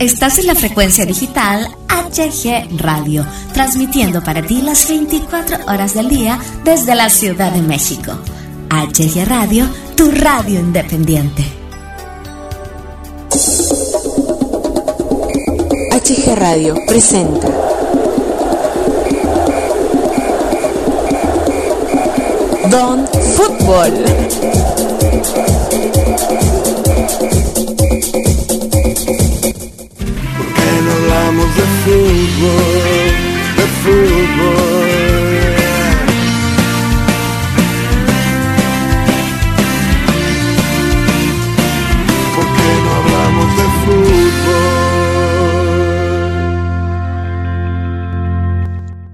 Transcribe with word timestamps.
Estás 0.00 0.38
en 0.38 0.46
la 0.46 0.54
frecuencia 0.54 1.04
digital 1.04 1.68
HG 1.86 2.80
Radio, 2.80 3.26
transmitiendo 3.52 4.24
para 4.24 4.40
ti 4.40 4.62
las 4.62 4.88
24 4.88 5.58
horas 5.66 5.92
del 5.92 6.08
día 6.08 6.38
desde 6.64 6.94
la 6.94 7.10
Ciudad 7.10 7.52
de 7.52 7.60
México. 7.60 8.12
HG 8.70 9.26
Radio, 9.28 9.68
tu 9.96 10.10
radio 10.10 10.58
independiente. 10.58 11.44
HG 15.92 16.34
Radio 16.34 16.76
presenta. 16.86 17.48
Don 22.70 23.06
Fútbol. 23.36 24.40
De 31.90 31.96
fútbol, 31.96 33.10
de 33.56 33.66
fútbol. 33.82 34.90
¿Por 42.36 42.46
qué 42.54 42.70
no 42.84 42.90
hablamos 42.94 43.48
de 43.56 43.64
fútbol? 43.84 44.70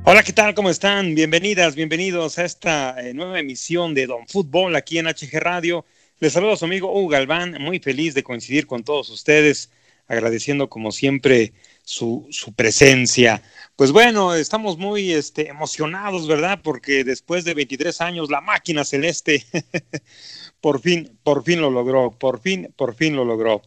Hola, 0.05 0.23
¿qué 0.23 0.33
tal? 0.35 0.55
¿Cómo 0.55 0.69
están? 0.69 1.15
Bienvenidas, 1.15 1.74
bienvenidos 1.74 2.38
a 2.38 2.45
esta 2.45 3.01
eh, 3.01 3.15
nueva 3.15 3.41
emisión 3.41 3.95
de 3.95 4.07
Don 4.07 4.29
Fútbol 4.29 4.77
aquí 4.77 4.99
en 4.99 5.07
HG 5.07 5.41
Radio. 5.41 5.87
Les 6.21 6.35
saludo 6.35 6.52
a 6.52 6.57
su 6.57 6.66
amigo 6.66 6.93
Hugo 6.93 7.09
Galván, 7.09 7.57
muy 7.59 7.79
feliz 7.79 8.13
de 8.13 8.23
coincidir 8.23 8.66
con 8.66 8.85
todos 8.85 9.09
ustedes, 9.09 9.71
agradeciendo 10.09 10.69
como 10.69 10.93
siempre 10.93 11.55
su, 11.87 12.26
su 12.30 12.52
presencia. 12.52 13.42
Pues 13.76 13.92
bueno, 13.92 14.34
estamos 14.34 14.76
muy 14.76 15.12
este, 15.12 15.48
emocionados, 15.48 16.26
¿verdad? 16.26 16.60
Porque 16.62 17.04
después 17.04 17.45
de 17.45 17.54
23 17.54 18.01
años, 18.01 18.28
la 18.28 18.40
máquina 18.40 18.84
celeste 18.84 19.46
por 20.60 20.80
fin, 20.80 21.16
por 21.23 21.45
fin 21.45 21.60
lo 21.60 21.70
logró, 21.70 22.10
por 22.10 22.40
fin, 22.40 22.73
por 22.76 22.96
fin 22.96 23.15
lo 23.15 23.24
logró. 23.24 23.62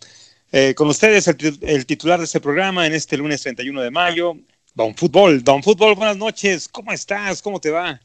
Eh, 0.52 0.73
con 0.76 0.89
ustedes, 0.89 1.28
el, 1.28 1.86
titular 1.86 2.20
de 2.20 2.26
este 2.26 2.42
programa 2.42 2.86
en 2.86 2.94
este 2.94 3.16
lunes 3.16 3.42
31 3.42 3.81
de 3.81 3.92
mayo, 3.92 4.36
Don 4.76 4.94
Fútbol. 4.95 5.42
Don 5.42 5.64
Fútbol, 5.64 5.95
buenas 5.95 6.17
noches, 6.17 6.67
¿cómo 6.67 6.92
estás? 6.92 7.42
¿Cómo 7.42 7.61
te 7.61 7.72
va? 7.72 8.02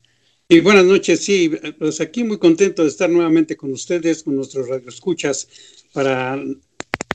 Y 0.48 0.60
buenas 0.60 0.84
noches, 0.84 1.24
sí, 1.24 1.50
pues 1.76 2.00
aquí 2.00 2.22
muy 2.22 2.38
contento 2.38 2.82
de 2.82 2.88
estar 2.88 3.10
nuevamente 3.10 3.56
con 3.56 3.72
ustedes, 3.72 4.22
con 4.22 4.36
nuestros 4.36 4.68
radioescuchas, 4.68 5.48
para 5.92 6.38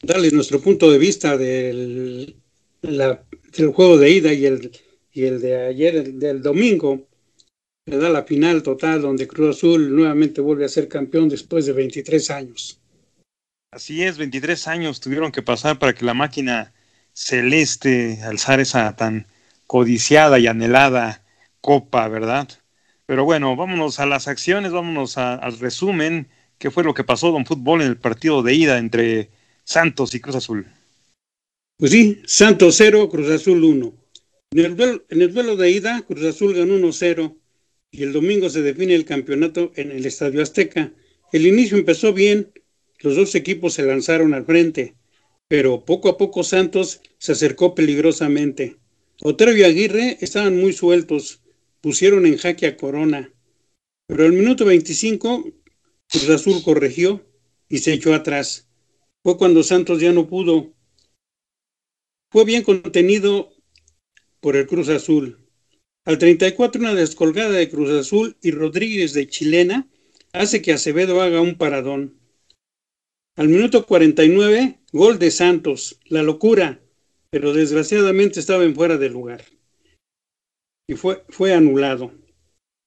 darles 0.02 0.34
nuestro 0.34 0.60
punto 0.60 0.92
de 0.92 0.98
vista 0.98 1.38
del 1.38 2.36
la, 2.82 3.24
el 3.58 3.68
juego 3.74 3.98
de 3.98 4.12
ida 4.12 4.34
y 4.34 4.46
el, 4.46 4.72
y 5.12 5.24
el 5.24 5.42
de 5.42 5.68
ayer, 5.68 5.96
el 5.96 6.20
del 6.20 6.42
domingo, 6.42 7.08
le 7.86 7.98
da 7.98 8.10
la 8.10 8.24
final 8.24 8.64
total 8.64 9.02
donde 9.02 9.28
Cruz 9.28 9.58
Azul 9.58 9.96
nuevamente 9.96 10.42
vuelve 10.42 10.66
a 10.66 10.70
ser 10.70 10.88
campeón 10.88 11.30
después 11.30 11.66
de 11.66 11.74
23 11.74 12.30
años. 12.32 12.80
Así 13.72 14.04
es, 14.04 14.18
23 14.18 14.68
años 14.68 15.00
tuvieron 15.00 15.32
que 15.32 15.42
pasar 15.42 15.78
para 15.80 15.94
que 15.94 16.06
la 16.06 16.14
máquina 16.14 16.74
celeste 17.14 18.20
alzar 18.24 18.60
esa 18.60 18.96
tan 18.96 19.28
codiciada 19.68 20.40
y 20.40 20.48
anhelada 20.48 21.24
copa, 21.62 22.08
¿verdad? 22.08 22.48
Pero 23.06 23.26
bueno, 23.26 23.56
vámonos 23.56 24.00
a 24.00 24.06
las 24.06 24.28
acciones, 24.28 24.72
vámonos 24.72 25.18
al 25.18 25.60
resumen, 25.60 26.28
qué 26.58 26.72
fue 26.72 26.84
lo 26.84 26.94
que 26.94 27.04
pasó 27.04 27.32
Don 27.32 27.46
Fútbol 27.46 27.82
en 27.82 27.88
el 27.88 27.98
partido 27.98 28.42
de 28.44 28.54
ida 28.54 28.78
entre 28.78 29.30
Santos 29.64 30.16
y 30.16 30.20
Cruz 30.20 30.36
Azul. 30.36 30.68
Pues 31.80 31.94
sí, 31.94 32.22
Santos 32.26 32.76
0, 32.76 33.08
Cruz 33.08 33.30
Azul 33.30 33.64
1. 33.64 33.94
En 34.52 34.60
el, 34.60 34.76
duelo, 34.76 35.06
en 35.08 35.22
el 35.22 35.34
duelo 35.34 35.56
de 35.56 35.72
ida, 35.72 36.02
Cruz 36.02 36.26
Azul 36.26 36.54
ganó 36.54 36.78
1-0 36.78 37.38
y 37.90 38.04
el 38.04 38.12
domingo 38.12 38.50
se 38.50 38.62
define 38.62 38.96
el 38.96 39.06
campeonato 39.06 39.72
en 39.78 39.92
el 39.92 40.06
Estadio 40.06 40.42
Azteca. 40.42 40.92
El 41.32 41.48
inicio 41.48 41.78
empezó 41.78 42.12
bien, 42.12 42.52
los 43.00 43.16
dos 43.16 43.34
equipos 43.34 43.76
se 43.76 43.84
lanzaron 43.84 44.34
al 44.34 44.44
frente, 44.44 44.96
pero 45.48 45.86
poco 45.86 46.10
a 46.10 46.18
poco 46.18 46.44
Santos 46.44 47.00
se 47.18 47.32
acercó 47.32 47.76
peligrosamente. 47.76 48.76
Otero 49.22 49.56
y 49.56 49.64
Aguirre 49.64 50.18
estaban 50.20 50.58
muy 50.60 50.74
sueltos, 50.74 51.40
pusieron 51.80 52.26
en 52.26 52.36
jaque 52.36 52.68
a 52.68 52.76
Corona, 52.76 53.32
pero 54.06 54.26
al 54.26 54.34
minuto 54.34 54.66
25 54.66 55.50
Cruz 56.10 56.30
Azul 56.30 56.62
corrigió 56.62 57.26
y 57.70 57.78
se 57.78 57.94
echó 57.94 58.14
atrás. 58.14 58.68
Fue 59.24 59.38
cuando 59.38 59.64
Santos 59.64 60.02
ya 60.02 60.12
no 60.12 60.28
pudo 60.28 60.74
fue 62.32 62.46
bien 62.46 62.64
contenido 62.64 63.52
por 64.40 64.56
el 64.56 64.68
Cruz 64.68 64.90
Azul. 64.90 65.40
Al 66.06 66.18
34 66.18 66.82
una 66.82 66.96
descolgada 66.96 67.52
de 67.52 67.70
Cruz 67.70 67.90
Azul 67.90 68.38
y 68.42 68.52
Rodríguez 68.52 69.14
de 69.14 69.28
Chilena 69.28 69.88
hace 70.32 70.62
que 70.62 70.74
Acevedo 70.74 71.22
haga 71.22 71.42
un 71.42 71.56
paradón. 71.56 72.20
Al 73.36 73.48
minuto 73.48 73.86
49, 73.86 74.80
gol 74.92 75.18
de 75.18 75.32
Santos, 75.32 76.00
la 76.06 76.24
locura, 76.24 76.82
pero 77.30 77.54
desgraciadamente 77.54 78.40
estaba 78.40 78.64
en 78.64 78.76
fuera 78.76 78.98
de 78.98 79.10
lugar. 79.10 79.44
Y 80.88 80.96
fue, 80.96 81.24
fue 81.30 81.54
anulado. 81.54 82.12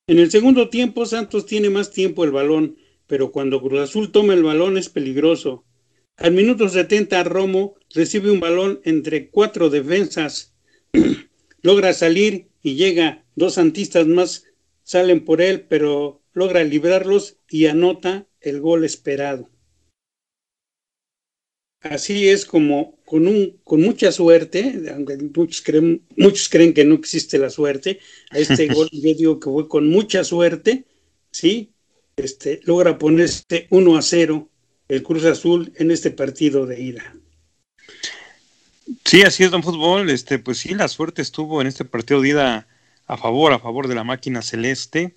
En 0.09 0.19
el 0.19 0.31
segundo 0.31 0.69
tiempo, 0.69 1.07
Santos 1.07 1.47
tiene 1.47 1.71
más 1.71 1.91
tiempo 1.91 2.25
el 2.25 2.33
balón, 2.33 2.77
pero 3.07 3.31
cuando 3.31 3.63
Cruz 3.63 3.81
Azul 3.81 4.11
toma 4.13 4.35
el 4.35 4.43
balón 4.43 4.77
es 4.77 4.89
peligroso. 4.89 5.65
Al 6.23 6.35
minuto 6.35 6.69
70, 6.69 7.25
Romo 7.25 7.75
recibe 7.93 8.31
un 8.31 8.39
balón 8.39 8.81
entre 8.85 9.29
cuatro 9.29 9.71
defensas, 9.71 10.55
logra 11.63 11.93
salir 11.93 12.47
y 12.63 12.77
llega, 12.77 13.25
dos 13.35 13.55
santistas 13.55 14.07
más 14.07 14.45
salen 14.85 15.25
por 15.25 15.43
él, 15.43 15.63
pero 15.63 16.23
logra 16.33 16.63
librarlos 16.63 17.39
y 17.51 17.67
anota 17.67 18.29
el 18.41 18.61
gol 18.61 18.85
esperado. 18.85 19.51
Así 21.81 22.29
es 22.29 22.47
como 22.47 23.01
con, 23.05 23.27
un, 23.27 23.59
con 23.65 23.81
mucha 23.81 24.13
suerte, 24.13 24.81
aunque 24.95 25.17
muchos 25.17 25.61
creen, 25.61 26.07
muchos 26.17 26.49
creen 26.49 26.73
que 26.73 26.85
no 26.85 26.95
existe 26.95 27.37
la 27.37 27.51
suerte, 27.51 27.99
a 28.31 28.39
este 28.39 28.69
gol 28.69 28.89
yo 28.93 29.13
digo 29.13 29.41
que 29.41 29.51
fue 29.51 29.67
con 29.67 29.89
mucha 29.89 30.23
suerte, 30.23 30.85
¿sí? 31.33 31.73
Este, 32.15 32.61
logra 32.63 32.97
ponerse 32.97 33.67
1 33.71 33.97
a 33.97 34.03
0 34.03 34.52
el 34.93 35.03
Cruz 35.03 35.25
Azul 35.25 35.73
en 35.77 35.91
este 35.91 36.11
partido 36.11 36.67
de 36.67 36.83
ida. 36.83 37.15
Sí, 39.07 39.23
así 39.23 39.43
es, 39.43 39.51
don 39.51 39.63
Fútbol. 39.63 40.11
Este, 40.11 40.39
pues 40.39 40.59
sí, 40.59 40.75
la 40.75 40.87
suerte 40.87 41.23
estuvo 41.23 41.63
en 41.63 41.67
este 41.67 41.87
partido 41.87 42.21
de 42.21 42.29
ida 42.29 42.67
a 43.07 43.17
favor, 43.17 43.55
a 43.55 43.59
favor 43.59 43.89
de 43.89 43.95
la 43.95 44.05
máquina 44.05 44.43
celeste. 44.43 45.15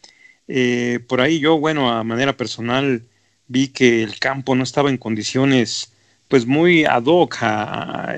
Eh, 0.47 0.99
por 1.07 1.19
ahí 1.19 1.39
yo, 1.39 1.59
bueno, 1.59 1.91
a 1.91 2.05
manera 2.05 2.37
personal, 2.37 3.03
vi 3.47 3.67
que 3.67 4.01
el 4.01 4.17
campo 4.17 4.55
no 4.55 4.63
estaba 4.63 4.89
en 4.89 4.97
condiciones, 4.97 5.91
pues 6.29 6.45
muy 6.45 6.85
ad 6.85 7.03
hoc 7.07 7.35
a, 7.41 8.15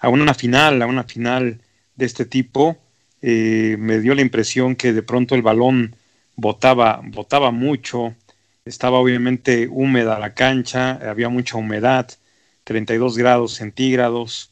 a, 0.00 0.08
una 0.08 0.32
final, 0.32 0.80
a 0.80 0.86
una 0.86 1.04
final 1.04 1.60
de 1.94 2.06
este 2.06 2.24
tipo. 2.24 2.78
Eh, 3.20 3.76
me 3.78 4.00
dio 4.00 4.14
la 4.14 4.22
impresión 4.22 4.76
que 4.76 4.94
de 4.94 5.02
pronto 5.02 5.34
el 5.34 5.42
balón 5.42 5.94
botaba, 6.36 7.02
botaba 7.04 7.50
mucho, 7.50 8.14
estaba 8.64 8.98
obviamente 8.98 9.68
húmeda 9.70 10.18
la 10.18 10.34
cancha, 10.34 10.92
había 11.10 11.28
mucha 11.28 11.56
humedad, 11.58 12.10
32 12.64 13.18
grados 13.18 13.54
centígrados. 13.54 14.50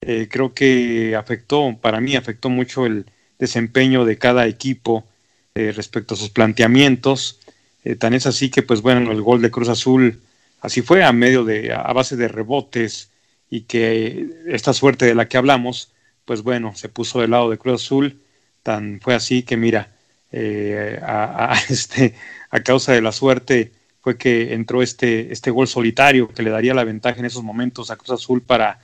Eh, 0.00 0.28
creo 0.30 0.54
que 0.54 1.14
afectó, 1.14 1.76
para 1.80 2.00
mí 2.00 2.16
afectó 2.16 2.48
mucho 2.48 2.86
el 2.86 3.06
desempeño 3.38 4.04
de 4.06 4.16
cada 4.18 4.46
equipo 4.46 5.04
eh, 5.54 5.72
respecto 5.72 6.14
a 6.14 6.16
sus 6.16 6.30
planteamientos. 6.30 7.40
Eh, 7.84 7.96
tan 7.96 8.14
es 8.14 8.26
así 8.26 8.50
que, 8.50 8.62
pues 8.62 8.80
bueno, 8.82 9.12
el 9.12 9.22
gol 9.22 9.42
de 9.42 9.50
Cruz 9.50 9.68
Azul 9.68 10.22
así 10.60 10.82
fue 10.82 11.04
a 11.04 11.12
medio 11.12 11.44
de, 11.44 11.72
a 11.72 11.92
base 11.92 12.16
de 12.16 12.28
rebotes 12.28 13.10
y 13.50 13.62
que 13.62 14.28
esta 14.46 14.72
suerte 14.72 15.04
de 15.06 15.14
la 15.14 15.28
que 15.28 15.36
hablamos, 15.36 15.92
pues 16.24 16.42
bueno, 16.42 16.74
se 16.76 16.88
puso 16.88 17.20
del 17.20 17.32
lado 17.32 17.50
de 17.50 17.58
Cruz 17.58 17.82
Azul. 17.82 18.22
Tan 18.62 19.00
fue 19.02 19.14
así 19.14 19.42
que 19.42 19.56
mira, 19.56 19.92
a, 21.02 21.52
a, 21.52 21.58
este 21.68 22.14
a 22.50 22.60
causa 22.62 22.92
de 22.92 23.00
la 23.00 23.12
suerte 23.12 23.72
fue 24.00 24.16
que 24.16 24.54
entró 24.54 24.82
este, 24.82 25.32
este 25.32 25.50
gol 25.50 25.68
solitario 25.68 26.28
que 26.28 26.42
le 26.42 26.50
daría 26.50 26.74
la 26.74 26.84
ventaja 26.84 27.18
en 27.18 27.26
esos 27.26 27.42
momentos 27.42 27.90
a 27.90 27.96
Cruz 27.96 28.10
Azul 28.10 28.42
para, 28.42 28.80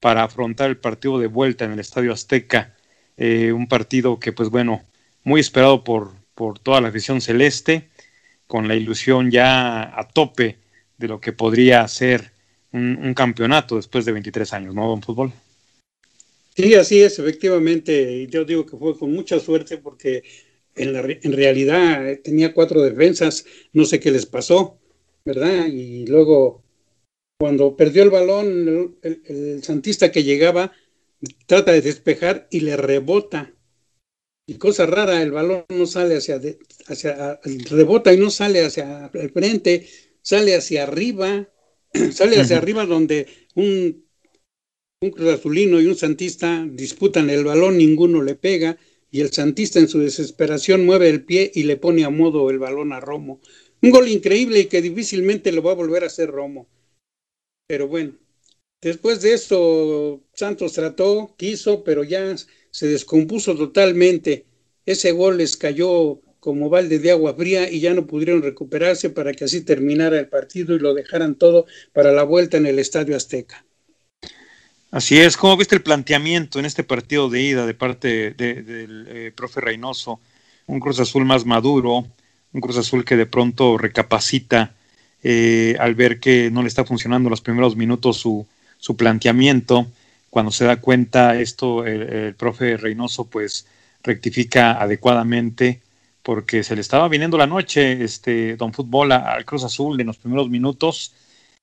para 0.00 0.22
afrontar 0.22 0.70
el 0.70 0.76
partido 0.76 1.18
de 1.18 1.26
vuelta 1.26 1.64
en 1.64 1.72
el 1.72 1.80
Estadio 1.80 2.12
Azteca. 2.12 2.74
Eh, 3.16 3.52
un 3.52 3.68
partido 3.68 4.18
que, 4.18 4.32
pues 4.32 4.48
bueno, 4.48 4.82
muy 5.24 5.40
esperado 5.40 5.84
por, 5.84 6.12
por 6.34 6.58
toda 6.58 6.80
la 6.80 6.88
afición 6.88 7.20
celeste, 7.20 7.88
con 8.46 8.68
la 8.68 8.74
ilusión 8.74 9.30
ya 9.30 9.98
a 9.98 10.08
tope 10.08 10.58
de 10.98 11.08
lo 11.08 11.20
que 11.20 11.32
podría 11.32 11.86
ser 11.88 12.32
un, 12.72 13.14
campeonato 13.14 13.76
después 13.76 14.04
de 14.04 14.12
23 14.12 14.52
años, 14.52 14.74
¿no, 14.74 14.88
don 14.88 15.02
Fútbol? 15.02 15.32
Sí, 16.54 16.74
así 16.74 17.00
es, 17.00 17.18
efectivamente. 17.18 18.26
Yo 18.28 18.44
digo 18.44 18.66
que 18.66 18.76
fue 18.76 18.98
con 18.98 19.12
mucha 19.12 19.38
suerte 19.40 19.78
porque 19.78 20.22
en, 20.74 20.92
la, 20.92 21.00
en 21.00 21.32
realidad 21.32 22.08
eh, 22.08 22.16
tenía 22.16 22.54
cuatro 22.54 22.82
defensas, 22.82 23.44
no 23.72 23.84
sé 23.84 24.00
qué 24.00 24.10
les 24.10 24.26
pasó, 24.26 24.78
¿verdad? 25.24 25.66
Y 25.66 26.06
luego 26.06 26.62
cuando 27.40 27.74
perdió 27.74 28.02
el 28.02 28.10
balón, 28.10 28.98
el, 29.02 29.62
santista 29.62 30.12
que 30.12 30.24
llegaba 30.24 30.72
trata 31.46 31.72
de 31.72 31.80
despejar 31.80 32.46
y 32.50 32.60
le 32.60 32.76
rebota. 32.76 33.54
Y 34.46 34.54
cosa 34.54 34.84
rara, 34.84 35.22
el 35.22 35.32
balón 35.32 35.64
no 35.70 35.86
sale 35.86 36.16
hacia, 36.16 36.38
hacia 36.86 37.40
rebota 37.70 38.12
y 38.12 38.18
no 38.18 38.28
sale 38.28 38.64
hacia 38.64 39.10
el 39.14 39.30
frente, 39.30 39.86
sale 40.20 40.54
hacia 40.54 40.82
arriba, 40.82 41.48
sale 42.12 42.40
hacia 42.40 42.58
arriba 42.58 42.84
donde 42.84 43.26
un, 43.54 44.04
un 45.00 45.10
Cruz 45.10 45.30
Azulino 45.30 45.80
y 45.80 45.86
un 45.86 45.96
Santista 45.96 46.66
disputan 46.70 47.30
el 47.30 47.44
balón, 47.44 47.78
ninguno 47.78 48.22
le 48.22 48.34
pega, 48.34 48.76
y 49.10 49.20
el 49.20 49.32
Santista 49.32 49.78
en 49.78 49.88
su 49.88 49.98
desesperación 50.00 50.86
mueve 50.86 51.08
el 51.08 51.24
pie 51.24 51.50
y 51.54 51.64
le 51.64 51.76
pone 51.76 52.04
a 52.04 52.10
modo 52.10 52.50
el 52.50 52.58
balón 52.58 52.92
a 52.92 53.00
Romo. 53.00 53.40
Un 53.82 53.90
gol 53.90 54.08
increíble 54.08 54.60
y 54.60 54.66
que 54.66 54.82
difícilmente 54.82 55.52
lo 55.52 55.62
va 55.62 55.72
a 55.72 55.76
volver 55.76 56.04
a 56.04 56.06
hacer 56.06 56.30
Romo. 56.30 56.68
Pero 57.66 57.88
bueno, 57.88 58.16
después 58.80 59.22
de 59.22 59.34
eso 59.34 60.22
Santos 60.34 60.74
trató, 60.74 61.34
quiso, 61.36 61.82
pero 61.84 62.04
ya 62.04 62.34
se 62.70 62.86
descompuso 62.86 63.56
totalmente. 63.56 64.46
Ese 64.86 65.12
gol 65.12 65.38
les 65.38 65.56
cayó 65.56 66.20
como 66.40 66.70
balde 66.70 66.98
de 66.98 67.10
agua 67.10 67.34
fría 67.34 67.70
y 67.70 67.80
ya 67.80 67.94
no 67.94 68.06
pudieron 68.06 68.42
recuperarse 68.42 69.10
para 69.10 69.32
que 69.32 69.44
así 69.44 69.60
terminara 69.60 70.18
el 70.18 70.28
partido 70.28 70.74
y 70.74 70.78
lo 70.78 70.94
dejaran 70.94 71.34
todo 71.34 71.66
para 71.92 72.12
la 72.12 72.22
vuelta 72.22 72.56
en 72.56 72.66
el 72.66 72.78
Estadio 72.78 73.14
Azteca. 73.14 73.66
Así 74.90 75.20
es, 75.20 75.36
¿cómo 75.36 75.56
viste 75.56 75.76
el 75.76 75.82
planteamiento 75.82 76.58
en 76.58 76.64
este 76.64 76.82
partido 76.82 77.30
de 77.30 77.40
ida 77.40 77.64
de 77.64 77.74
parte 77.74 78.32
del 78.32 79.06
eh, 79.08 79.32
profe 79.36 79.60
Reynoso? 79.60 80.18
Un 80.66 80.80
Cruz 80.80 80.98
Azul 80.98 81.24
más 81.24 81.46
maduro, 81.46 82.08
un 82.52 82.60
Cruz 82.60 82.76
Azul 82.76 83.04
que 83.04 83.16
de 83.16 83.26
pronto 83.26 83.78
recapacita 83.78 84.74
eh, 85.22 85.76
al 85.78 85.94
ver 85.94 86.18
que 86.18 86.50
no 86.50 86.62
le 86.62 86.68
está 86.68 86.84
funcionando 86.84 87.30
los 87.30 87.40
primeros 87.40 87.76
minutos 87.76 88.16
su, 88.16 88.48
su 88.78 88.96
planteamiento. 88.96 89.86
Cuando 90.28 90.50
se 90.50 90.64
da 90.64 90.80
cuenta 90.80 91.38
esto, 91.40 91.86
el, 91.86 92.34
profe 92.34 92.76
Reynoso 92.76 93.26
pues 93.26 93.68
rectifica 94.02 94.72
adecuadamente 94.72 95.82
porque 96.24 96.64
se 96.64 96.74
le 96.74 96.80
estaba 96.80 97.08
viniendo 97.08 97.38
la 97.38 97.46
noche 97.46 98.02
este 98.02 98.56
Don 98.56 98.72
Fútbol 98.72 99.12
al 99.12 99.44
Cruz 99.44 99.62
Azul 99.62 100.00
en 100.00 100.08
los 100.08 100.16
primeros 100.16 100.50
minutos 100.50 101.12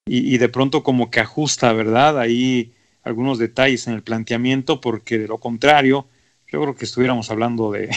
y, 0.05 0.33
y, 0.33 0.37
de 0.37 0.47
pronto 0.47 0.81
como 0.81 1.11
que 1.11 1.19
ajusta, 1.19 1.73
¿verdad? 1.73 2.19
Ahí 2.19 2.71
algunos 3.07 3.39
detalles 3.39 3.87
en 3.87 3.93
el 3.93 4.03
planteamiento 4.03 4.81
porque 4.81 5.17
de 5.17 5.27
lo 5.27 5.37
contrario 5.39 6.07
yo 6.51 6.61
creo 6.61 6.75
que 6.75 6.85
estuviéramos 6.85 7.29
hablando 7.29 7.71
de, 7.71 7.89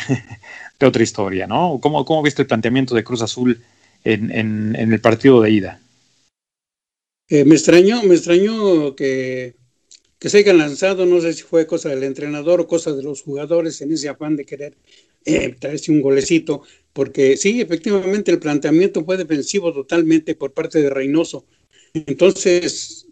otra 0.84 1.02
historia, 1.02 1.46
¿no? 1.46 1.78
¿Cómo, 1.80 2.04
¿Cómo, 2.04 2.22
viste 2.22 2.42
el 2.42 2.48
planteamiento 2.48 2.94
de 2.94 3.04
Cruz 3.04 3.22
Azul 3.22 3.62
en, 4.04 4.30
en, 4.30 4.76
en 4.76 4.92
el 4.92 5.00
partido 5.00 5.40
de 5.40 5.50
ida? 5.50 5.80
Eh, 7.28 7.44
me 7.44 7.54
extrañó, 7.54 8.02
me 8.02 8.14
extrañó 8.16 8.96
que, 8.96 9.54
que, 10.18 10.28
se 10.28 10.38
hayan 10.38 10.58
lanzado, 10.58 11.06
no 11.06 11.20
sé 11.20 11.32
si 11.32 11.42
fue 11.42 11.66
cosa 11.66 11.90
del 11.90 12.02
entrenador 12.02 12.60
o 12.60 12.66
cosa 12.66 12.92
de 12.92 13.04
los 13.04 13.22
jugadores 13.22 13.80
en 13.82 13.92
ese 13.92 14.08
afán 14.08 14.34
de 14.34 14.44
querer 14.44 14.76
eh, 15.24 15.54
traerse 15.58 15.92
un 15.92 16.00
golecito, 16.00 16.62
porque 16.92 17.36
sí, 17.36 17.60
efectivamente 17.60 18.32
el 18.32 18.40
planteamiento 18.40 19.04
fue 19.04 19.16
defensivo 19.16 19.72
totalmente 19.72 20.34
por 20.34 20.52
parte 20.52 20.80
de 20.80 20.90
Reynoso. 20.90 21.44
Entonces, 21.94 23.06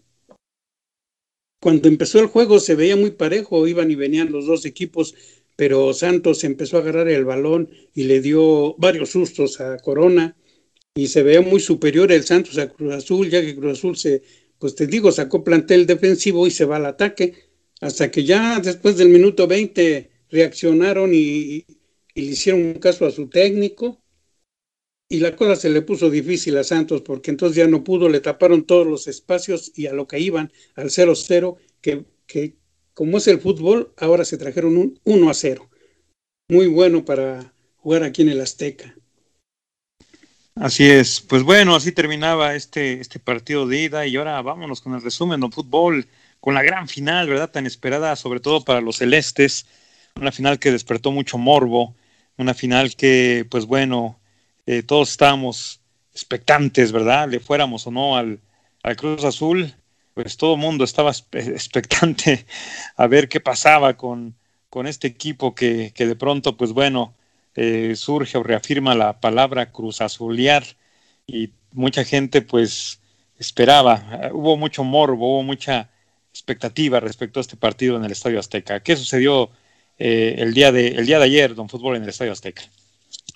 cuando 1.60 1.88
empezó 1.88 2.20
el 2.20 2.26
juego 2.26 2.60
se 2.60 2.74
veía 2.74 2.96
muy 2.96 3.10
parejo, 3.10 3.66
iban 3.66 3.90
y 3.90 3.94
venían 3.94 4.32
los 4.32 4.46
dos 4.46 4.64
equipos, 4.64 5.14
pero 5.56 5.92
Santos 5.92 6.44
empezó 6.44 6.76
a 6.76 6.80
agarrar 6.80 7.08
el 7.08 7.24
balón 7.24 7.70
y 7.94 8.04
le 8.04 8.20
dio 8.20 8.74
varios 8.78 9.10
sustos 9.10 9.60
a 9.60 9.76
Corona 9.78 10.36
y 10.94 11.08
se 11.08 11.22
veía 11.22 11.40
muy 11.40 11.60
superior 11.60 12.12
el 12.12 12.24
Santos 12.24 12.58
a 12.58 12.68
Cruz 12.68 12.94
Azul, 12.94 13.28
ya 13.30 13.40
que 13.40 13.56
Cruz 13.56 13.78
Azul 13.78 13.96
se, 13.96 14.22
pues 14.58 14.74
te 14.74 14.86
digo, 14.86 15.10
sacó 15.12 15.42
plantel 15.44 15.86
defensivo 15.86 16.46
y 16.46 16.50
se 16.50 16.64
va 16.64 16.76
al 16.76 16.86
ataque, 16.86 17.34
hasta 17.80 18.10
que 18.10 18.24
ya 18.24 18.60
después 18.60 18.96
del 18.96 19.08
minuto 19.08 19.46
20 19.46 20.10
reaccionaron 20.30 21.12
y, 21.12 21.64
y 22.14 22.22
le 22.22 22.32
hicieron 22.32 22.74
caso 22.74 23.06
a 23.06 23.10
su 23.10 23.28
técnico 23.28 24.00
y 25.08 25.20
la 25.20 25.34
cosa 25.36 25.56
se 25.56 25.70
le 25.70 25.82
puso 25.82 26.10
difícil 26.10 26.56
a 26.58 26.64
Santos 26.64 27.02
porque 27.02 27.30
entonces 27.30 27.56
ya 27.56 27.66
no 27.66 27.82
pudo, 27.82 28.08
le 28.08 28.20
taparon 28.20 28.64
todos 28.64 28.86
los 28.86 29.08
espacios 29.08 29.72
y 29.74 29.86
a 29.86 29.92
lo 29.92 30.06
que 30.06 30.20
iban, 30.20 30.52
al 30.74 30.90
0-0, 30.90 31.56
que, 31.80 32.04
que 32.26 32.56
como 32.92 33.18
es 33.18 33.26
el 33.28 33.40
fútbol, 33.40 33.92
ahora 33.96 34.24
se 34.24 34.36
trajeron 34.36 34.76
un 34.76 35.00
1 35.04 35.34
0. 35.34 35.68
Muy 36.50 36.66
bueno 36.66 37.04
para 37.04 37.54
jugar 37.76 38.02
aquí 38.02 38.22
en 38.22 38.30
el 38.30 38.40
Azteca. 38.40 38.94
Así 40.54 40.84
es, 40.84 41.20
pues 41.20 41.44
bueno, 41.44 41.76
así 41.76 41.92
terminaba 41.92 42.56
este, 42.56 43.00
este 43.00 43.20
partido 43.20 43.66
de 43.66 43.82
ida 43.82 44.06
y 44.06 44.16
ahora 44.16 44.42
vámonos 44.42 44.80
con 44.80 44.94
el 44.94 45.02
resumen 45.02 45.40
del 45.40 45.52
fútbol, 45.52 46.06
con 46.40 46.54
la 46.54 46.62
gran 46.62 46.88
final, 46.88 47.28
¿verdad? 47.28 47.50
Tan 47.50 47.64
esperada, 47.64 48.16
sobre 48.16 48.40
todo 48.40 48.64
para 48.64 48.80
los 48.80 48.96
celestes, 48.96 49.66
una 50.16 50.32
final 50.32 50.58
que 50.58 50.72
despertó 50.72 51.12
mucho 51.12 51.38
morbo, 51.38 51.94
una 52.36 52.54
final 52.54 52.96
que, 52.96 53.46
pues 53.48 53.66
bueno, 53.66 54.17
eh, 54.68 54.82
todos 54.82 55.08
estábamos 55.08 55.80
expectantes, 56.12 56.92
¿verdad? 56.92 57.26
Le 57.26 57.40
fuéramos 57.40 57.86
o 57.86 57.90
no 57.90 58.18
al, 58.18 58.38
Cruz 58.98 59.24
Azul, 59.24 59.74
pues 60.12 60.36
todo 60.36 60.54
el 60.54 60.60
mundo 60.60 60.84
estaba 60.84 61.10
expectante 61.32 62.44
a 62.96 63.06
ver 63.06 63.30
qué 63.30 63.40
pasaba 63.40 63.96
con, 63.96 64.34
con 64.68 64.86
este 64.86 65.08
equipo 65.08 65.54
que, 65.54 65.92
que, 65.94 66.06
de 66.06 66.16
pronto, 66.16 66.58
pues 66.58 66.72
bueno, 66.72 67.14
eh, 67.54 67.94
surge 67.96 68.36
o 68.36 68.42
reafirma 68.42 68.94
la 68.94 69.20
palabra 69.20 69.72
Cruz 69.72 70.02
Azulear 70.02 70.64
y 71.26 71.50
mucha 71.72 72.04
gente 72.04 72.42
pues 72.42 73.00
esperaba, 73.38 74.30
hubo 74.34 74.58
mucho 74.58 74.84
morbo, 74.84 75.32
hubo 75.32 75.42
mucha 75.42 75.88
expectativa 76.30 77.00
respecto 77.00 77.40
a 77.40 77.42
este 77.42 77.56
partido 77.56 77.96
en 77.96 78.04
el 78.04 78.12
Estadio 78.12 78.38
Azteca. 78.38 78.82
¿Qué 78.82 78.96
sucedió 78.96 79.50
eh, 79.98 80.36
el, 80.38 80.52
día 80.52 80.72
de, 80.72 80.88
el 80.88 81.06
día 81.06 81.18
de 81.18 81.24
ayer, 81.24 81.54
don 81.54 81.70
Fútbol, 81.70 81.96
en 81.96 82.02
el 82.02 82.10
Estadio 82.10 82.32
Azteca? 82.32 82.64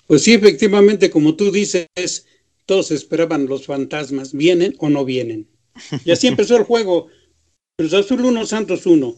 Pues 0.07 0.23
sí, 0.23 0.33
efectivamente, 0.33 1.09
como 1.09 1.35
tú 1.35 1.51
dices, 1.51 1.87
todos 2.65 2.91
esperaban 2.91 3.45
los 3.47 3.65
fantasmas, 3.65 4.33
¿vienen 4.33 4.75
o 4.79 4.89
no 4.89 5.05
vienen? 5.05 5.47
Y 6.05 6.11
así 6.11 6.27
empezó 6.27 6.57
el 6.57 6.63
juego. 6.63 7.07
Cruz 7.77 7.93
Azul 7.93 8.23
1, 8.23 8.45
Santos 8.45 8.85
1. 8.85 9.15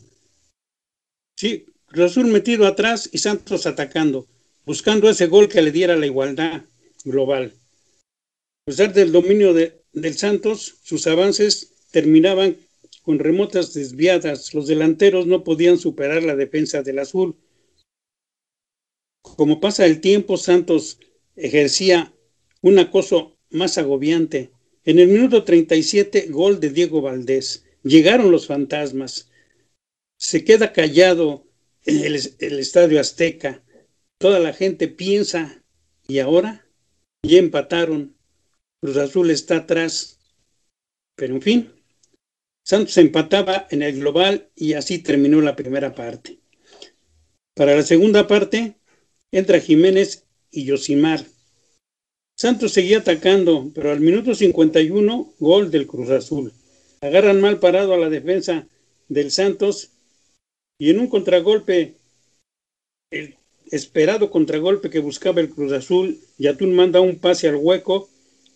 Sí, 1.38 1.66
Cruz 1.88 2.12
Azul 2.12 2.28
metido 2.28 2.66
atrás 2.66 3.10
y 3.12 3.18
Santos 3.18 3.66
atacando, 3.66 4.28
buscando 4.66 5.10
ese 5.10 5.28
gol 5.28 5.50
que 5.50 5.62
le 5.62 5.72
diera 5.72 5.96
la 5.96 6.06
igualdad 6.06 6.64
global. 7.04 7.54
A 8.68 8.72
pesar 8.72 8.94
del 8.94 9.12
dominio 9.12 9.54
de, 9.54 9.82
del 9.94 10.16
Santos, 10.16 10.76
sus 10.84 11.06
avances 11.08 11.74
terminaban 11.92 12.58
con 13.04 13.20
remotas 13.20 13.74
desviadas. 13.74 14.54
Los 14.54 14.68
delanteros 14.68 15.28
no 15.28 15.44
podían 15.44 15.78
superar 15.78 16.24
la 16.24 16.36
defensa 16.36 16.82
del 16.82 17.00
Azul 17.00 17.36
como 19.36 19.60
pasa 19.60 19.86
el 19.86 20.02
tiempo, 20.02 20.38
Santos 20.38 21.00
ejercía 21.36 22.14
un 22.62 22.80
acoso 22.80 23.38
más 23.50 23.78
agobiante. 23.78 24.52
En 24.86 25.00
el 25.00 25.08
minuto 25.08 25.44
37, 25.44 26.28
gol 26.30 26.60
de 26.60 26.70
Diego 26.70 27.02
Valdés. 27.02 27.66
Llegaron 27.84 28.32
los 28.32 28.48
fantasmas. 28.48 29.30
Se 30.18 30.44
queda 30.44 30.72
callado 30.72 31.46
en 31.86 32.04
el, 32.06 32.20
el 32.40 32.60
estadio 32.60 33.00
Azteca. 33.00 33.64
Toda 34.18 34.40
la 34.40 34.54
gente 34.54 34.88
piensa, 34.88 35.64
¿y 36.08 36.20
ahora? 36.20 36.68
Ya 37.24 37.40
empataron. 37.40 38.16
Cruz 38.82 38.98
Azul 38.98 39.32
está 39.32 39.58
atrás. 39.58 40.20
Pero 41.16 41.36
en 41.36 41.42
fin, 41.42 41.74
Santos 42.64 42.98
empataba 42.98 43.68
en 43.70 43.82
el 43.82 44.00
global 44.00 44.50
y 44.56 44.74
así 44.74 45.00
terminó 45.00 45.42
la 45.42 45.56
primera 45.56 45.94
parte. 45.94 46.40
Para 47.54 47.76
la 47.76 47.84
segunda 47.84 48.28
parte, 48.28 48.80
entra 49.36 49.60
Jiménez 49.60 50.24
y 50.50 50.64
Yosimar. 50.64 51.26
Santos 52.38 52.72
seguía 52.72 53.00
atacando, 53.00 53.70
pero 53.76 53.92
al 53.92 54.00
minuto 54.00 54.34
51, 54.34 55.34
gol 55.40 55.72
del 55.72 55.88
Cruz 55.88 56.10
Azul. 56.10 56.54
Agarran 57.02 57.42
mal 57.42 57.60
parado 57.60 57.94
a 57.94 57.98
la 57.98 58.10
defensa 58.10 58.66
del 59.10 59.32
Santos 59.32 59.92
y 60.80 60.90
en 60.90 61.00
un 61.00 61.08
contragolpe, 61.08 61.96
el 63.12 63.36
esperado 63.72 64.32
contragolpe 64.32 64.90
que 64.90 65.00
buscaba 65.00 65.42
el 65.42 65.50
Cruz 65.50 65.74
Azul, 65.74 66.18
Yatún 66.38 66.74
manda 66.74 67.02
un 67.02 67.20
pase 67.20 67.50
al 67.50 67.58
hueco, 67.58 68.10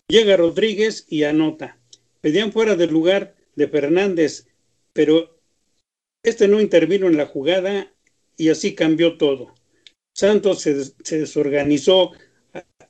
llega 0.08 0.38
Rodríguez 0.38 1.04
y 1.10 1.24
anota. 1.24 1.76
Pedían 2.22 2.52
fuera 2.52 2.74
del 2.74 2.90
lugar 2.90 3.34
de 3.54 3.68
Fernández, 3.68 4.46
pero 4.94 5.38
este 6.22 6.48
no 6.48 6.58
intervino 6.58 7.06
en 7.06 7.18
la 7.18 7.26
jugada 7.26 7.92
y 8.38 8.48
así 8.48 8.74
cambió 8.74 9.18
todo. 9.18 9.59
Santos 10.20 10.60
se, 10.60 11.18
desorganizó 11.18 12.12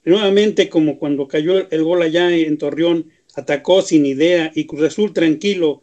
nuevamente 0.05 0.69
como 0.69 0.99
cuando 0.99 1.29
cayó 1.29 1.71
el 1.71 1.85
gol 1.85 2.03
allá 2.03 2.35
en 2.35 2.59
Torreón, 2.59 3.11
atacó 3.37 3.83
sin 3.83 4.05
idea 4.05 4.51
y 4.55 4.67
Cruz 4.67 4.83
Azul 4.83 5.13
tranquilo, 5.13 5.83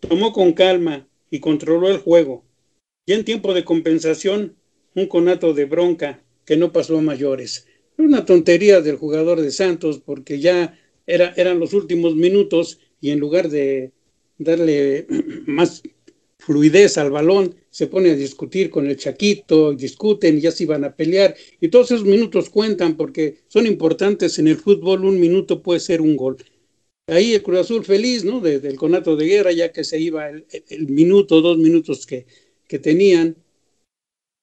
tomó 0.00 0.32
con 0.32 0.52
calma 0.54 1.06
y 1.30 1.38
controló 1.38 1.88
el 1.88 1.98
juego. 1.98 2.44
Y 3.06 3.12
en 3.12 3.24
tiempo 3.24 3.54
de 3.54 3.64
compensación, 3.64 4.56
un 4.94 5.06
conato 5.06 5.54
de 5.54 5.66
bronca 5.66 6.22
que 6.44 6.56
no 6.56 6.72
pasó 6.72 6.98
a 6.98 7.02
mayores. 7.02 7.66
Una 7.96 8.24
tontería 8.24 8.80
del 8.80 8.96
jugador 8.96 9.40
de 9.40 9.52
Santos 9.52 10.00
porque 10.04 10.40
ya 10.40 10.78
era, 11.06 11.32
eran 11.36 11.60
los 11.60 11.74
últimos 11.74 12.16
minutos 12.16 12.80
y 13.00 13.10
en 13.10 13.20
lugar 13.20 13.50
de, 13.50 13.92
darle 14.38 15.06
más 15.46 15.82
fluidez 16.48 16.96
al 16.96 17.10
balón, 17.10 17.54
se 17.68 17.88
pone 17.88 18.12
a 18.12 18.14
discutir 18.14 18.70
con 18.70 18.86
el 18.86 18.96
Chaquito, 18.96 19.74
discuten 19.74 20.40
ya 20.40 20.50
se 20.50 20.64
van 20.64 20.82
a 20.82 20.96
pelear. 20.96 21.36
Y 21.60 21.68
todos 21.68 21.90
esos 21.90 22.06
minutos 22.06 22.48
cuentan 22.48 22.96
porque 22.96 23.40
son 23.48 23.66
importantes 23.66 24.38
en 24.38 24.48
el 24.48 24.56
fútbol, 24.56 25.04
un 25.04 25.20
minuto 25.20 25.62
puede 25.62 25.78
ser 25.80 26.00
un 26.00 26.16
gol. 26.16 26.38
Ahí 27.06 27.34
el 27.34 27.42
Cruz 27.42 27.58
Azul 27.58 27.84
feliz, 27.84 28.24
¿no? 28.24 28.40
Desde 28.40 28.68
el 28.68 28.76
conato 28.76 29.14
de 29.14 29.26
guerra, 29.26 29.52
ya 29.52 29.70
que 29.72 29.84
se 29.84 30.00
iba 30.00 30.30
el, 30.30 30.88
minuto, 30.88 31.42
dos 31.42 31.58
minutos 31.58 32.06
que, 32.06 32.24
que 32.66 32.78
tenían. 32.78 33.36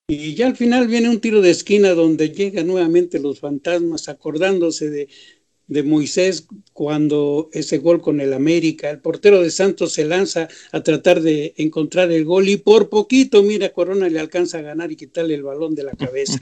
Y 0.07 0.35
ya 0.35 0.45
al 0.45 0.55
final 0.55 0.87
viene 0.87 1.09
un 1.09 1.19
tiro 1.19 1.41
de 1.41 1.49
esquina 1.49 1.95
donde 1.95 2.29
llegan 2.29 2.67
nuevamente 2.67 3.19
los 3.19 3.39
fantasmas 3.39 4.09
acordándose 4.09 4.91
de, 4.91 5.07
de 5.67 5.83
Moisés 5.83 6.47
cuando 6.73 7.49
ese 7.53 7.79
gol 7.79 8.01
con 8.01 8.19
el 8.21 8.33
América. 8.33 8.89
El 8.89 8.99
portero 8.99 9.41
de 9.41 9.51
Santos 9.51 9.93
se 9.93 10.05
lanza 10.05 10.47
a 10.71 10.81
tratar 10.81 11.21
de 11.21 11.53
encontrar 11.57 12.11
el 12.11 12.25
gol 12.25 12.49
y 12.49 12.57
por 12.57 12.89
poquito, 12.89 13.41
mira, 13.43 13.73
Corona 13.73 14.09
le 14.09 14.19
alcanza 14.19 14.59
a 14.59 14.61
ganar 14.61 14.91
y 14.91 14.95
quitarle 14.95 15.35
el 15.35 15.43
balón 15.43 15.75
de 15.75 15.83
la 15.83 15.93
cabeza. 15.93 16.39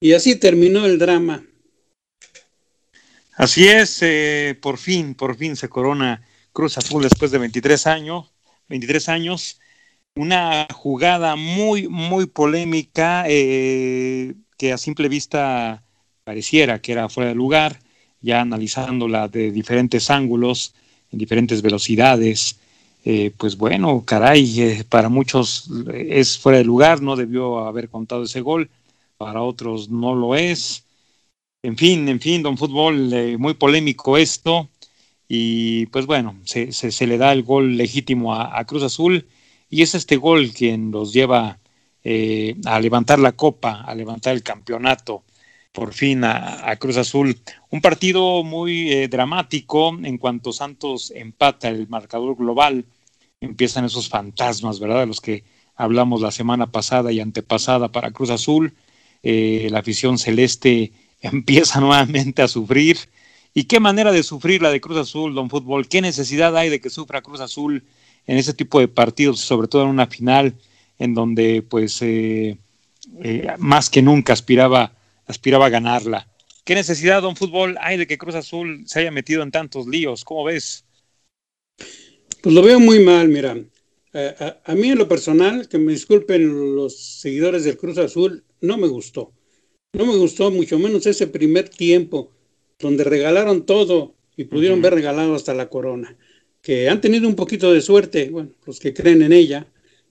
Y 0.00 0.12
así 0.12 0.36
terminó 0.36 0.84
el 0.84 0.98
drama. 0.98 1.46
Así 3.36 3.66
es, 3.66 3.98
eh, 4.02 4.56
por 4.60 4.78
fin, 4.78 5.14
por 5.14 5.36
fin 5.36 5.56
se 5.56 5.68
corona 5.68 6.22
Cruz 6.52 6.78
Azul 6.78 7.02
después 7.02 7.32
de 7.32 7.38
23 7.38 7.86
años, 7.88 8.32
23 8.68 9.08
años. 9.08 9.60
Una 10.14 10.68
jugada 10.72 11.34
muy, 11.34 11.88
muy 11.88 12.26
polémica 12.26 13.24
eh, 13.26 14.34
que 14.56 14.72
a 14.72 14.78
simple 14.78 15.08
vista 15.08 15.84
pareciera 16.22 16.80
que 16.80 16.92
era 16.92 17.08
fuera 17.08 17.30
de 17.30 17.34
lugar 17.34 17.80
ya 18.24 18.40
analizándola 18.40 19.28
de 19.28 19.52
diferentes 19.52 20.10
ángulos, 20.10 20.74
en 21.12 21.18
diferentes 21.18 21.60
velocidades, 21.62 22.58
eh, 23.04 23.32
pues 23.36 23.56
bueno, 23.56 24.02
caray, 24.06 24.60
eh, 24.60 24.84
para 24.88 25.10
muchos 25.10 25.68
es 25.92 26.38
fuera 26.38 26.58
de 26.58 26.64
lugar, 26.64 27.02
no 27.02 27.16
debió 27.16 27.58
haber 27.60 27.90
contado 27.90 28.24
ese 28.24 28.40
gol, 28.40 28.70
para 29.18 29.42
otros 29.42 29.90
no 29.90 30.14
lo 30.14 30.34
es. 30.34 30.84
En 31.62 31.76
fin, 31.76 32.08
en 32.08 32.20
fin, 32.20 32.42
don 32.42 32.56
Fútbol, 32.56 33.12
eh, 33.12 33.36
muy 33.38 33.54
polémico 33.54 34.16
esto, 34.16 34.70
y 35.28 35.86
pues 35.86 36.06
bueno, 36.06 36.36
se, 36.44 37.06
le 37.06 37.18
da 37.18 37.32
el 37.32 37.42
gol 37.42 37.76
legítimo 37.76 38.34
a, 38.34 38.64
Cruz 38.64 38.82
Azul, 38.84 39.26
y 39.68 39.82
es 39.82 39.94
este 39.94 40.16
gol 40.16 40.52
quien 40.52 40.90
los 40.90 41.12
lleva 41.12 41.58
a 42.66 42.80
levantar 42.80 43.18
la 43.18 43.32
copa, 43.32 43.82
a 43.82 43.94
levantar 43.94 44.34
el 44.34 44.42
campeonato 44.42 45.23
por 45.74 45.92
fin 45.92 46.22
a, 46.22 46.76
Cruz 46.76 46.96
Azul. 46.96 47.36
Un 47.68 47.80
partido 47.80 48.44
muy 48.44 48.92
eh, 48.92 49.08
dramático 49.08 49.88
en 50.04 50.18
cuanto 50.18 50.52
Santos 50.52 51.12
empata 51.12 51.68
el 51.68 51.88
marcador 51.88 52.36
global. 52.36 52.84
Empiezan 53.40 53.84
esos 53.84 54.08
fantasmas, 54.08 54.78
¿verdad? 54.78 55.00
De 55.00 55.06
los 55.06 55.20
que 55.20 55.42
hablamos 55.74 56.20
la 56.20 56.30
semana 56.30 56.70
pasada 56.70 57.10
y 57.10 57.18
antepasada 57.18 57.90
para 57.90 58.12
Cruz 58.12 58.30
Azul. 58.30 58.72
Eh, 59.24 59.66
la 59.72 59.80
afición 59.80 60.16
celeste 60.16 60.92
empieza 61.20 61.80
nuevamente 61.80 62.42
a 62.42 62.48
sufrir. 62.48 62.96
¿Y 63.52 63.64
qué 63.64 63.80
manera 63.80 64.12
de 64.12 64.22
sufrir 64.22 64.62
la 64.62 64.70
de 64.70 64.80
Cruz 64.80 64.98
Azul, 64.98 65.34
don 65.34 65.50
Fútbol? 65.50 65.88
¿Qué 65.88 66.00
necesidad 66.00 66.56
hay 66.56 66.68
de 66.68 66.80
que 66.80 66.88
sufra 66.88 67.20
Cruz 67.20 67.40
Azul 67.40 67.82
en 68.28 68.36
ese 68.38 68.54
tipo 68.54 68.78
de 68.78 68.86
partidos, 68.86 69.40
sobre 69.40 69.66
todo 69.66 69.82
en 69.82 69.88
una 69.88 70.06
final 70.06 70.54
en 71.00 71.14
donde, 71.14 71.62
pues, 71.62 72.00
eh, 72.00 72.58
más 73.58 73.90
que 73.90 74.02
nunca 74.02 74.32
aspiraba 74.32 74.92
aspiraba 75.26 75.66
a 75.66 75.70
ganarla. 75.70 76.28
¿Qué 76.64 76.74
necesidad, 76.74 77.20
don 77.20 77.36
Fútbol, 77.36 77.76
hay 77.80 77.98
de 77.98 78.06
que 78.06 78.16
Cruz 78.16 78.34
Azul 78.34 78.84
se 78.86 79.00
haya 79.00 79.10
metido 79.10 79.42
en 79.42 79.50
tantos 79.50 79.86
líos? 79.86 80.24
¿Cómo 80.24 80.44
ves? 80.44 80.84
Pues 82.40 82.54
lo 82.54 82.62
veo 82.62 82.80
muy 82.80 83.00
mal, 83.00 83.28
mira. 83.28 83.56
a, 84.14 84.74
mí 84.74 84.90
en 84.90 84.98
lo 84.98 85.06
personal, 85.06 85.68
que 85.68 85.76
me 85.76 85.92
disculpen 85.92 86.74
los 86.74 86.96
seguidores 86.96 87.64
del 87.64 87.76
Cruz 87.76 87.98
Azul, 87.98 88.44
no 88.62 88.78
me 88.78 88.88
gustó. 88.88 89.32
No 89.92 90.06
me 90.06 90.16
gustó 90.16 90.50
mucho 90.50 90.78
menos 90.78 91.06
ese 91.06 91.26
primer 91.26 91.68
tiempo 91.68 92.32
donde 92.78 93.04
regalaron 93.04 93.66
todo 93.66 94.14
y 94.36 94.44
pudieron 94.44 94.80
ver 94.80 94.94
regalado 94.94 95.34
hasta 95.34 95.52
la 95.52 95.68
corona. 95.68 96.16
Que 96.62 96.88
han 96.88 97.02
tenido 97.02 97.28
un 97.28 97.36
poquito 97.36 97.72
de 97.72 97.82
suerte, 97.82 98.30
bueno, 98.30 98.50
los 98.64 98.80
que 98.80 98.94
creen 98.94 99.20
en 99.20 99.34
ella, 99.34 99.66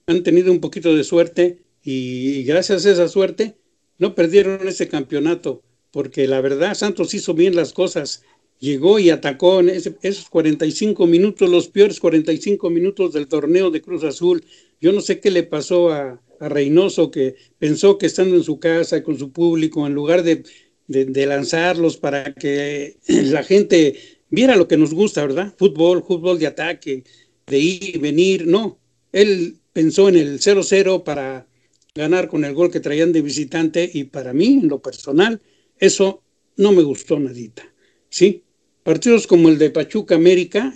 han 0.06 0.22
tenido 0.22 0.52
un 0.52 0.60
poquito 0.60 0.94
de 0.94 1.02
suerte 1.02 1.58
y 1.82 2.44
gracias 2.44 2.86
a 2.86 2.92
esa 2.92 3.08
suerte 3.08 3.56
no 3.98 4.14
perdieron 4.14 4.66
ese 4.66 4.88
campeonato, 4.88 5.62
porque 5.90 6.26
la 6.26 6.40
verdad 6.40 6.74
Santos 6.74 7.14
hizo 7.14 7.34
bien 7.34 7.54
las 7.54 7.72
cosas. 7.72 8.22
Llegó 8.58 8.98
y 8.98 9.10
atacó 9.10 9.60
en 9.60 9.68
esos 9.68 10.28
45 10.30 11.06
minutos, 11.06 11.50
los 11.50 11.68
peores 11.68 12.00
45 12.00 12.70
minutos 12.70 13.12
del 13.12 13.28
torneo 13.28 13.70
de 13.70 13.82
Cruz 13.82 14.04
Azul. 14.04 14.44
Yo 14.80 14.92
no 14.92 15.00
sé 15.00 15.20
qué 15.20 15.30
le 15.30 15.42
pasó 15.42 15.90
a, 15.92 16.20
Reynoso, 16.40 17.10
que 17.10 17.36
pensó 17.58 17.96
que 17.96 18.06
estando 18.06 18.36
en 18.36 18.42
su 18.42 18.58
casa 18.58 19.02
con 19.02 19.18
su 19.18 19.30
público, 19.32 19.86
en 19.86 19.94
lugar 19.94 20.24
de, 20.24 20.42
de, 20.88 21.26
lanzarlos 21.26 21.96
para 21.96 22.34
que 22.34 22.96
la 23.06 23.42
gente 23.44 23.94
viera 24.30 24.56
lo 24.56 24.68
que 24.68 24.76
nos 24.76 24.92
gusta, 24.92 25.22
¿verdad? 25.22 25.54
Fútbol, 25.56 26.02
fútbol 26.02 26.38
de 26.38 26.48
ataque, 26.48 27.04
de 27.46 27.58
ir 27.58 27.96
y 27.96 27.98
venir. 27.98 28.46
No, 28.46 28.78
él 29.12 29.58
pensó 29.72 30.08
en 30.08 30.16
el 30.16 30.40
0-0 30.40 31.04
para 31.04 31.46
ganar 31.94 32.28
con 32.28 32.44
el 32.44 32.54
gol 32.54 32.72
que 32.72 32.80
traían 32.80 33.12
de 33.12 33.22
visitante 33.22 33.88
y 33.92 34.04
para 34.04 34.32
mí, 34.32 34.58
en 34.60 34.68
lo 34.68 34.82
personal, 34.82 35.40
eso 35.78 36.22
no 36.56 36.72
me 36.72 36.82
gustó 36.82 37.20
nadita. 37.20 37.62
¿sí? 38.08 38.42
Partidos 38.82 39.28
como 39.28 39.48
el 39.48 39.58
de 39.58 39.70
Pachuca 39.70 40.16
América, 40.16 40.74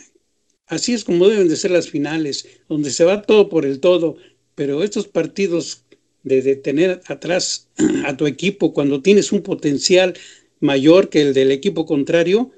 así 0.69 0.93
es 0.93 1.03
como 1.03 1.29
deben 1.29 1.49
de 1.49 1.57
ser 1.57 1.73
las 1.73 1.91
finales, 1.91 2.47
donde 2.69 2.91
se 2.91 3.05
va 3.05 3.23
todo 3.23 3.49
por 3.49 3.67
el 3.67 3.81
todo, 3.81 4.17
pero 4.55 4.85
estos 4.85 5.09
partidos 5.09 5.85
de, 6.23 6.41
de 6.41 6.55
tener 6.55 7.01
atrás 7.07 7.69
a 8.05 8.17
tu 8.17 8.29
equipo 8.29 8.73
cuando 8.73 9.03
tienes 9.03 9.33
un 9.33 9.43
potencial 9.43 10.15
mayor 10.61 11.09
que 11.09 11.23
el 11.23 11.35
del 11.35 11.51
equipo 11.51 11.85
contrario, 11.85 12.53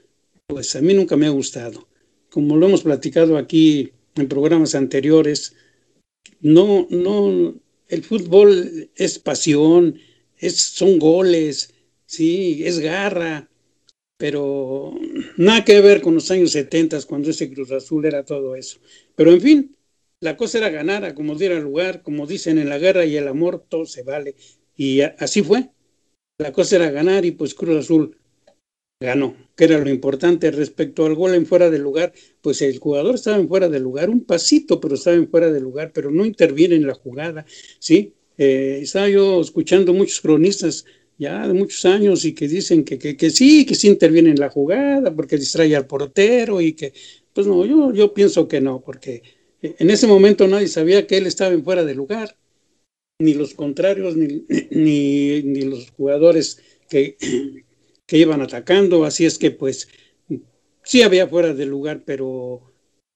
pues 0.46 0.76
a 0.76 0.82
mí 0.82 0.92
nunca 0.92 1.16
me 1.16 1.26
ha 1.26 1.30
gustado. 1.30 1.88
Como 2.28 2.56
lo 2.58 2.66
hemos 2.66 2.82
platicado 2.82 3.38
aquí 3.38 3.92
en 4.16 4.28
programas 4.28 4.74
anteriores, 4.74 5.54
no, 6.40 6.86
no, 6.90 7.54
el 7.90 8.04
fútbol 8.04 8.90
es 8.94 9.18
pasión, 9.18 9.98
es, 10.38 10.56
son 10.56 10.98
goles, 10.98 11.74
sí, 12.06 12.62
es 12.64 12.78
garra, 12.78 13.50
pero 14.16 14.94
nada 15.36 15.64
que 15.64 15.80
ver 15.80 16.00
con 16.00 16.14
los 16.14 16.30
años 16.30 16.52
70 16.52 17.02
cuando 17.02 17.30
ese 17.30 17.52
Cruz 17.52 17.72
Azul 17.72 18.04
era 18.04 18.24
todo 18.24 18.54
eso. 18.54 18.78
Pero 19.16 19.32
en 19.32 19.40
fin, 19.40 19.76
la 20.20 20.36
cosa 20.36 20.58
era 20.58 20.68
ganar 20.68 21.04
a 21.04 21.14
como 21.14 21.34
diera 21.34 21.58
lugar, 21.58 22.02
como 22.02 22.26
dicen 22.26 22.58
en 22.58 22.68
la 22.68 22.78
guerra 22.78 23.04
y 23.06 23.16
el 23.16 23.28
amor, 23.28 23.64
todo 23.68 23.86
se 23.86 24.02
vale. 24.02 24.36
Y 24.76 25.00
así 25.00 25.42
fue. 25.42 25.70
La 26.38 26.52
cosa 26.52 26.76
era 26.76 26.90
ganar 26.90 27.24
y 27.24 27.32
pues 27.32 27.54
Cruz 27.54 27.78
Azul 27.78 28.18
ganó, 29.00 29.34
que 29.60 29.66
era 29.66 29.76
lo 29.76 29.90
importante 29.90 30.50
respecto 30.50 31.04
al 31.04 31.14
gol 31.14 31.34
en 31.34 31.44
fuera 31.44 31.68
de 31.68 31.78
lugar, 31.78 32.14
pues 32.40 32.62
el 32.62 32.78
jugador 32.78 33.16
estaba 33.16 33.36
en 33.36 33.46
fuera 33.46 33.68
de 33.68 33.78
lugar, 33.78 34.08
un 34.08 34.24
pasito, 34.24 34.80
pero 34.80 34.94
estaba 34.94 35.16
en 35.16 35.28
fuera 35.28 35.52
de 35.52 35.60
lugar, 35.60 35.92
pero 35.92 36.10
no 36.10 36.24
interviene 36.24 36.76
en 36.76 36.86
la 36.86 36.94
jugada, 36.94 37.44
¿sí? 37.78 38.14
Eh, 38.38 38.78
estaba 38.80 39.10
yo 39.10 39.38
escuchando 39.42 39.92
muchos 39.92 40.22
cronistas 40.22 40.86
ya 41.18 41.46
de 41.46 41.52
muchos 41.52 41.84
años 41.84 42.24
y 42.24 42.32
que 42.32 42.48
dicen 42.48 42.84
que, 42.84 42.98
que, 42.98 43.18
que, 43.18 43.28
sí, 43.28 43.66
que 43.66 43.74
sí 43.74 43.88
interviene 43.88 44.30
en 44.30 44.40
la 44.40 44.48
jugada 44.48 45.14
porque 45.14 45.36
distrae 45.36 45.76
al 45.76 45.86
portero 45.86 46.62
y 46.62 46.72
que, 46.72 46.94
pues 47.34 47.46
no, 47.46 47.66
yo, 47.66 47.92
yo 47.92 48.14
pienso 48.14 48.48
que 48.48 48.62
no, 48.62 48.80
porque 48.80 49.22
en 49.60 49.90
ese 49.90 50.06
momento 50.06 50.48
nadie 50.48 50.68
sabía 50.68 51.06
que 51.06 51.18
él 51.18 51.26
estaba 51.26 51.52
en 51.52 51.64
fuera 51.64 51.84
de 51.84 51.94
lugar, 51.94 52.34
ni 53.18 53.34
los 53.34 53.52
contrarios, 53.52 54.16
ni, 54.16 54.46
ni, 54.70 55.42
ni 55.42 55.62
los 55.64 55.90
jugadores 55.90 56.62
que, 56.88 57.18
que 58.10 58.18
iban 58.18 58.42
atacando, 58.42 59.04
así 59.04 59.24
es 59.24 59.38
que 59.38 59.52
pues 59.52 59.86
sí 60.82 61.02
había 61.02 61.28
fuera 61.28 61.54
de 61.54 61.64
lugar, 61.64 62.02
pero 62.04 62.60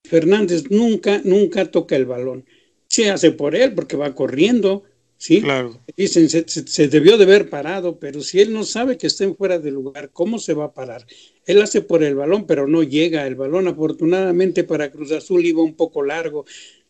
Fernández 0.05 0.71
nunca, 0.71 1.19
nunca 1.25 1.69
toca 1.69 1.97
el 1.97 2.05
balón. 2.05 2.45
Se 2.87 3.09
hace 3.09 3.31
por 3.33 3.57
él 3.57 3.73
porque 3.73 3.97
va 3.97 4.15
corriendo, 4.15 4.83
¿sí? 5.17 5.41
Claro. 5.41 5.81
Dicen, 5.97 6.29
se, 6.29 6.87
debió 6.87 7.17
de 7.17 7.25
haber 7.25 7.49
parado, 7.49 7.99
pero 7.99 8.21
si 8.21 8.39
él 8.39 8.53
no 8.53 8.63
sabe 8.63 8.97
que 8.97 9.07
está 9.07 9.25
en 9.25 9.35
fuera 9.35 9.59
de 9.59 9.69
lugar, 9.69 10.11
¿cómo 10.13 10.39
se 10.39 10.53
va 10.53 10.63
a 10.63 10.73
parar? 10.73 11.05
Él 11.45 11.61
hace 11.61 11.81
por 11.81 12.01
el 12.01 12.15
balón, 12.15 12.47
pero 12.47 12.65
no 12.65 12.81
llega. 12.81 13.27
El 13.27 13.35
balón, 13.35 13.67
afortunadamente 13.67 14.63
para 14.63 14.91
Cruz 14.91 15.11
Azul, 15.11 15.45
iba 15.45 15.61
un 15.61 15.75
poco 15.75 16.03
largo. 16.03 16.45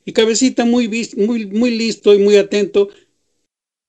Y 0.06 0.14
Cabecita 0.14 0.64
muy, 0.64 0.88
muy, 1.18 1.48
muy 1.48 1.72
listo 1.72 2.14
y 2.14 2.20
muy 2.20 2.38
atento, 2.38 2.90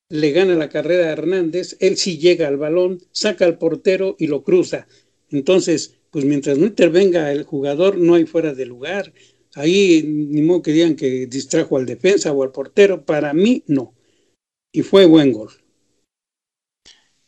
le 0.08 0.30
gana 0.32 0.54
la 0.54 0.68
carrera 0.68 1.06
a 1.06 1.12
Hernández, 1.12 1.76
él 1.80 1.96
sí 1.96 2.18
llega 2.18 2.48
al 2.48 2.56
balón, 2.56 3.00
saca 3.10 3.44
al 3.44 3.58
portero 3.58 4.16
y 4.18 4.26
lo 4.26 4.42
cruza. 4.42 4.86
Entonces, 5.30 5.96
pues 6.10 6.24
mientras 6.24 6.58
no 6.58 6.66
intervenga 6.66 7.32
el 7.32 7.44
jugador, 7.44 7.98
no 7.98 8.14
hay 8.14 8.26
fuera 8.26 8.54
de 8.54 8.66
lugar. 8.66 9.12
Ahí 9.54 10.02
ni 10.04 10.42
modo 10.42 10.62
que 10.62 10.72
digan 10.72 10.96
que 10.96 11.26
distrajo 11.26 11.76
al 11.76 11.86
defensa 11.86 12.32
o 12.32 12.42
al 12.42 12.52
portero, 12.52 13.04
para 13.04 13.32
mí 13.32 13.64
no. 13.66 13.94
Y 14.72 14.82
fue 14.82 15.06
buen 15.06 15.32
gol. 15.32 15.50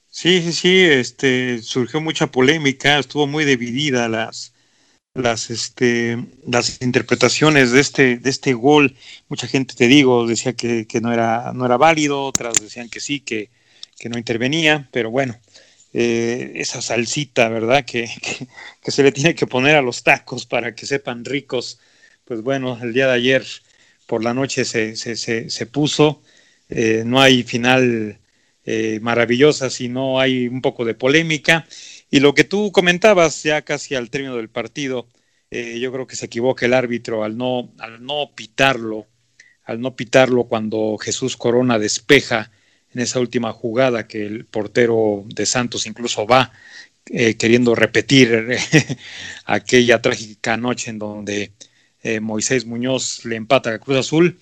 Sí, 0.07 0.43
sí, 0.43 0.53
sí, 0.53 0.81
este, 0.81 1.63
surgió 1.63 2.01
mucha 2.01 2.31
polémica, 2.31 2.99
estuvo 2.99 3.27
muy 3.27 3.45
dividida 3.45 4.09
las, 4.09 4.53
las, 5.19 5.51
este, 5.51 6.19
las 6.47 6.81
interpretaciones 6.81 7.73
de 7.73 7.81
este, 7.81 8.17
de 8.19 8.31
este 8.31 8.55
gol. 8.55 8.97
Mucha 9.29 9.47
gente, 9.47 9.75
te 9.75 9.89
digo, 9.89 10.27
decía 10.27 10.55
que, 10.55 10.87
no, 11.03 11.13
era, 11.13 11.53
no 11.55 11.67
era 11.67 11.77
válido, 11.77 12.25
otras 12.25 12.61
decían 12.61 12.89
que 12.89 13.01
sí, 13.01 13.21
que, 13.21 13.51
que 13.99 14.09
no 14.09 14.19
intervenía, 14.19 14.89
pero 14.93 15.11
bueno, 15.11 15.39
eh, 15.93 16.53
esa 16.57 16.83
salsita, 16.83 17.49
¿verdad? 17.49 17.85
Que, 17.85 18.09
que, 18.83 18.91
se 18.91 19.03
le 19.03 19.13
tiene 19.13 19.35
que 19.35 19.47
poner 19.47 19.77
a 19.77 19.83
los 19.83 20.03
tacos 20.03 20.47
para 20.47 20.75
que 20.75 20.87
sepan 20.87 21.25
ricos. 21.25 21.81
Pues 22.25 22.43
bueno, 22.43 22.79
el 22.83 22.93
día 22.93 23.07
de 23.07 23.15
ayer 23.15 23.45
por 24.07 24.25
la 24.25 24.35
noche 24.35 24.65
se, 24.65 24.97
se, 24.97 25.17
se, 25.17 25.67
puso. 25.67 26.23
Eh, 26.69 27.03
no 27.07 27.21
hay 27.21 27.43
final 27.43 28.19
eh, 28.65 28.99
maravillosa, 29.03 29.71
sino 29.71 30.21
hay 30.21 30.49
un 30.49 30.61
poco 30.63 30.85
de 30.85 30.95
polémica. 30.95 31.67
Y 32.11 32.21
lo 32.21 32.35
que 32.35 32.45
tú 32.45 32.73
comentabas 32.73 33.43
ya 33.43 33.63
casi 33.63 33.95
al 33.95 34.11
término 34.11 34.37
del 34.37 34.49
partido, 34.49 35.09
yo 35.51 35.93
creo 35.93 36.07
que 36.07 36.17
se 36.17 36.27
equivoca 36.27 36.67
el 36.67 36.75
árbitro 36.75 37.25
al 37.25 37.37
no, 37.37 37.73
al 37.79 38.05
no 38.05 38.33
pitarlo, 38.35 39.07
al 39.65 39.81
no 39.81 39.97
pitarlo 39.97 40.45
cuando 40.45 40.97
Jesús 40.99 41.37
Corona 41.37 41.79
despeja 41.79 42.51
en 42.95 43.01
esa 43.01 43.21
última 43.21 43.53
jugada 43.53 44.07
que 44.07 44.25
el 44.27 44.47
portero 44.47 45.25
de 45.27 45.47
Santos 45.47 45.87
incluso 45.87 46.27
va 46.27 46.53
eh, 47.11 47.37
queriendo 47.37 47.75
repetir 47.75 48.57
aquella 49.47 50.03
trágica 50.03 50.57
noche 50.57 50.91
en 50.91 50.99
donde 50.99 51.53
eh, 52.03 52.21
Moisés 52.21 52.67
Muñoz 52.67 53.25
le 53.25 53.37
empata 53.37 53.73
a 53.73 53.79
Cruz 53.79 53.99
Azul. 53.99 54.39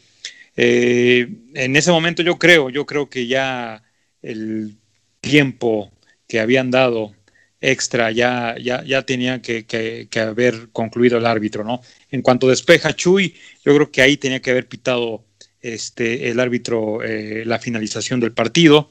Eh, 0.56 1.28
en 1.54 1.76
ese 1.76 1.90
momento 1.90 2.23
yo 2.23 2.38
creo, 2.38 2.70
yo 2.70 2.87
creo 2.87 3.08
que 3.08 3.26
ya 3.26 3.82
el 4.23 4.76
tiempo 5.20 5.92
que 6.26 6.40
habían 6.40 6.70
dado 6.70 7.14
extra 7.60 8.10
ya, 8.10 8.56
ya, 8.60 8.84
ya 8.84 9.02
tenía 9.02 9.40
que, 9.40 9.64
que, 9.66 10.20
haber 10.20 10.68
concluido 10.72 11.18
el 11.18 11.26
árbitro, 11.26 11.64
¿no? 11.64 11.80
En 12.10 12.22
cuanto 12.22 12.48
despeja 12.48 12.94
Chuy, 12.94 13.34
yo 13.64 13.75
creo 13.75 13.90
que 13.90 14.02
ahí 14.02 14.16
tenía 14.16 14.40
que 14.40 14.50
haber 14.50 14.68
pitado 14.68 15.25
este, 15.60 16.30
el 16.30 16.38
árbitro 16.40 17.02
eh, 17.02 17.44
la 17.46 17.58
finalización 17.58 18.20
del 18.20 18.32
partido. 18.32 18.90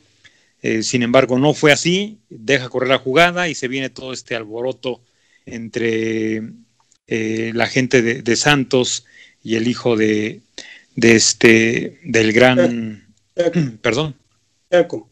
Eh, 0.62 0.84
sin 0.84 1.04
embargo, 1.04 1.38
no 1.38 1.54
fue 1.54 1.72
así, 1.72 2.20
deja 2.30 2.70
correr 2.70 2.90
la 2.90 2.98
jugada 2.98 3.48
y 3.50 3.56
se 3.56 3.68
viene 3.68 3.90
todo 3.90 4.14
este 4.14 4.36
alboroto 4.36 5.02
entre 5.46 6.42
eh, 7.08 7.52
la 7.54 7.68
gente 7.68 8.02
de, 8.02 8.36
Santos 8.36 9.06
y 9.44 9.56
el 9.56 9.68
hijo 9.68 9.96
de, 9.96 10.42
de 10.96 11.16
este 11.16 12.00
del 12.04 12.34
gran 12.34 13.14
perdón 13.82 14.16
Chaco. 14.72 15.08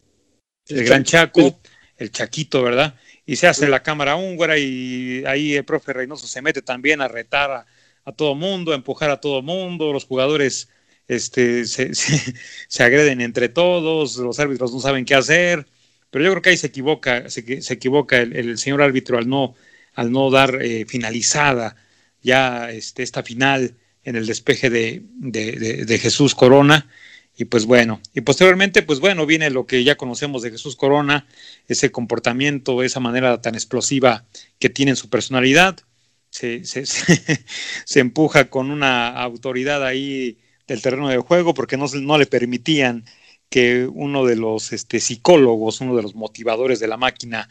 el, 0.70 0.86
gran 0.86 1.04
Chaco, 1.04 1.60
el 1.98 2.12
Chaquito, 2.12 2.64
¿verdad? 2.64 2.96
Y 3.26 3.38
se 3.38 3.48
hace 3.48 3.68
la 3.70 3.84
cámara 3.84 4.16
húngara 4.16 4.58
y 4.58 5.24
ahí 5.26 5.56
el 5.56 5.66
profe 5.66 5.94
Reynoso 5.94 6.28
se 6.28 6.42
mete 6.42 6.62
también 6.62 7.02
a 7.02 7.08
retar 7.08 7.52
a, 7.52 7.66
a 8.06 8.12
todo 8.12 8.36
mundo, 8.36 8.72
a 8.72 8.76
empujar 8.76 9.10
a 9.10 9.22
todo 9.22 9.42
mundo, 9.42 9.94
los 9.94 10.06
jugadores 10.06 10.70
este, 11.08 11.66
se, 11.66 11.94
se, 12.68 12.84
agreden 12.84 13.22
entre 13.22 13.50
todos, 13.50 14.18
los 14.18 14.40
árbitros 14.40 14.74
no 14.74 14.80
saben 14.80 15.06
qué 15.06 15.16
hacer, 15.16 15.68
pero 16.10 16.26
yo 16.26 16.32
creo 16.32 16.42
que 16.42 16.50
ahí 16.52 16.58
se 16.58 16.68
equivoca, 16.68 17.30
se, 17.30 17.62
se 17.62 17.74
equivoca 17.74 18.20
el, 18.20 18.58
señor 18.58 18.82
árbitro 18.82 19.18
al 19.18 19.28
no, 19.28 19.56
al 19.94 20.12
no 20.12 20.30
dar 20.32 20.62
eh, 20.62 20.86
finalizada 20.88 21.76
ya 22.22 22.72
este, 22.72 23.04
esta 23.04 23.24
final 23.24 23.76
en 24.04 24.16
el 24.16 24.26
despeje 24.26 24.70
de, 24.70 25.04
de, 25.16 25.86
de, 25.86 26.00
Jesús 26.00 26.36
Corona. 26.36 26.90
Y 27.36 27.46
pues 27.46 27.66
bueno, 27.66 28.00
y 28.14 28.22
posteriormente, 28.22 28.84
pues 28.84 29.00
bueno, 29.00 29.26
viene 29.26 29.50
lo 29.50 29.66
que 29.66 29.84
ya 29.84 29.96
conocemos 29.96 30.44
de 30.44 30.52
Jesús 30.52 30.76
Corona, 30.76 31.28
ese 31.68 31.92
comportamiento, 31.92 32.84
esa 32.84 33.00
manera 33.00 33.42
tan 33.42 33.56
explosiva 33.56 34.26
que 34.60 34.70
tiene 34.70 34.92
en 34.92 34.98
su 34.98 35.10
personalidad. 35.10 35.80
Se, 36.34 36.66
se, 36.66 38.00
empuja 38.00 38.50
con 38.50 38.72
una 38.72 39.10
autoridad 39.10 39.86
ahí 39.86 40.40
del 40.66 40.82
terreno 40.82 41.08
de 41.08 41.20
juego 41.20 41.54
porque 41.54 41.78
no, 41.78 41.86
no 42.02 42.18
le 42.18 42.26
permitían 42.26 43.06
que 43.54 43.86
uno 43.86 44.26
de 44.26 44.36
los 44.36 44.74
este, 44.74 45.00
psicólogos, 45.00 45.80
uno 45.82 45.96
de 45.96 46.02
los 46.02 46.16
motivadores 46.16 46.80
de 46.80 46.88
la 46.88 46.98
máquina, 46.98 47.50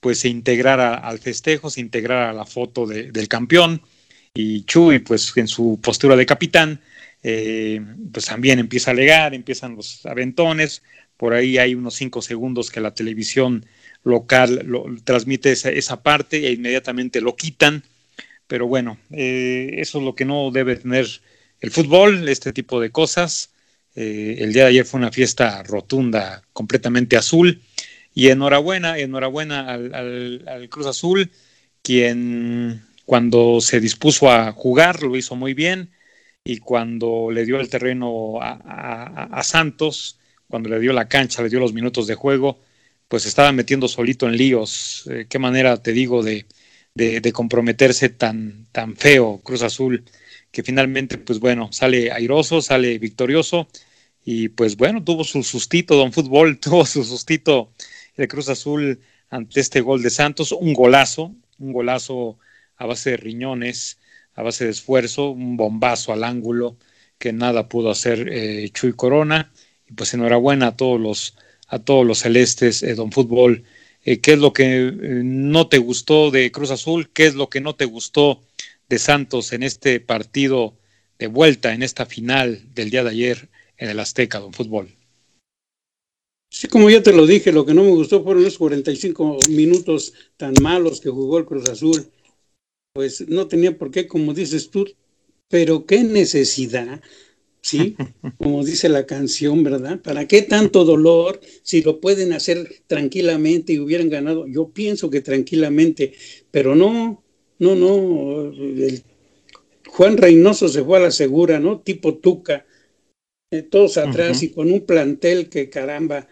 pues 0.00 0.20
se 0.20 0.28
integrara 0.28 0.94
al 0.94 1.18
festejo, 1.18 1.68
se 1.68 1.82
integrara 1.82 2.30
a 2.30 2.32
la 2.32 2.46
foto 2.46 2.86
del 2.86 3.28
campeón. 3.28 3.82
Y 4.32 4.64
Chuy, 4.64 5.00
pues 5.00 5.36
en 5.36 5.46
su 5.48 5.78
postura 5.82 6.16
de 6.16 6.24
capitán, 6.24 6.80
eh, 7.22 7.80
pues 8.12 8.26
también 8.26 8.58
empieza 8.58 8.90
a 8.90 8.94
alegar, 8.94 9.34
empiezan 9.34 9.76
los 9.76 10.04
aventones. 10.06 10.82
Por 11.16 11.34
ahí 11.34 11.58
hay 11.58 11.74
unos 11.74 11.94
cinco 11.94 12.22
segundos 12.22 12.70
que 12.70 12.80
la 12.80 12.94
televisión 12.94 13.64
local 14.02 14.62
lo, 14.66 14.84
transmite 15.04 15.52
esa, 15.52 15.70
esa, 15.70 16.02
parte 16.02 16.48
e 16.48 16.52
inmediatamente 16.52 17.20
lo 17.20 17.36
quitan. 17.36 17.84
Pero 18.46 18.66
bueno, 18.66 18.98
eh, 19.12 19.76
eso 19.78 19.98
es 19.98 20.04
lo 20.04 20.14
que 20.14 20.24
no 20.24 20.50
debe 20.50 20.76
tener 20.76 21.06
el 21.60 21.70
fútbol, 21.70 22.28
este 22.28 22.52
tipo 22.52 22.80
de 22.80 22.90
cosas. 22.90 23.52
Eh, 23.94 24.36
el 24.40 24.52
día 24.52 24.64
de 24.64 24.70
ayer 24.70 24.84
fue 24.84 24.98
una 24.98 25.12
fiesta 25.12 25.62
rotunda, 25.62 26.42
completamente 26.52 27.16
azul. 27.16 27.62
Y 28.14 28.28
enhorabuena, 28.28 28.98
enhorabuena 28.98 29.72
al, 29.72 30.68
Cruz 30.70 30.86
Azul, 30.86 31.30
quien 31.82 32.82
cuando 33.06 33.60
se 33.60 33.80
dispuso 33.80 34.30
a 34.30 34.52
jugar 34.52 35.02
lo 35.02 35.16
hizo 35.16 35.34
muy 35.34 35.54
bien 35.54 35.90
y 36.44 36.58
cuando 36.58 37.30
le 37.30 37.44
dio 37.44 37.60
el 37.60 37.68
terreno 37.68 38.40
a, 38.40 39.42
Santos, 39.44 40.18
cuando 40.48 40.68
le 40.68 40.80
dio 40.80 40.92
la 40.92 41.08
cancha, 41.08 41.42
le 41.42 41.48
dio 41.48 41.60
los 41.60 41.72
minutos 41.72 42.06
de 42.06 42.14
juego, 42.14 42.60
pues 43.08 43.26
estaba 43.26 43.52
metiendo 43.52 43.88
solito 43.88 44.26
en 44.26 44.36
líos. 44.36 45.04
Eh, 45.10 45.26
qué 45.28 45.38
manera, 45.38 45.76
te 45.82 45.92
digo, 45.92 46.22
de, 46.22 46.46
de, 46.94 47.32
comprometerse 47.32 48.08
tan, 48.08 48.66
tan 48.72 48.96
feo 48.96 49.40
Cruz 49.42 49.62
Azul 49.62 50.04
que 50.50 50.62
finalmente, 50.62 51.18
pues 51.18 51.40
bueno, 51.40 51.70
sale 51.72 52.12
airoso, 52.12 52.60
sale 52.60 52.98
victorioso 52.98 53.68
y 54.24 54.48
pues 54.50 54.76
bueno, 54.76 55.02
tuvo 55.02 55.24
su 55.24 55.42
sustito, 55.42 55.96
don 55.96 56.12
Fútbol, 56.12 56.58
tuvo 56.60 56.84
su 56.86 57.04
sustito 57.04 57.72
el 58.16 58.28
Cruz 58.28 58.48
Azul 58.48 59.00
ante 59.30 59.60
este 59.60 59.80
gol 59.80 60.02
de 60.02 60.10
Santos, 60.10 60.52
un 60.52 60.74
golazo, 60.74 61.34
un 61.58 61.72
golazo 61.72 62.38
a 62.76 62.86
base 62.86 63.10
de 63.10 63.16
riñones, 63.16 63.98
a 64.34 64.42
base 64.42 64.64
de 64.64 64.70
esfuerzo, 64.70 65.30
un 65.30 65.56
bombazo 65.56 66.12
al 66.12 66.24
ángulo 66.24 66.76
que 67.18 67.32
nada 67.32 67.68
pudo 67.68 67.90
hacer 67.90 68.28
eh, 68.32 68.68
Chuy 68.72 68.94
Corona 68.94 69.52
y 69.88 69.92
pues 69.92 70.12
enhorabuena 70.14 70.68
a 70.68 70.76
todos 70.76 71.00
los 71.00 71.36
a 71.68 71.78
todos 71.78 72.06
los 72.06 72.18
celestes, 72.18 72.82
eh, 72.82 72.94
don 72.94 73.12
Fútbol. 73.12 73.64
Eh, 74.04 74.20
¿Qué 74.20 74.34
es 74.34 74.38
lo 74.38 74.52
que 74.52 74.92
no 75.24 75.68
te 75.68 75.78
gustó 75.78 76.30
de 76.30 76.52
Cruz 76.52 76.70
Azul? 76.70 77.10
¿Qué 77.10 77.24
es 77.24 77.34
lo 77.34 77.48
que 77.48 77.62
no 77.62 77.76
te 77.76 77.86
gustó 77.86 78.42
de 78.90 78.98
Santos 78.98 79.54
en 79.54 79.62
este 79.62 79.98
partido 80.00 80.76
de 81.18 81.28
vuelta, 81.28 81.72
en 81.72 81.82
esta 81.82 82.04
final 82.04 82.62
del 82.74 82.90
día 82.90 83.04
de 83.04 83.10
ayer 83.10 83.48
en 83.78 83.88
el 83.88 84.00
Azteca, 84.00 84.38
don 84.38 84.52
Fútbol? 84.52 84.94
Sí, 86.50 86.68
como 86.68 86.90
ya 86.90 87.02
te 87.02 87.14
lo 87.14 87.24
dije, 87.24 87.52
lo 87.52 87.64
que 87.64 87.72
no 87.72 87.84
me 87.84 87.90
gustó 87.92 88.22
fueron 88.22 88.42
los 88.42 88.58
45 88.58 89.38
minutos 89.48 90.12
tan 90.36 90.52
malos 90.60 91.00
que 91.00 91.08
jugó 91.08 91.38
el 91.38 91.46
Cruz 91.46 91.70
Azul. 91.70 92.06
Pues 92.94 93.26
no 93.28 93.48
tenía 93.48 93.76
por 93.78 93.90
qué, 93.90 94.06
como 94.06 94.34
dices 94.34 94.70
tú, 94.70 94.86
pero 95.48 95.86
qué 95.86 96.02
necesidad, 96.02 97.00
¿sí? 97.62 97.96
Como 98.38 98.64
dice 98.64 98.88
la 98.88 99.06
canción, 99.06 99.62
¿verdad? 99.62 100.00
¿Para 100.00 100.26
qué 100.26 100.42
tanto 100.42 100.84
dolor 100.84 101.40
si 101.62 101.82
lo 101.82 102.00
pueden 102.00 102.32
hacer 102.32 102.82
tranquilamente 102.86 103.72
y 103.72 103.78
hubieran 103.78 104.10
ganado? 104.10 104.46
Yo 104.46 104.70
pienso 104.70 105.10
que 105.10 105.20
tranquilamente, 105.20 106.12
pero 106.50 106.74
no, 106.74 107.22
no, 107.58 107.74
no, 107.74 108.52
el 108.52 109.02
Juan 109.86 110.16
Reynoso 110.16 110.68
se 110.68 110.82
fue 110.82 110.98
a 110.98 111.02
la 111.02 111.10
segura, 111.10 111.60
¿no? 111.60 111.80
Tipo 111.80 112.14
Tuca, 112.16 112.66
eh, 113.50 113.62
todos 113.62 113.98
atrás 113.98 114.42
y 114.42 114.50
con 114.50 114.72
un 114.72 114.86
plantel 114.86 115.50
que 115.50 115.68
caramba, 115.68 116.26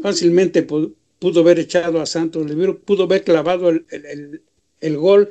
fácilmente 0.00 0.62
pudo, 0.62 0.94
haber 1.40 1.58
echado 1.58 2.00
a 2.00 2.06
Santos, 2.06 2.46
pudo 2.84 3.04
haber 3.04 3.24
clavado 3.24 3.70
el, 3.70 4.42
el, 4.80 4.96
gol 4.96 5.28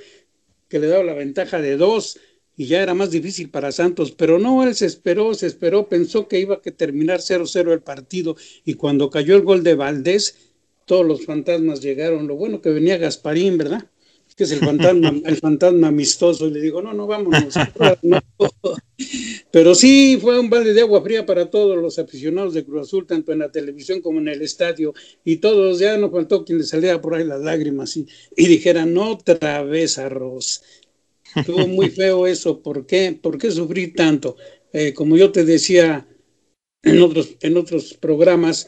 que 0.71 0.79
le 0.79 0.87
daba 0.87 1.03
la 1.03 1.13
ventaja 1.13 1.61
de 1.61 1.75
dos 1.75 2.17
y 2.55 2.65
ya 2.67 2.81
era 2.81 2.93
más 2.93 3.11
difícil 3.11 3.49
para 3.49 3.73
Santos, 3.73 4.13
pero 4.13 4.39
no, 4.39 4.63
él 4.63 4.73
se 4.73 4.85
esperó, 4.85 5.33
se 5.33 5.47
esperó, 5.47 5.89
pensó 5.89 6.29
que 6.29 6.39
iba 6.39 6.55
a 6.55 6.61
terminar 6.61 7.19
0-0 7.19 7.73
el 7.73 7.81
partido 7.81 8.37
y 8.63 8.75
cuando 8.75 9.09
cayó 9.09 9.35
el 9.35 9.41
gol 9.41 9.63
de 9.63 9.75
Valdés, 9.75 10.53
todos 10.85 11.05
los 11.05 11.25
fantasmas 11.25 11.81
llegaron, 11.81 12.25
lo 12.25 12.37
bueno 12.37 12.61
que 12.61 12.69
venía 12.69 12.97
Gasparín, 12.97 13.57
¿verdad? 13.57 13.85
Que 14.35 14.43
es 14.43 14.51
el 14.51 14.59
fantasma, 14.59 15.13
el 15.25 15.37
fantasma 15.37 15.87
amistoso, 15.87 16.47
y 16.47 16.51
le 16.51 16.61
digo, 16.61 16.81
no, 16.81 16.93
no, 16.93 17.07
vámonos. 17.07 17.53
Pero 19.51 19.75
sí 19.75 20.17
fue 20.21 20.39
un 20.39 20.49
balde 20.49 20.73
de 20.73 20.81
agua 20.81 21.01
fría 21.01 21.25
para 21.25 21.49
todos 21.49 21.77
los 21.77 21.99
aficionados 21.99 22.53
de 22.53 22.63
Cruz 22.63 22.87
Azul, 22.87 23.05
tanto 23.05 23.31
en 23.31 23.39
la 23.39 23.51
televisión 23.51 24.01
como 24.01 24.19
en 24.19 24.29
el 24.29 24.41
estadio, 24.41 24.93
y 25.25 25.37
todos, 25.37 25.79
ya 25.79 25.97
no 25.97 26.09
faltó 26.09 26.45
quien 26.45 26.59
le 26.59 26.63
saliera 26.63 27.01
por 27.01 27.15
ahí 27.15 27.25
las 27.25 27.41
lágrimas 27.41 27.97
y, 27.97 28.07
y 28.35 28.47
dijeran, 28.47 28.97
otra 28.97 29.63
vez 29.63 29.97
arroz. 29.97 30.63
Estuvo 31.35 31.67
muy 31.67 31.89
feo 31.89 32.27
eso, 32.27 32.61
¿por 32.61 32.85
qué? 32.85 33.17
¿Por 33.21 33.37
qué 33.37 33.51
sufrir 33.51 33.93
tanto? 33.95 34.35
Eh, 34.73 34.93
como 34.93 35.17
yo 35.17 35.31
te 35.31 35.45
decía 35.45 36.07
en 36.83 37.01
otros, 37.01 37.35
en 37.41 37.57
otros 37.57 37.93
programas, 37.93 38.67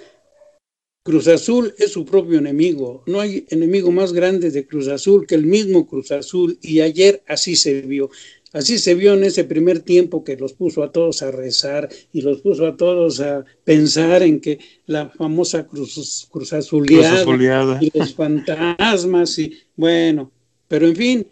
Cruz 1.03 1.27
Azul 1.27 1.73
es 1.77 1.91
su 1.91 2.05
propio 2.05 2.39
enemigo. 2.39 3.03
No 3.07 3.19
hay 3.19 3.45
enemigo 3.49 3.91
más 3.91 4.13
grande 4.13 4.51
de 4.51 4.65
Cruz 4.65 4.87
Azul 4.87 5.27
que 5.27 5.35
el 5.35 5.45
mismo 5.45 5.85
Cruz 5.85 6.11
Azul. 6.11 6.57
Y 6.61 6.79
ayer 6.79 7.21
así 7.27 7.57
se 7.57 7.81
vio. 7.81 8.09
Así 8.53 8.77
se 8.77 8.93
vio 8.93 9.15
en 9.15 9.23
ese 9.23 9.43
primer 9.43 9.79
tiempo 9.79 10.23
que 10.23 10.37
los 10.37 10.53
puso 10.53 10.83
a 10.83 10.91
todos 10.91 11.23
a 11.23 11.31
rezar 11.31 11.89
y 12.13 12.21
los 12.21 12.41
puso 12.41 12.67
a 12.67 12.77
todos 12.77 13.19
a 13.19 13.43
pensar 13.63 14.21
en 14.21 14.39
que 14.39 14.59
la 14.85 15.09
famosa 15.09 15.67
Cruz, 15.67 16.27
cruz, 16.31 16.53
azuleada, 16.53 17.79
y 17.81 17.91
los 17.97 18.13
fantasmas 18.13 19.39
y 19.39 19.57
bueno, 19.75 20.31
pero 20.67 20.85
en 20.85 20.95
fin, 20.95 21.27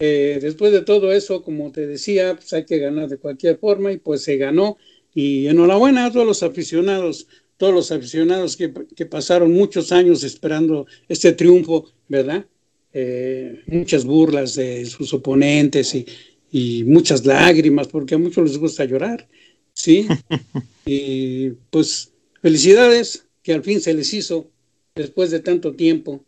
eh, 0.00 0.40
después 0.42 0.72
de 0.72 0.82
todo 0.82 1.12
eso, 1.12 1.44
como 1.44 1.70
te 1.70 1.86
decía, 1.86 2.34
pues 2.34 2.52
hay 2.52 2.64
que 2.64 2.78
ganar 2.78 3.08
de 3.08 3.18
cualquier 3.18 3.58
forma 3.58 3.92
y 3.92 3.98
pues 3.98 4.22
se 4.22 4.36
ganó 4.36 4.76
y 5.14 5.46
enhorabuena 5.46 6.06
a 6.06 6.12
todos 6.12 6.26
los 6.26 6.42
aficionados, 6.42 7.28
todos 7.56 7.72
los 7.72 7.90
aficionados 7.92 8.56
que, 8.56 8.72
que 8.94 9.06
pasaron 9.06 9.52
muchos 9.52 9.92
años 9.92 10.22
esperando 10.24 10.86
este 11.08 11.32
triunfo, 11.32 11.90
¿verdad? 12.08 12.46
Eh, 12.92 13.62
muchas 13.66 14.04
burlas 14.04 14.54
de 14.54 14.86
sus 14.86 15.12
oponentes 15.12 15.94
y, 15.94 16.06
y 16.50 16.84
muchas 16.84 17.24
lágrimas, 17.24 17.88
porque 17.88 18.14
a 18.14 18.18
muchos 18.18 18.48
les 18.48 18.58
gusta 18.58 18.84
llorar, 18.84 19.28
¿sí? 19.72 20.06
y 20.86 21.50
pues 21.70 22.12
felicidades 22.40 23.26
que 23.42 23.52
al 23.52 23.62
fin 23.62 23.80
se 23.80 23.94
les 23.94 24.12
hizo 24.14 24.50
después 24.94 25.30
de 25.30 25.40
tanto 25.40 25.74
tiempo. 25.74 26.24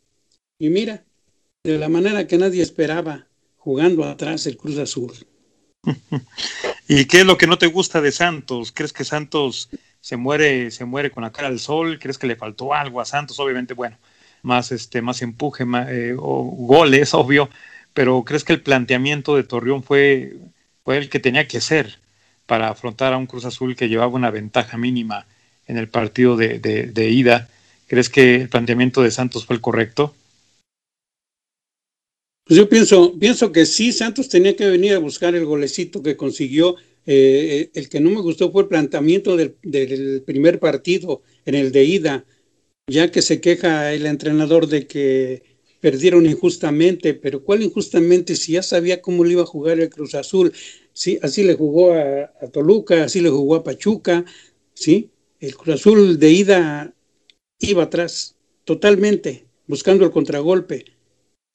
Y 0.58 0.68
mira, 0.68 1.04
de 1.64 1.78
la 1.78 1.88
manera 1.88 2.26
que 2.26 2.38
nadie 2.38 2.62
esperaba, 2.62 3.26
jugando 3.56 4.04
atrás 4.04 4.46
el 4.46 4.56
Cruz 4.56 4.78
Azul. 4.78 5.12
¿Y 6.88 7.04
qué 7.04 7.20
es 7.20 7.26
lo 7.26 7.36
que 7.36 7.46
no 7.46 7.58
te 7.58 7.66
gusta 7.66 8.00
de 8.00 8.12
Santos? 8.12 8.72
¿Crees 8.72 8.92
que 8.92 9.04
Santos 9.04 9.68
se 10.00 10.16
muere, 10.16 10.70
se 10.70 10.84
muere 10.84 11.10
con 11.10 11.22
la 11.22 11.32
cara 11.32 11.48
al 11.48 11.58
sol? 11.58 11.98
¿Crees 11.98 12.18
que 12.18 12.26
le 12.26 12.36
faltó 12.36 12.74
algo 12.74 13.00
a 13.00 13.04
Santos? 13.04 13.38
Obviamente, 13.40 13.74
bueno, 13.74 13.98
más 14.42 14.72
este, 14.72 15.02
más 15.02 15.22
empuje, 15.22 15.64
más, 15.64 15.88
eh, 15.90 16.14
o 16.18 16.42
goles, 16.44 17.14
obvio, 17.14 17.48
pero 17.94 18.24
¿crees 18.24 18.44
que 18.44 18.52
el 18.52 18.62
planteamiento 18.62 19.36
de 19.36 19.44
Torreón 19.44 19.82
fue, 19.82 20.36
fue 20.84 20.98
el 20.98 21.08
que 21.08 21.20
tenía 21.20 21.48
que 21.48 21.60
ser 21.60 21.98
para 22.46 22.68
afrontar 22.68 23.12
a 23.12 23.18
un 23.18 23.26
Cruz 23.26 23.44
Azul 23.44 23.76
que 23.76 23.88
llevaba 23.88 24.14
una 24.14 24.30
ventaja 24.30 24.78
mínima 24.78 25.26
en 25.66 25.76
el 25.76 25.88
partido 25.88 26.36
de, 26.36 26.58
de, 26.58 27.10
ida? 27.10 27.48
¿Crees 27.86 28.08
que 28.08 28.36
el 28.36 28.48
planteamiento 28.48 29.02
de 29.02 29.10
Santos 29.10 29.46
fue 29.46 29.56
el 29.56 29.62
correcto? 29.62 30.14
Pues 32.44 32.56
yo 32.56 32.68
pienso, 32.68 33.18
pienso 33.18 33.52
que 33.52 33.66
sí, 33.66 33.92
Santos 33.92 34.30
tenía 34.30 34.56
que 34.56 34.66
venir 34.66 34.94
a 34.94 34.98
buscar 34.98 35.34
el 35.34 35.44
golecito 35.44 36.02
que 36.02 36.16
consiguió. 36.16 36.76
Eh, 37.10 37.70
el 37.72 37.88
que 37.88 38.00
no 38.00 38.10
me 38.10 38.20
gustó 38.20 38.52
fue 38.52 38.64
el 38.64 38.68
planteamiento 38.68 39.34
del, 39.34 39.54
primer 40.26 40.60
partido, 40.60 41.22
en 41.46 41.54
el 41.54 41.72
de 41.72 41.84
ida, 41.84 42.26
ya 42.86 43.10
que 43.10 43.22
se 43.22 43.40
queja 43.40 43.94
el 43.94 44.04
entrenador 44.04 44.66
de 44.66 44.86
que 44.86 45.42
perdieron 45.80 46.26
injustamente, 46.26 47.14
pero 47.14 47.42
¿cuál 47.42 47.62
injustamente 47.62 48.36
si 48.36 48.52
ya 48.52 48.62
sabía 48.62 49.00
cómo 49.00 49.24
le 49.24 49.32
iba 49.32 49.42
a 49.42 49.46
jugar 49.46 49.80
el 49.80 49.88
Cruz 49.88 50.14
Azul? 50.14 50.52
¿sí? 50.92 51.18
Así 51.22 51.44
le 51.44 51.54
jugó 51.54 51.94
a, 51.94 52.30
Toluca, 52.52 53.04
así 53.04 53.22
le 53.22 53.30
jugó 53.30 53.54
a 53.54 53.64
Pachuca, 53.64 54.26
¿sí? 54.74 55.08
El 55.40 55.56
Cruz 55.56 55.76
Azul 55.76 56.18
de 56.18 56.30
ida 56.30 56.94
iba 57.58 57.84
atrás, 57.84 58.36
totalmente, 58.64 59.46
buscando 59.66 60.04
el 60.04 60.10
contragolpe. 60.10 60.84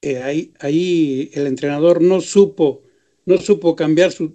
Eh, 0.02 0.18
ahí, 0.18 0.52
ahí 0.60 1.30
el 1.36 1.46
entrenador 1.46 2.02
no 2.02 2.22
supo, 2.22 2.82
no 3.28 3.38
supo 3.38 3.76
cambiar 3.76 4.12
su, 4.12 4.34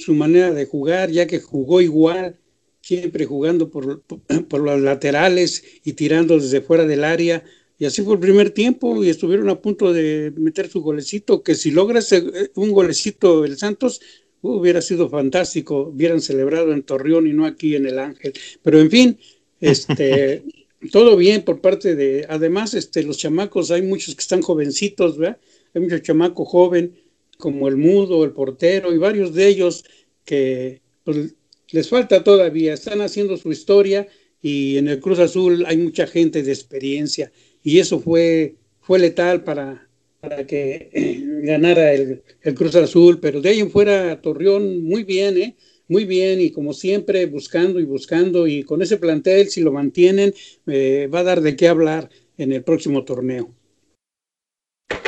su 0.00 0.14
manera 0.14 0.52
de 0.52 0.66
jugar, 0.66 1.10
ya 1.10 1.26
que 1.26 1.40
jugó 1.40 1.80
igual, 1.80 2.36
siempre 2.80 3.26
jugando 3.26 3.70
por, 3.70 4.02
por 4.48 4.60
los 4.60 4.80
laterales 4.80 5.64
y 5.84 5.92
tirando 5.92 6.38
desde 6.38 6.60
fuera 6.60 6.86
del 6.86 7.04
área 7.04 7.44
y 7.80 7.86
así 7.86 8.02
fue 8.02 8.12
el 8.12 8.20
primer 8.20 8.50
tiempo 8.50 9.02
y 9.02 9.08
estuvieron 9.08 9.48
a 9.48 9.58
punto 9.62 9.90
de 9.94 10.34
meter 10.36 10.68
su 10.68 10.82
golecito, 10.82 11.42
que 11.42 11.54
si 11.54 11.70
logra 11.70 12.00
eh, 12.10 12.50
un 12.54 12.72
golecito 12.72 13.46
el 13.46 13.56
Santos, 13.56 14.02
hubiera 14.42 14.82
sido 14.82 15.08
fantástico, 15.08 15.88
hubieran 15.88 16.20
celebrado 16.20 16.74
en 16.74 16.82
Torreón 16.82 17.26
y 17.26 17.32
no 17.32 17.46
aquí 17.46 17.76
en 17.76 17.86
el 17.86 17.98
Ángel. 17.98 18.34
Pero 18.62 18.78
en 18.80 18.90
fin, 18.90 19.18
este, 19.62 20.42
todo 20.92 21.16
bien 21.16 21.42
por 21.42 21.62
parte 21.62 21.96
de, 21.96 22.26
además, 22.28 22.74
este, 22.74 23.02
los 23.02 23.16
chamacos, 23.16 23.70
hay 23.70 23.80
muchos 23.80 24.14
que 24.14 24.20
están 24.20 24.42
jovencitos, 24.42 25.16
¿verdad? 25.16 25.38
Hay 25.72 25.80
muchos 25.80 26.02
chamacos 26.02 26.48
joven, 26.48 26.94
como 27.40 27.66
el 27.66 27.76
Mudo, 27.76 28.24
el 28.24 28.30
portero, 28.30 28.94
y 28.94 28.98
varios 28.98 29.34
de 29.34 29.48
ellos 29.48 29.84
que 30.24 30.80
pues, 31.02 31.34
les 31.72 31.88
falta 31.88 32.22
todavía, 32.22 32.74
están 32.74 33.00
haciendo 33.00 33.36
su 33.36 33.50
historia 33.50 34.06
y 34.40 34.76
en 34.76 34.88
el 34.88 35.00
Cruz 35.00 35.18
Azul 35.18 35.64
hay 35.66 35.76
mucha 35.76 36.06
gente 36.06 36.42
de 36.42 36.52
experiencia 36.52 37.32
y 37.62 37.78
eso 37.78 38.00
fue, 38.00 38.54
fue 38.80 38.98
letal 38.98 39.44
para, 39.44 39.88
para 40.20 40.46
que 40.46 40.90
eh, 40.92 41.20
ganara 41.42 41.92
el, 41.92 42.22
Cruz 42.54 42.74
Azul, 42.76 43.18
pero 43.20 43.40
de 43.40 43.50
ahí 43.50 43.60
en 43.60 43.70
fuera 43.70 44.20
Torreón 44.20 44.82
muy 44.82 45.04
bien, 45.04 45.36
¿eh? 45.36 45.56
muy 45.88 46.04
bien 46.04 46.40
y 46.40 46.50
como 46.50 46.72
siempre 46.72 47.26
buscando 47.26 47.80
y 47.80 47.84
buscando 47.84 48.46
y 48.46 48.62
con 48.62 48.82
ese 48.82 48.96
plantel 48.96 49.48
si 49.48 49.60
lo 49.60 49.72
mantienen 49.72 50.32
eh, 50.66 51.08
va 51.12 51.20
a 51.20 51.24
dar 51.24 51.40
de 51.40 51.56
qué 51.56 51.68
hablar 51.68 52.08
en 52.38 52.52
el 52.52 52.62
próximo 52.62 53.04
torneo. 53.04 53.54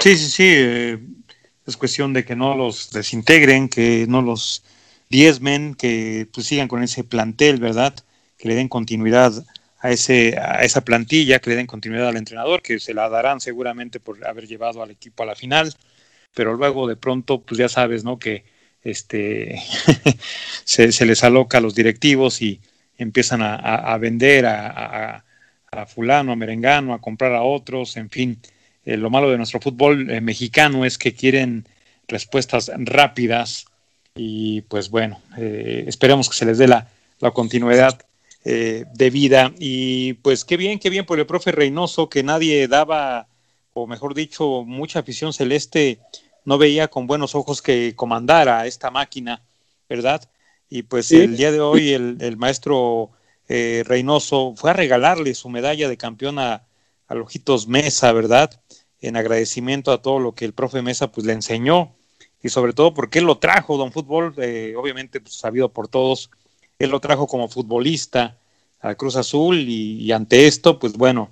Sí, 0.03 0.17
sí, 0.17 0.27
sí, 0.27 0.45
eh, 0.47 0.99
es 1.67 1.77
cuestión 1.77 2.13
de 2.13 2.25
que 2.25 2.37
no 2.37 2.57
los 2.57 2.91
desintegren, 2.91 3.69
que 3.69 4.07
no 4.09 4.23
los 4.23 4.65
diezmen, 5.09 5.75
que 5.75 6.27
pues 6.33 6.47
sigan 6.47 6.69
con 6.69 6.83
ese 6.83 7.05
plantel, 7.05 7.61
¿verdad? 7.61 7.95
Que 8.39 8.49
le 8.49 8.55
den 8.55 8.69
continuidad 8.69 9.33
a, 9.79 9.91
ese, 9.91 10.39
a 10.39 10.63
esa 10.63 10.83
plantilla, 10.83 11.39
que 11.39 11.51
le 11.51 11.57
den 11.57 11.67
continuidad 11.67 12.09
al 12.09 12.17
entrenador, 12.17 12.63
que 12.63 12.81
se 12.81 12.95
la 12.95 13.09
darán 13.09 13.41
seguramente 13.41 14.01
por 14.01 14.25
haber 14.27 14.47
llevado 14.47 14.83
al 14.83 14.91
equipo 14.91 15.23
a 15.23 15.27
la 15.27 15.35
final, 15.35 15.75
pero 16.35 16.55
luego 16.55 16.89
de 16.89 16.97
pronto, 16.97 17.43
pues 17.43 17.59
ya 17.59 17.69
sabes, 17.69 18.05
¿no? 18.05 18.19
Que 18.19 18.45
este 18.83 19.61
se, 20.65 21.07
les 21.07 21.25
aloca 21.25 21.59
a 21.59 21.61
los 21.61 21.75
directivos 21.75 22.43
y 22.43 22.61
empiezan 22.97 23.43
a, 23.43 23.97
vender 23.99 24.47
a, 24.47 25.25
fulano, 25.87 26.33
a 26.33 26.37
merengano, 26.37 26.95
a 26.95 27.01
comprar 27.01 27.35
a 27.35 27.43
otros, 27.43 27.97
en 27.97 28.11
fin. 28.11 28.39
Eh, 28.85 28.97
lo 28.97 29.11
malo 29.11 29.31
de 29.31 29.37
nuestro 29.37 29.61
fútbol 29.61 30.11
eh, 30.11 30.21
mexicano 30.21 30.85
es 30.85 30.99
que 30.99 31.15
quieren 31.15 31.67
respuestas 32.09 32.71
rápidas 32.77 33.67
y 34.15 34.63
pues 34.63 34.91
bueno, 34.91 35.21
eh, 35.39 35.85
esperemos 35.87 36.29
que 36.29 36.37
se 36.37 36.45
les 36.45 36.59
dé 36.59 36.69
la, 36.69 36.89
la 37.21 37.31
continuidad 37.31 38.05
eh, 38.45 38.87
de 38.93 39.11
vida. 39.11 39.53
Y 39.59 40.15
pues 40.15 40.45
qué 40.45 40.57
bien, 40.57 40.81
qué 40.81 40.91
bien 40.91 41.07
por 41.07 41.21
el 41.21 41.27
profe 41.27 41.53
Reynoso, 41.53 42.09
que 42.09 42.25
nadie 42.25 42.67
daba, 42.67 43.29
o 43.73 43.87
mejor 43.87 44.15
dicho, 44.15 44.65
mucha 44.65 44.99
afición 44.99 45.33
celeste 45.33 46.01
no 46.45 46.59
veía 46.59 46.89
con 46.89 47.07
buenos 47.07 47.37
ojos 47.37 47.63
que 47.63 47.95
comandara 47.95 48.67
esta 48.67 48.91
máquina, 48.91 49.43
¿verdad? 49.89 50.29
Y 50.69 50.83
pues 50.83 51.13
el 51.13 51.37
día 51.37 51.53
de 51.53 51.61
hoy 51.61 51.93
el, 51.93 52.37
maestro 52.37 53.11
eh, 53.49 53.85
Reynoso 53.87 54.55
fue 54.57 54.71
a 54.71 54.73
regalarle 54.75 55.35
su 55.35 55.49
medalla 55.49 55.89
de 55.89 55.97
campeón 55.97 56.41
a, 56.41 56.65
a 57.13 57.15
Lojitos 57.15 57.69
Mesa, 57.69 58.13
¿verdad? 58.13 58.51
En 59.01 59.17
agradecimiento 59.17 59.93
a 59.93 60.01
todo 60.01 60.19
lo 60.19 60.35
que 60.35 60.45
el 60.45 60.55
profe 60.55 60.83
Mesa 60.83 61.13
pues 61.13 61.27
le 61.27 61.35
enseñó 61.35 61.95
y 62.43 62.49
sobre 62.49 62.73
todo 62.73 62.95
porque 62.95 63.19
él 63.19 63.27
lo 63.27 63.39
trajo, 63.39 63.77
don 63.77 63.93
Fútbol, 63.93 64.35
eh, 64.39 64.75
obviamente 64.77 65.21
pues, 65.21 65.35
sabido 65.35 65.69
por 65.69 65.89
todos, 65.89 66.31
él 66.79 66.91
lo 66.91 67.01
trajo 67.01 67.27
como 67.27 67.49
futbolista 67.49 68.39
a 68.81 68.95
Cruz 68.95 69.17
Azul 69.17 69.59
y, 69.69 70.11
ante 70.11 70.47
esto, 70.47 70.79
pues 70.79 70.95
bueno, 70.95 71.31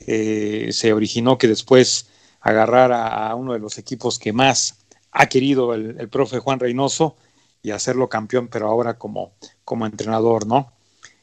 eh, 0.00 0.70
se 0.72 0.92
originó 0.92 1.38
que 1.38 1.46
después 1.46 2.08
agarrara 2.40 3.28
a 3.28 3.34
uno 3.34 3.52
de 3.52 3.60
los 3.60 3.78
equipos 3.78 4.18
que 4.18 4.32
más 4.32 4.78
ha 5.12 5.26
querido 5.26 5.74
el, 5.74 6.08
profe 6.08 6.38
Juan 6.38 6.58
Reynoso 6.58 7.16
y 7.62 7.70
hacerlo 7.70 8.08
campeón, 8.08 8.48
pero 8.48 8.68
ahora 8.68 8.98
como, 8.98 9.32
como 9.64 9.86
entrenador, 9.86 10.46
¿no? 10.46 10.72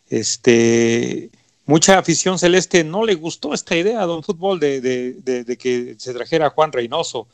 Este, 0.08 1.32
mucha 1.68 2.00
afición 2.00 2.40
celeste 2.40 2.84
no 2.84 3.06
le 3.06 3.14
gustó 3.14 3.54
esta 3.54 3.76
idea, 3.76 4.02
don 4.06 4.24
Fútbol, 4.24 4.60
de, 4.60 4.82
de, 4.82 5.58
que 5.58 5.96
se 6.00 6.14
trajera 6.14 6.48
a 6.48 6.50
Juan 6.50 6.72
Reynoso. 6.72 7.28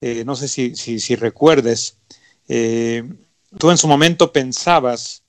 Eh, 0.00 0.24
no 0.24 0.36
sé 0.36 0.46
si, 0.46 0.76
si, 0.76 1.16
recuerdes. 1.16 1.98
Eh, 2.46 3.02
tú 3.58 3.70
en 3.70 3.78
su 3.78 3.88
momento 3.88 4.30
pensabas 4.30 5.24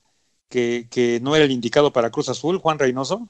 que, 0.48 0.86
no 1.22 1.34
era 1.34 1.44
el 1.44 1.50
indicado 1.50 1.92
para 1.92 2.10
Cruz 2.10 2.28
Azul, 2.28 2.58
Juan 2.58 2.78
Reynoso? 2.78 3.28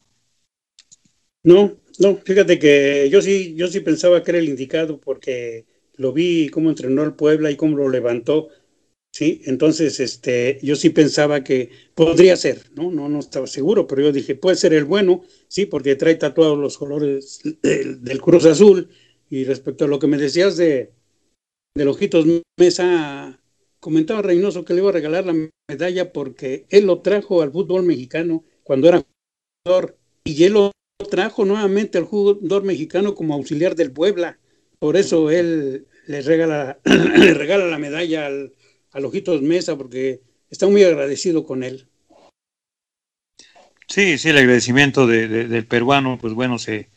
No, 1.42 1.76
no, 1.98 2.16
fíjate 2.16 2.58
que 2.58 3.08
yo 3.10 3.22
sí, 3.22 3.54
yo 3.54 3.68
sí 3.68 3.80
pensaba 3.80 4.22
que 4.22 4.32
era 4.32 4.38
el 4.40 4.48
indicado 4.48 4.98
porque 4.98 5.64
lo 5.94 6.12
vi 6.12 6.48
cómo 6.48 6.70
entrenó 6.70 7.02
el 7.02 7.14
Puebla 7.14 7.50
y 7.50 7.56
cómo 7.56 7.76
lo 7.76 7.88
levantó, 7.88 8.48
sí, 9.12 9.42
entonces 9.44 10.00
este, 10.00 10.58
yo 10.62 10.76
sí 10.76 10.90
pensaba 10.90 11.44
que 11.44 11.70
podría 11.94 12.36
ser, 12.36 12.70
¿no? 12.74 12.90
No, 12.90 13.08
no 13.08 13.18
estaba 13.18 13.46
seguro, 13.46 13.86
pero 13.86 14.02
yo 14.02 14.12
dije, 14.12 14.34
puede 14.34 14.56
ser 14.56 14.72
el 14.72 14.84
bueno, 14.84 15.22
sí, 15.48 15.66
porque 15.66 15.96
trae 15.96 16.14
tatuados 16.16 16.58
los 16.58 16.78
colores 16.78 17.40
del, 17.62 18.20
Cruz 18.20 18.44
Azul. 18.46 18.88
Y 19.28 19.44
respecto 19.44 19.84
a 19.84 19.88
lo 19.88 19.98
que 19.98 20.08
me 20.08 20.18
decías 20.18 20.56
de, 20.56 20.92
de 21.74 21.86
Ojitos 21.86 22.26
Mesa, 22.58 23.40
comentaba 23.78 24.22
Reynoso 24.22 24.64
que 24.64 24.74
le 24.74 24.80
iba 24.80 24.90
a 24.90 24.92
regalar 24.92 25.24
la 25.24 25.48
medalla 25.68 26.12
porque 26.12 26.66
él 26.68 26.86
lo 26.86 27.00
trajo 27.00 27.42
al 27.42 27.52
fútbol 27.52 27.84
mexicano 27.84 28.44
cuando 28.62 28.88
era 28.88 29.02
jugador 29.64 29.98
y 30.24 30.44
él 30.44 30.52
lo 30.52 30.72
trajo 31.10 31.44
nuevamente 31.44 31.98
al 31.98 32.04
jugador 32.04 32.62
mexicano 32.62 33.14
como 33.14 33.34
auxiliar 33.34 33.74
del 33.74 33.92
Puebla. 33.92 34.38
Por 34.78 34.96
eso 34.96 35.30
él 35.30 35.86
le 36.06 36.22
regala, 36.22 36.80
le 36.84 37.34
regala 37.34 37.66
la 37.66 37.78
medalla 37.78 38.26
al, 38.26 38.52
al 38.92 39.04
Ojitos 39.04 39.42
Mesa, 39.42 39.76
porque 39.76 40.20
está 40.50 40.66
muy 40.66 40.82
agradecido 40.84 41.44
con 41.44 41.62
él. 41.62 41.86
Sí, 43.86 44.18
sí, 44.18 44.28
el 44.28 44.38
agradecimiento 44.38 45.06
de, 45.06 45.26
de, 45.26 45.48
del 45.48 45.66
peruano, 45.66 46.16
pues 46.20 46.32
bueno, 46.32 46.58
se, 46.58 46.90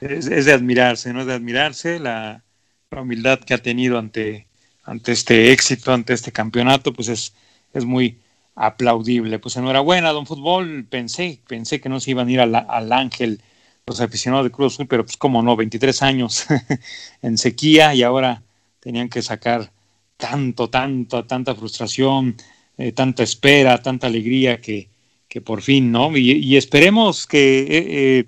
es, 0.00 0.44
de 0.46 0.52
admirarse, 0.52 1.12
¿no? 1.12 1.20
Es 1.20 1.26
de 1.26 1.34
admirarse 1.34 1.98
la, 1.98 2.44
humildad 2.90 3.40
que 3.40 3.54
ha 3.54 3.58
tenido 3.58 3.98
ante, 3.98 4.48
ante 4.82 5.12
este 5.12 5.52
éxito, 5.52 5.92
ante 5.92 6.14
este 6.14 6.32
campeonato, 6.32 6.92
pues 6.92 7.08
es, 7.08 7.34
es 7.72 7.84
muy 7.84 8.20
aplaudible. 8.54 9.38
Pues 9.38 9.56
enhorabuena, 9.56 10.10
don 10.10 10.26
Fútbol, 10.26 10.86
pensé, 10.88 11.40
pensé 11.46 11.80
que 11.80 11.88
no 11.88 12.00
se 12.00 12.12
iban 12.12 12.28
a 12.28 12.32
ir 12.32 12.40
al, 12.40 12.92
Ángel 12.92 13.42
los 13.86 14.00
aficionados 14.00 14.44
de 14.44 14.50
Cruz 14.50 14.74
Azul, 14.74 14.86
pero 14.88 15.04
pues 15.04 15.16
como 15.16 15.42
no, 15.42 15.56
23 15.56 16.02
años 16.02 16.46
en 17.22 17.38
sequía 17.38 17.94
y 17.94 18.02
ahora 18.02 18.42
tenían 18.80 19.08
que 19.08 19.22
sacar 19.22 19.72
tanto, 20.18 20.68
tanto, 20.68 21.24
tanta 21.24 21.54
frustración, 21.54 22.36
eh, 22.76 22.92
tanta 22.92 23.22
espera, 23.22 23.80
tanta 23.82 24.08
alegría 24.08 24.60
que, 24.60 24.88
que 25.28 25.40
por 25.40 25.62
fin, 25.62 25.90
¿no? 25.92 26.14
Y, 26.16 26.56
esperemos 26.56 27.26
que 27.26 27.60
eh, 27.60 27.66
eh, 27.70 28.24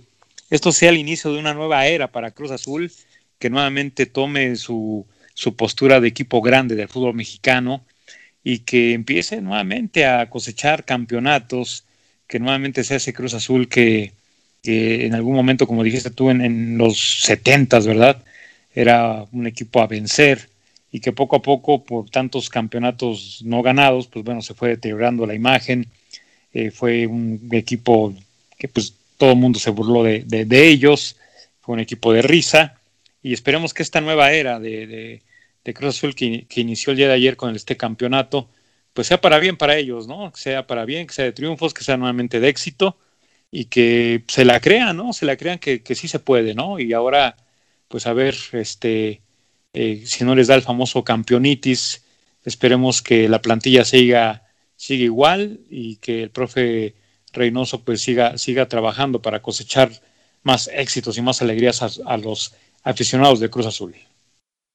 esto 0.50 0.72
sea 0.72 0.90
el 0.90 0.98
inicio 0.98 1.33
de 1.33 1.40
una 1.40 1.55
nueva 1.55 1.87
era 1.87 2.11
para 2.12 2.31
Cruz 2.31 2.53
Azul, 2.53 2.90
que 3.38 3.50
nuevamente 3.50 4.07
tome 4.07 4.57
su, 4.57 5.07
su 5.35 5.57
postura 5.57 6.00
de 6.00 6.09
equipo 6.09 6.40
grande 6.42 6.76
del 6.76 6.88
fútbol 6.88 7.14
mexicano 7.14 7.85
y 8.44 8.61
que 8.61 8.92
empiece 8.94 9.40
nuevamente 9.40 10.07
a 10.07 10.31
cosechar 10.31 10.85
campeonatos, 10.85 11.85
que 12.26 12.38
nuevamente 12.38 12.85
sea 12.85 12.98
ese 12.98 13.12
Cruz 13.12 13.35
Azul 13.35 13.68
que, 13.68 14.12
en 14.64 15.14
algún 15.14 15.35
momento, 15.35 15.66
como 15.66 15.83
dijiste 15.83 16.11
tú, 16.11 16.31
en, 16.31 16.40
en 16.42 16.79
los 16.79 17.22
setentas, 17.22 17.87
¿verdad? 17.87 18.22
Era 18.74 19.24
un 19.33 19.46
equipo 19.46 19.81
a 19.81 19.87
vencer 19.87 20.49
y 20.92 21.00
que 21.00 21.12
poco 21.12 21.37
a 21.37 21.42
poco, 21.42 21.85
por 21.85 22.11
tantos 22.11 22.48
campeonatos 22.48 23.42
no 23.44 23.62
ganados, 23.62 24.09
pues 24.09 24.24
bueno, 24.24 24.42
se 24.42 24.55
fue 24.55 24.70
deteriorando 24.70 25.26
la 25.26 25.35
imagen. 25.35 25.87
Eh, 26.53 26.70
fue 26.70 27.07
un 27.07 27.48
equipo 27.53 28.12
que 28.59 28.68
pues 28.68 28.94
todo 29.16 29.33
el 29.33 29.38
mundo 29.38 29.59
se 29.59 29.70
burló 29.70 30.03
de, 30.03 30.24
de, 30.24 30.68
ellos, 30.68 31.16
fue 31.61 31.74
un 31.74 31.81
equipo 31.81 32.12
de 32.12 32.22
risa 32.22 32.81
y 33.22 33.33
esperemos 33.33 33.72
que 33.74 33.83
esta 33.83 34.00
nueva 34.00 34.33
era 34.33 34.59
de, 34.59 34.87
de, 34.87 35.22
de 35.64 35.74
Cruz 35.74 35.96
Azul 35.96 36.14
que, 36.14 36.46
que, 36.48 36.61
inició 36.61 36.90
el 36.90 36.96
día 36.96 37.09
de 37.09 37.14
ayer 37.14 37.37
con 37.37 37.55
este 37.55 37.76
campeonato, 37.76 38.48
pues 38.94 39.07
sea 39.07 39.20
para 39.20 39.38
bien 39.38 39.57
para 39.57 39.76
ellos, 39.76 40.09
¿no? 40.09 40.33
Que 40.33 40.40
sea 40.40 40.66
para 40.66 40.85
bien, 40.85 41.07
que 41.07 41.14
sea 41.14 41.26
de 41.26 41.33
triunfos, 41.33 41.74
que 41.74 41.85
sea 41.85 41.96
nuevamente 41.96 42.40
de 42.40 42.48
éxito 42.48 42.96
y 43.50 43.66
que 43.66 44.24
se 44.29 44.44
la 44.44 44.59
crean, 44.61 44.96
¿no? 44.96 45.12
Se 45.12 45.26
la 45.26 45.37
crean 45.37 45.59
que, 45.59 45.83
que 45.83 45.94
sí 45.94 46.09
se 46.09 46.18
puede, 46.18 46.55
¿no? 46.55 46.81
Y 46.81 46.92
ahora, 46.92 47.37
pues 47.88 48.07
a 48.07 48.12
ver, 48.12 48.35
este, 48.53 49.20
eh, 49.72 50.02
si 50.06 50.24
no 50.24 50.35
les 50.35 50.48
da 50.48 50.54
el 50.54 50.62
famoso 50.62 51.04
campeonitis, 51.04 52.04
esperemos 52.44 53.02
que 53.02 53.28
la 53.28 53.42
plantilla 53.42 53.85
siga, 53.85 54.48
siga 54.76 55.04
igual 55.04 55.61
y 55.70 55.96
que 55.96 56.24
el 56.24 56.30
profe 56.30 56.94
Reynoso 57.33 57.85
pues 57.85 58.00
siga, 58.00 58.38
siga 58.38 58.68
trabajando 58.68 59.22
para 59.22 59.42
cosechar 59.42 59.90
más 60.42 60.68
éxitos 60.72 61.16
y 61.18 61.22
más 61.22 61.42
alegrías 61.42 61.83
a, 61.83 62.16
los 62.16 62.54
aficionados 62.83 63.40
de 63.40 63.50
Cruz 63.50 63.66
Azul. 63.66 63.94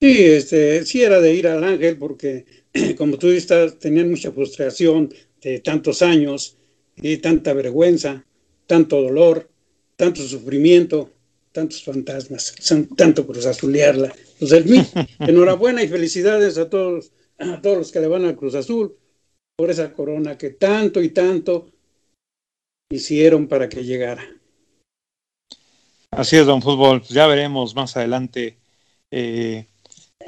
Sí, 0.02 0.24
este, 0.24 0.86
sí 0.86 1.02
era 1.04 1.20
de 1.20 1.34
ir 1.34 1.48
al 1.48 1.64
Ángel 1.64 1.98
porque, 1.98 2.46
como 2.98 3.18
tú 3.18 3.30
dices, 3.30 3.80
tenían 3.80 4.10
mucha 4.10 4.32
frustración 4.32 5.14
de 5.42 5.60
tantos 5.60 6.02
años 6.02 6.58
y 6.96 7.18
tanta 7.18 7.54
vergüenza 7.54 8.24
tanto 8.68 9.02
dolor, 9.02 9.50
tanto 9.96 10.22
sufrimiento, 10.22 11.12
tantos 11.56 11.82
fantasmas, 11.84 12.54
tanto 12.98 13.26
Cruz 13.26 13.46
Azulearla. 13.46 14.14
Pues 14.38 14.52
el 14.52 14.66
mí, 14.72 14.86
enhorabuena 15.20 15.82
y 15.82 15.88
felicidades 15.88 16.58
a 16.58 16.70
todos, 16.70 17.14
a 17.40 17.62
todos 17.62 17.78
los 17.78 17.92
que 17.92 18.02
le 18.02 18.08
van 18.08 18.26
a 18.26 18.36
Cruz 18.36 18.56
Azul 18.56 18.94
por 19.56 19.72
esa 19.72 19.94
corona 19.94 20.38
que 20.38 20.50
tanto 20.50 21.02
y 21.02 21.10
tanto 21.10 21.72
hicieron 22.92 23.48
para 23.48 23.70
que 23.70 23.86
llegara. 23.86 24.24
Así 26.12 26.36
es, 26.36 26.46
don 26.46 26.62
Fútbol. 26.62 27.02
Ya 27.04 27.26
veremos 27.26 27.74
más 27.74 27.96
adelante 27.96 28.58
eh, 29.10 29.68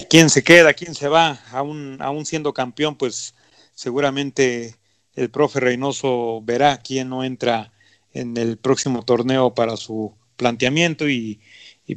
quién 0.09 0.29
se 0.29 0.43
queda, 0.43 0.73
quién 0.73 0.95
se 0.95 1.09
va. 1.09 1.41
Aún, 1.51 1.97
aún 1.99 2.25
siendo 2.25 2.53
campeón, 2.53 2.95
pues 2.95 3.35
seguramente 3.73 4.75
el 5.13 5.29
profe 5.29 5.59
Reynoso 5.59 6.41
verá 6.41 6.77
quién 6.77 7.09
no 7.09 7.25
entra 7.25 7.73
en 8.13 8.37
el 8.37 8.57
próximo 8.57 9.03
torneo 9.03 9.53
para 9.53 9.75
su 9.75 10.16
planteamiento 10.37 11.09
y, 11.09 11.41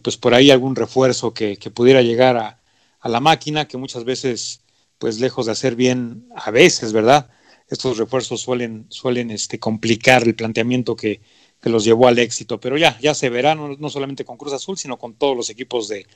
pues 0.03 0.17
por 0.17 0.35
ahí 0.35 0.51
algún 0.51 0.77
refuerzo 0.77 1.33
que, 1.33 1.57
pudiera 1.73 2.03
llegar 2.03 2.37
a, 2.37 3.09
la 3.09 3.21
máquina, 3.21 3.67
que 3.67 3.77
muchas 3.77 4.05
veces, 4.05 4.63
pues 4.99 5.21
lejos 5.21 5.47
de 5.47 5.53
hacer 5.53 5.77
bien, 5.77 6.27
a 6.35 6.51
veces, 6.51 6.93
¿verdad? 6.93 7.31
Estos 7.69 7.99
refuerzos 7.99 8.41
suelen, 8.41 8.87
suelen 8.89 9.31
este, 9.31 9.59
complicar 9.59 10.25
el 10.25 10.35
planteamiento 10.35 10.97
que, 10.97 11.21
los 11.63 11.85
llevó 11.85 12.09
al 12.09 12.19
éxito, 12.19 12.59
pero 12.59 12.79
ya, 12.79 12.99
ya 13.01 13.13
se 13.13 13.29
verá, 13.29 13.55
no, 13.55 13.77
no, 13.77 13.91
solamente 13.91 14.25
con 14.25 14.39
Cruz 14.39 14.55
Azul, 14.55 14.79
sino 14.79 14.99
con 14.99 15.13
todos 15.13 15.37
los 15.37 15.51
equipos 15.51 15.89
de, 15.89 16.07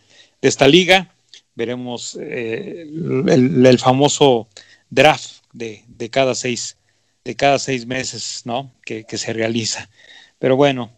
esta 0.40 0.66
liga. 0.66 1.14
Veremos 1.54 2.18
eh, 2.20 2.80
el, 2.82 3.78
famoso 3.78 4.48
draft 4.88 5.44
de, 5.52 5.84
cada 6.10 6.34
seis 6.34 6.78
de 7.24 7.36
cada 7.36 7.58
seis 7.58 7.86
meses, 7.86 8.42
¿no? 8.44 8.72
Que, 8.84 9.04
se 9.16 9.32
realiza. 9.32 9.88
Pero 10.38 10.56
bueno, 10.56 10.92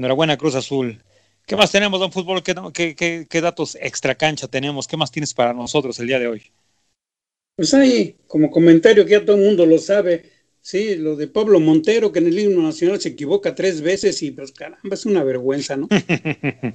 enhorabuena 0.00 0.36
Cruz 0.36 0.54
Azul. 0.54 1.02
¿Qué 1.46 1.56
más 1.56 1.70
tenemos, 1.70 2.00
don 2.00 2.12
Fútbol? 2.12 2.42
¿Qué, 2.42 2.54
qué, 2.74 2.94
qué, 2.94 3.26
qué 3.28 3.40
datos 3.40 3.76
extra 3.80 4.14
cancha 4.14 4.48
tenemos? 4.48 4.88
¿Qué 4.88 4.96
más 4.96 5.10
tienes 5.10 5.34
para 5.34 5.52
nosotros 5.52 5.98
el 6.00 6.06
día 6.06 6.18
de 6.18 6.26
hoy? 6.26 6.42
Pues 7.56 7.74
ahí, 7.74 8.16
como 8.26 8.50
comentario 8.50 9.04
que 9.04 9.12
ya 9.12 9.24
todo 9.24 9.36
el 9.36 9.44
mundo 9.44 9.66
lo 9.66 9.78
sabe, 9.78 10.30
sí, 10.60 10.96
lo 10.96 11.16
de 11.16 11.28
Pablo 11.28 11.60
Montero, 11.60 12.10
que 12.10 12.20
en 12.20 12.28
el 12.28 12.38
himno 12.38 12.62
nacional 12.62 13.00
se 13.00 13.10
equivoca 13.10 13.54
tres 13.54 13.80
veces 13.82 14.22
y 14.22 14.30
pues 14.30 14.52
caramba, 14.52 14.94
es 14.94 15.04
una 15.06 15.22
vergüenza, 15.24 15.76
¿no? 15.76 15.88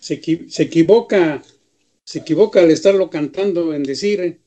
se, 0.00 0.48
se 0.48 0.62
equivoca, 0.62 1.42
se 2.04 2.18
equivoca 2.18 2.60
al 2.60 2.70
estarlo 2.70 3.10
cantando 3.10 3.74
en 3.74 3.82
decir 3.82 4.40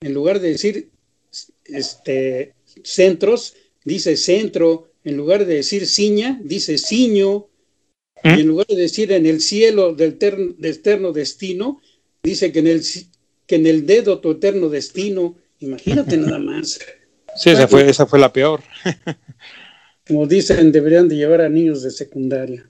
en 0.00 0.14
lugar 0.14 0.40
de 0.40 0.50
decir 0.50 0.90
este, 1.64 2.54
centros, 2.82 3.56
dice 3.84 4.16
centro, 4.16 4.90
en 5.04 5.16
lugar 5.16 5.46
de 5.46 5.54
decir 5.56 5.86
ciña, 5.86 6.40
dice 6.42 6.78
ciño, 6.78 7.46
¿Mm? 8.22 8.28
y 8.36 8.40
en 8.40 8.46
lugar 8.48 8.66
de 8.66 8.76
decir 8.76 9.12
en 9.12 9.26
el 9.26 9.40
cielo 9.40 9.94
del, 9.94 10.18
terno, 10.18 10.54
del 10.58 10.72
eterno 10.72 11.12
destino, 11.12 11.80
dice 12.22 12.52
que 12.52 12.58
en, 12.58 12.66
el, 12.66 12.82
que 13.46 13.56
en 13.56 13.66
el 13.66 13.86
dedo 13.86 14.20
tu 14.20 14.32
eterno 14.32 14.68
destino, 14.68 15.36
imagínate 15.60 16.16
nada 16.18 16.38
más. 16.38 16.78
Sí, 17.36 17.50
esa 17.50 17.68
fue, 17.68 17.88
esa 17.88 18.06
fue 18.06 18.18
la 18.18 18.32
peor. 18.32 18.62
Como 20.06 20.26
dicen, 20.26 20.72
deberían 20.72 21.08
de 21.08 21.16
llevar 21.16 21.42
a 21.42 21.48
niños 21.48 21.82
de 21.82 21.90
secundaria 21.90 22.68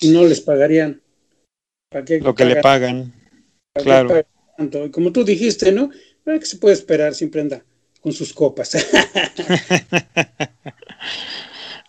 y 0.00 0.08
no 0.08 0.24
les 0.24 0.40
pagarían. 0.40 1.00
¿Para 1.90 2.04
qué 2.04 2.20
Lo 2.20 2.34
que 2.34 2.44
pagan? 2.44 2.54
le 2.54 2.62
pagan. 2.62 3.14
Claro. 3.74 4.08
Pagan? 4.08 4.26
tanto. 4.56 4.90
Como 4.90 5.12
tú 5.12 5.24
dijiste, 5.24 5.72
¿no? 5.72 5.90
¿Qué 6.24 6.44
se 6.44 6.58
puede 6.58 6.74
esperar? 6.74 7.14
Siempre 7.14 7.40
anda 7.40 7.64
con 8.00 8.12
sus 8.12 8.32
copas. 8.32 8.76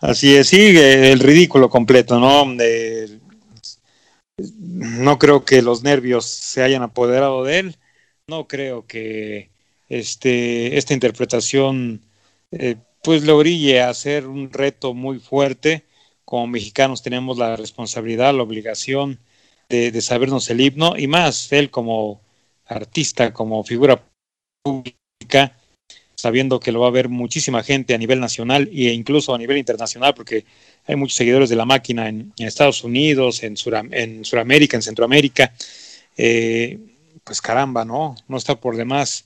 Así 0.00 0.34
es, 0.34 0.48
sí, 0.48 0.76
el 0.76 1.20
ridículo 1.20 1.68
completo, 1.68 2.18
¿no? 2.18 2.54
De, 2.56 3.20
no 4.58 5.18
creo 5.18 5.44
que 5.44 5.62
los 5.62 5.82
nervios 5.82 6.24
se 6.24 6.62
hayan 6.62 6.82
apoderado 6.82 7.44
de 7.44 7.58
él. 7.58 7.76
No 8.26 8.48
creo 8.48 8.86
que 8.86 9.50
este, 9.88 10.78
esta 10.78 10.94
interpretación 10.94 12.00
eh, 12.52 12.76
pues 13.02 13.24
lo 13.24 13.36
orille 13.36 13.82
a 13.82 13.92
ser 13.94 14.26
un 14.26 14.50
reto 14.50 14.94
muy 14.94 15.18
fuerte. 15.18 15.84
Como 16.24 16.46
mexicanos 16.46 17.02
tenemos 17.02 17.38
la 17.38 17.56
responsabilidad, 17.56 18.34
la 18.34 18.42
obligación 18.42 19.18
de, 19.68 19.90
de 19.90 20.00
sabernos 20.00 20.48
el 20.50 20.60
himno 20.60 20.96
y 20.96 21.06
más 21.06 21.52
él 21.52 21.70
como 21.70 22.22
artista, 22.66 23.32
como 23.32 23.64
figura 23.64 24.02
pública, 24.62 25.56
sabiendo 26.20 26.60
que 26.60 26.72
lo 26.72 26.80
va 26.80 26.88
a 26.88 26.92
ver 26.92 27.08
muchísima 27.08 27.62
gente 27.62 27.94
a 27.94 27.98
nivel 27.98 28.20
nacional 28.20 28.68
e 28.72 28.92
incluso 28.92 29.34
a 29.34 29.38
nivel 29.38 29.58
internacional, 29.58 30.14
porque 30.14 30.44
hay 30.86 30.96
muchos 30.96 31.16
seguidores 31.16 31.48
de 31.48 31.56
la 31.56 31.64
máquina 31.64 32.08
en, 32.08 32.32
Estados 32.38 32.84
Unidos, 32.84 33.42
en, 33.42 33.56
Sur, 33.56 33.74
en 33.90 34.24
Sudamérica, 34.24 34.76
en 34.76 34.82
Centroamérica. 34.82 35.52
Eh, 36.16 36.78
pues 37.24 37.40
caramba, 37.40 37.84
¿no? 37.84 38.16
No 38.28 38.36
está 38.36 38.60
por 38.60 38.76
demás 38.76 39.24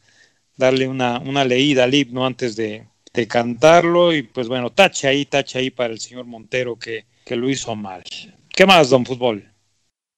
darle 0.56 0.88
una, 0.88 1.18
una 1.18 1.44
leída 1.44 1.84
al 1.84 1.94
himno 1.94 2.26
antes 2.26 2.54
de, 2.54 2.86
de, 3.12 3.26
cantarlo 3.26 4.14
y 4.14 4.22
pues 4.22 4.46
bueno, 4.48 4.70
tache 4.70 5.08
ahí, 5.08 5.24
tache 5.24 5.58
ahí 5.58 5.70
para 5.70 5.92
el 5.92 6.00
señor 6.00 6.26
Montero 6.26 6.78
que, 6.78 7.06
que 7.24 7.36
lo 7.36 7.50
hizo 7.50 7.74
mal. 7.74 8.04
¿Qué 8.48 8.66
más, 8.66 8.90
don 8.90 9.04
Fútbol? 9.04 9.50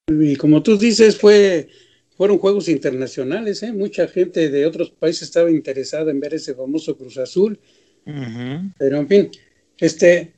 Y 0.08 0.36
como 0.36 0.62
tú 0.62 0.76
dices, 0.76 1.18
fue 1.18 1.68
fueron 2.16 2.38
juegos 2.38 2.68
internacionales, 2.68 3.62
¿eh? 3.62 3.72
mucha 3.72 4.08
gente 4.08 4.48
de 4.48 4.66
otros 4.66 4.90
países 4.90 5.22
estaba 5.22 5.50
interesada 5.50 6.10
en 6.10 6.20
ver 6.20 6.34
ese 6.34 6.54
famoso 6.54 6.96
Cruz 6.96 7.18
Azul, 7.18 7.58
uh 8.06 8.10
-huh. 8.10 8.74
pero 8.78 8.98
en 8.98 9.08
fin, 9.08 9.30
este, 9.78 10.32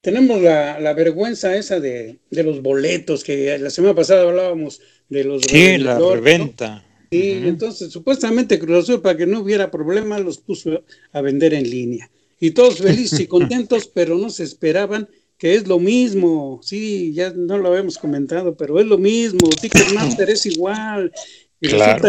tenemos 0.00 0.40
la, 0.40 0.78
la 0.78 0.92
vergüenza 0.94 1.56
esa 1.56 1.80
de, 1.80 2.18
de, 2.30 2.42
los 2.44 2.62
boletos, 2.62 3.24
que 3.24 3.58
la 3.58 3.70
semana 3.70 3.94
pasada 3.94 4.22
hablábamos 4.22 4.80
de 5.08 5.24
los... 5.24 5.42
Sí, 5.42 5.78
la 5.78 5.98
reventa. 5.98 6.76
¿no? 6.76 6.94
Sí, 7.10 7.18
uh 7.18 7.44
-huh. 7.44 7.48
entonces 7.48 7.92
supuestamente 7.92 8.58
Cruz 8.58 8.84
Azul 8.84 9.02
para 9.02 9.16
que 9.16 9.26
no 9.26 9.40
hubiera 9.40 9.70
problema 9.70 10.18
los 10.18 10.38
puso 10.38 10.84
a 11.12 11.20
vender 11.20 11.54
en 11.54 11.68
línea. 11.68 12.10
Y 12.38 12.52
todos 12.52 12.78
felices 12.78 13.18
y 13.20 13.26
contentos, 13.36 13.90
pero 13.92 14.16
no 14.16 14.30
se 14.30 14.44
esperaban 14.44 15.08
que 15.44 15.56
es 15.56 15.68
lo 15.68 15.78
mismo. 15.78 16.58
Sí, 16.62 17.12
ya 17.12 17.30
no 17.36 17.58
lo 17.58 17.68
habíamos 17.68 17.98
comentado, 17.98 18.56
pero 18.56 18.80
es 18.80 18.86
lo 18.86 18.96
mismo. 18.96 19.46
Ticketmaster 19.50 20.30
es 20.30 20.46
igual. 20.46 21.12
Y 21.60 21.68
claro. 21.68 22.08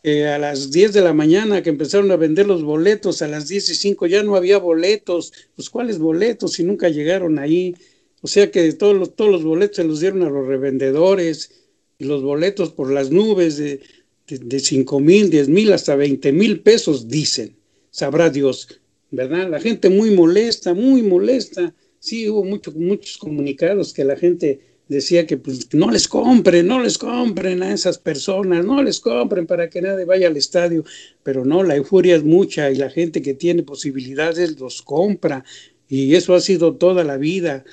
que 0.00 0.28
a 0.28 0.38
las 0.38 0.70
10 0.70 0.92
de 0.92 1.00
la 1.00 1.12
mañana 1.12 1.60
que 1.60 1.70
empezaron 1.70 2.12
a 2.12 2.16
vender 2.16 2.46
los 2.46 2.62
boletos, 2.62 3.20
a 3.20 3.26
las 3.26 3.48
10 3.48 3.68
y 3.70 3.74
5 3.74 4.06
ya 4.06 4.22
no 4.22 4.36
había 4.36 4.58
boletos. 4.58 5.32
Pues 5.56 5.70
cuáles 5.70 5.98
boletos 5.98 6.52
si 6.52 6.62
nunca 6.62 6.88
llegaron 6.88 7.40
ahí. 7.40 7.74
O 8.20 8.28
sea 8.28 8.48
que 8.52 8.72
todos 8.74 8.94
los, 8.94 9.16
todos 9.16 9.32
los 9.32 9.42
boletos 9.42 9.78
se 9.78 9.82
los 9.82 9.98
dieron 9.98 10.22
a 10.22 10.30
los 10.30 10.46
revendedores 10.46 11.64
y 11.98 12.04
los 12.04 12.22
boletos 12.22 12.70
por 12.70 12.92
las 12.92 13.10
nubes 13.10 13.56
de, 13.56 13.80
de, 14.28 14.38
de 14.38 14.60
5 14.60 15.00
mil, 15.00 15.30
10 15.30 15.48
mil, 15.48 15.72
hasta 15.72 15.96
20 15.96 16.30
mil 16.30 16.60
pesos, 16.60 17.08
dicen. 17.08 17.56
Sabrá 17.90 18.30
Dios, 18.30 18.80
¿verdad? 19.10 19.50
La 19.50 19.58
gente 19.58 19.90
muy 19.90 20.12
molesta, 20.12 20.74
muy 20.74 21.02
molesta. 21.02 21.74
Sí, 22.02 22.28
hubo 22.28 22.42
mucho, 22.42 22.72
muchos 22.72 23.16
comunicados 23.16 23.92
que 23.92 24.02
la 24.02 24.16
gente 24.16 24.58
decía 24.88 25.24
que 25.24 25.36
pues, 25.36 25.72
no 25.72 25.88
les 25.88 26.08
compren, 26.08 26.66
no 26.66 26.82
les 26.82 26.98
compren 26.98 27.62
a 27.62 27.72
esas 27.72 27.96
personas, 27.96 28.64
no 28.64 28.82
les 28.82 28.98
compren 28.98 29.46
para 29.46 29.70
que 29.70 29.80
nadie 29.80 30.04
vaya 30.04 30.26
al 30.26 30.36
estadio, 30.36 30.84
pero 31.22 31.44
no, 31.44 31.62
la 31.62 31.76
euforia 31.76 32.16
es 32.16 32.24
mucha 32.24 32.72
y 32.72 32.74
la 32.74 32.90
gente 32.90 33.22
que 33.22 33.34
tiene 33.34 33.62
posibilidades 33.62 34.58
los 34.58 34.82
compra. 34.82 35.44
Y 35.86 36.16
eso 36.16 36.34
ha 36.34 36.40
sido 36.40 36.74
toda 36.74 37.04
la 37.04 37.18
vida. 37.18 37.64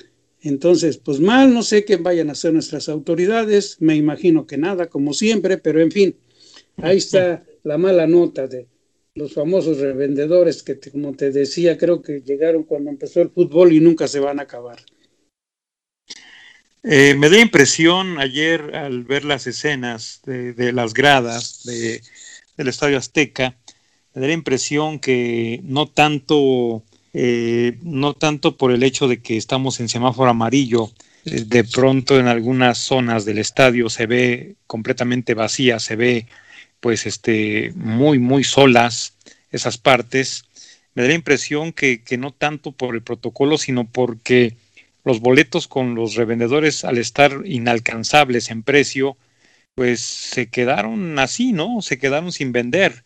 Entonces, 0.42 0.96
pues 0.96 1.18
mal, 1.18 1.52
no 1.52 1.64
sé 1.64 1.84
qué 1.84 1.96
vayan 1.96 2.28
a 2.28 2.32
hacer 2.32 2.52
nuestras 2.52 2.88
autoridades, 2.88 3.78
me 3.80 3.96
imagino 3.96 4.46
que 4.46 4.58
nada, 4.58 4.86
como 4.86 5.12
siempre, 5.12 5.58
pero 5.58 5.80
en 5.80 5.90
fin, 5.90 6.16
ahí 6.76 6.98
está 6.98 7.42
la 7.64 7.78
mala 7.78 8.06
nota 8.06 8.46
de 8.46 8.68
los 9.14 9.34
famosos 9.34 9.78
revendedores 9.78 10.62
que, 10.62 10.78
como 10.78 11.14
te 11.14 11.30
decía, 11.30 11.76
creo 11.76 12.02
que 12.02 12.20
llegaron 12.20 12.62
cuando 12.64 12.90
empezó 12.90 13.20
el 13.20 13.30
fútbol 13.30 13.72
y 13.72 13.80
nunca 13.80 14.08
se 14.08 14.20
van 14.20 14.38
a 14.38 14.42
acabar. 14.42 14.78
Eh, 16.82 17.14
me 17.14 17.28
da 17.28 17.38
impresión 17.38 18.18
ayer 18.18 18.74
al 18.74 19.04
ver 19.04 19.24
las 19.24 19.46
escenas 19.46 20.20
de, 20.24 20.54
de 20.54 20.72
las 20.72 20.94
gradas 20.94 21.62
de, 21.64 22.00
del 22.56 22.68
Estadio 22.68 22.96
Azteca, 22.96 23.56
me 24.14 24.22
da 24.22 24.28
la 24.28 24.32
impresión 24.32 24.98
que 24.98 25.60
no 25.62 25.86
tanto, 25.86 26.82
eh, 27.12 27.78
no 27.82 28.14
tanto 28.14 28.56
por 28.56 28.72
el 28.72 28.82
hecho 28.82 29.08
de 29.08 29.22
que 29.22 29.36
estamos 29.36 29.80
en 29.80 29.88
semáforo 29.88 30.30
amarillo, 30.30 30.90
eh, 31.24 31.44
de 31.46 31.64
pronto 31.64 32.18
en 32.18 32.26
algunas 32.26 32.78
zonas 32.78 33.24
del 33.24 33.38
estadio 33.38 33.88
se 33.88 34.06
ve 34.06 34.56
completamente 34.66 35.34
vacía, 35.34 35.78
se 35.78 35.96
ve 35.96 36.26
pues 36.80 37.06
este 37.06 37.72
muy 37.76 38.18
muy 38.18 38.44
solas 38.44 39.14
esas 39.50 39.78
partes. 39.78 40.44
Me 40.94 41.02
da 41.02 41.08
la 41.08 41.14
impresión 41.14 41.72
que, 41.72 42.02
que 42.02 42.18
no 42.18 42.32
tanto 42.32 42.72
por 42.72 42.94
el 42.94 43.02
protocolo, 43.02 43.58
sino 43.58 43.84
porque 43.84 44.56
los 45.04 45.20
boletos 45.20 45.68
con 45.68 45.94
los 45.94 46.14
revendedores 46.14 46.84
al 46.84 46.98
estar 46.98 47.42
inalcanzables 47.44 48.50
en 48.50 48.62
precio, 48.62 49.16
pues 49.74 50.00
se 50.00 50.48
quedaron 50.48 51.18
así, 51.18 51.52
¿no? 51.52 51.80
Se 51.82 51.98
quedaron 51.98 52.32
sin 52.32 52.52
vender. 52.52 53.04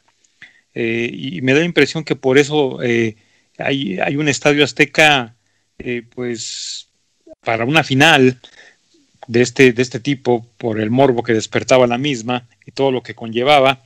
Eh, 0.75 1.11
y 1.13 1.41
me 1.43 1.53
da 1.53 1.61
la 1.61 1.67
impresión 1.67 2.05
que 2.05 2.17
por 2.17 2.37
eso 2.37 2.83
eh, 2.83 3.17
hay, 3.59 3.99
hay, 4.01 4.17
un 4.17 4.29
estadio 4.29 4.65
azteca, 4.65 5.37
eh, 5.79 6.03
pues 6.15 6.89
para 7.41 7.65
una 7.65 7.85
final 7.85 8.41
de 9.27 9.43
este, 9.43 9.73
de 9.73 9.83
este 9.83 10.01
tipo, 10.01 10.47
por 10.59 10.81
el 10.81 10.91
morbo 10.91 11.23
que 11.23 11.33
despertaba 11.33 11.87
la 11.87 11.99
misma 11.99 12.49
y 12.67 12.73
todo 12.73 12.91
lo 12.91 13.03
que 13.03 13.15
conllevaba, 13.15 13.83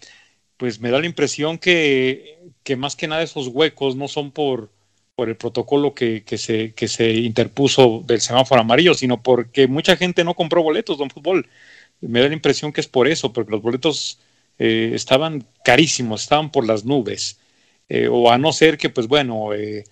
pues 0.56 0.80
me 0.80 0.90
da 0.90 1.00
la 1.00 1.06
impresión 1.06 1.58
que, 1.58 2.38
que 2.64 2.76
más 2.76 2.96
que 2.96 3.08
nada 3.08 3.22
esos 3.22 3.48
huecos 3.48 3.96
no 3.96 4.08
son 4.08 4.30
por, 4.30 4.70
por 5.14 5.28
el 5.28 5.36
protocolo 5.36 5.94
que, 5.94 6.22
que, 6.24 6.38
se, 6.38 6.74
que 6.74 6.88
se 6.88 7.10
interpuso 7.12 8.04
del 8.06 8.20
semáforo 8.20 8.60
amarillo, 8.60 8.94
sino 8.94 9.22
porque 9.22 9.66
mucha 9.66 9.96
gente 9.96 10.24
no 10.24 10.34
compró 10.34 10.62
boletos 10.62 10.98
de 10.98 11.04
un 11.04 11.10
fútbol. 11.10 11.48
Me 12.00 12.20
da 12.20 12.28
la 12.28 12.34
impresión 12.34 12.72
que 12.72 12.80
es 12.80 12.88
por 12.88 13.08
eso, 13.08 13.32
porque 13.32 13.50
los 13.50 13.62
boletos 13.62 14.20
eh, 14.58 14.92
estaban 14.94 15.44
carísimos, 15.64 16.22
estaban 16.22 16.50
por 16.50 16.66
las 16.66 16.84
nubes. 16.84 17.40
Eh, 17.88 18.08
o 18.10 18.30
a 18.30 18.38
no 18.38 18.52
ser 18.52 18.78
que, 18.78 18.90
pues 18.90 19.08
bueno, 19.08 19.54
eh, 19.54 19.84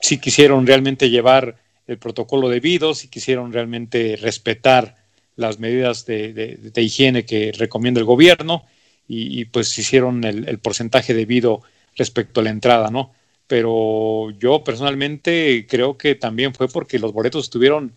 si 0.00 0.18
quisieron 0.18 0.66
realmente 0.66 1.10
llevar 1.10 1.56
el 1.86 1.98
protocolo 1.98 2.48
debido, 2.48 2.94
si 2.94 3.08
quisieron 3.08 3.52
realmente 3.52 4.16
respetar 4.16 4.96
las 5.36 5.58
medidas 5.58 6.06
de, 6.06 6.32
de, 6.32 6.56
de 6.56 6.82
higiene 6.82 7.24
que 7.24 7.52
recomienda 7.52 8.00
el 8.00 8.06
gobierno 8.06 8.64
y, 9.08 9.40
y 9.40 9.44
pues 9.46 9.76
hicieron 9.78 10.24
el, 10.24 10.48
el 10.48 10.58
porcentaje 10.58 11.14
debido 11.14 11.62
respecto 11.96 12.40
a 12.40 12.44
la 12.44 12.50
entrada, 12.50 12.90
¿no? 12.90 13.12
pero 13.46 14.30
yo 14.38 14.64
personalmente 14.64 15.66
creo 15.68 15.98
que 15.98 16.14
también 16.14 16.54
fue 16.54 16.68
porque 16.68 16.98
los 16.98 17.12
boletos 17.12 17.44
estuvieron 17.44 17.92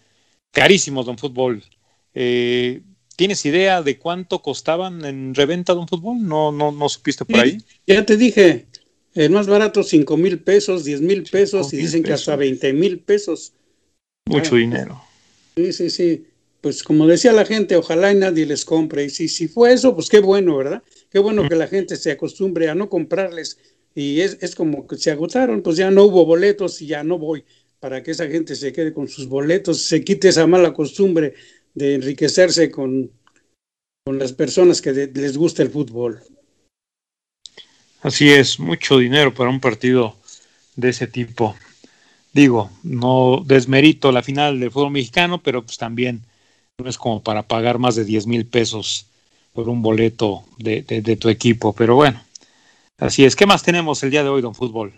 carísimos 0.52 1.06
de 1.06 1.12
un 1.12 1.18
fútbol. 1.18 1.64
Eh, 2.14 2.82
¿Tienes 3.16 3.46
idea 3.46 3.82
de 3.82 3.98
cuánto 3.98 4.42
costaban 4.42 5.04
en 5.06 5.34
reventa 5.34 5.74
de 5.74 5.80
un 5.80 5.88
fútbol? 5.88 6.18
¿No, 6.22 6.52
no, 6.52 6.72
no 6.72 6.90
supiste 6.90 7.26
por 7.26 7.40
ahí? 7.40 7.58
Ya 7.88 8.06
te 8.06 8.18
dije, 8.18 8.68
el 9.16 9.32
más 9.32 9.48
barato 9.48 9.84
5 9.84 10.18
mil 10.18 10.40
pesos, 10.40 10.84
10 10.84 11.02
mil 11.02 11.24
pesos 11.24 11.74
y 11.74 11.78
dicen 11.78 12.04
pesos. 12.04 12.08
que 12.08 12.14
hasta 12.14 12.36
20 12.36 12.74
mil 12.74 13.00
pesos. 13.00 13.54
Mucho 14.28 14.56
ah, 14.56 14.60
dinero. 14.60 15.02
Sí, 15.56 15.74
sí, 15.74 15.90
sí. 15.90 16.26
Pues 16.62 16.84
como 16.84 17.08
decía 17.08 17.34
la 17.34 17.46
gente, 17.46 17.76
ojalá 17.76 18.12
y 18.12 18.16
nadie 18.16 18.46
les 18.46 18.66
compre. 18.66 19.06
Y 19.06 19.10
si, 19.10 19.28
si 19.28 19.48
fue 19.48 19.74
eso, 19.74 19.94
pues 19.96 20.10
qué 20.10 20.20
bueno, 20.20 20.58
¿verdad? 20.58 20.84
Qué 21.10 21.20
bueno 21.20 21.44
mm. 21.44 21.50
que 21.50 21.56
la 21.56 21.68
gente 21.68 21.96
se 21.96 22.12
acostumbre 22.12 22.70
a 22.70 22.76
no 22.76 22.90
comprarles 22.90 23.58
y 23.98 24.22
es, 24.22 24.38
es, 24.42 24.54
como 24.54 24.86
que 24.86 24.96
se 24.96 25.10
agotaron, 25.10 25.64
pues 25.64 25.76
ya 25.76 25.90
no 25.90 26.04
hubo 26.04 26.24
boletos 26.24 26.80
y 26.84 26.86
ya 26.86 27.04
no 27.04 27.18
voy, 27.18 27.44
para 27.80 28.04
que 28.04 28.12
esa 28.12 28.28
gente 28.28 28.56
se 28.56 28.72
quede 28.72 28.94
con 28.94 29.08
sus 29.08 29.28
boletos, 29.28 29.82
se 29.82 30.04
quite 30.04 30.30
esa 30.30 30.46
mala 30.46 30.72
costumbre 30.72 31.34
de 31.74 31.96
enriquecerse 31.96 32.70
con, 32.70 33.10
con 34.06 34.20
las 34.20 34.34
personas 34.34 34.84
que 34.84 34.94
de, 34.94 35.08
les 35.20 35.36
gusta 35.36 35.64
el 35.64 35.72
fútbol. 35.72 36.22
Así 38.04 38.30
es, 38.30 38.60
mucho 38.60 39.00
dinero 39.00 39.34
para 39.34 39.50
un 39.50 39.60
partido 39.60 40.16
de 40.76 40.90
ese 40.90 41.08
tipo. 41.08 41.56
Digo, 42.34 42.70
no 42.84 43.44
desmerito 43.46 44.12
la 44.12 44.22
final 44.22 44.60
del 44.60 44.72
fútbol 44.72 44.92
mexicano, 44.92 45.42
pero 45.42 45.64
pues 45.64 45.78
también 45.78 46.22
no 46.78 46.90
es 46.90 46.98
como 46.98 47.24
para 47.24 47.44
pagar 47.44 47.80
más 47.80 47.96
de 47.96 48.06
10 48.06 48.28
mil 48.28 48.46
pesos 48.46 49.08
por 49.54 49.70
un 49.70 49.82
boleto 49.82 50.44
de, 50.58 50.84
de, 50.84 51.02
de 51.02 51.16
tu 51.16 51.30
equipo, 51.30 51.74
pero 51.74 51.96
bueno, 51.96 52.22
Así 52.98 53.26
es. 53.26 53.36
¿Qué 53.36 53.46
más 53.46 53.64
tenemos 53.64 54.02
el 54.04 54.10
día 54.10 54.24
de 54.24 54.30
hoy, 54.30 54.42
don 54.42 54.56
Fútbol? 54.56 54.94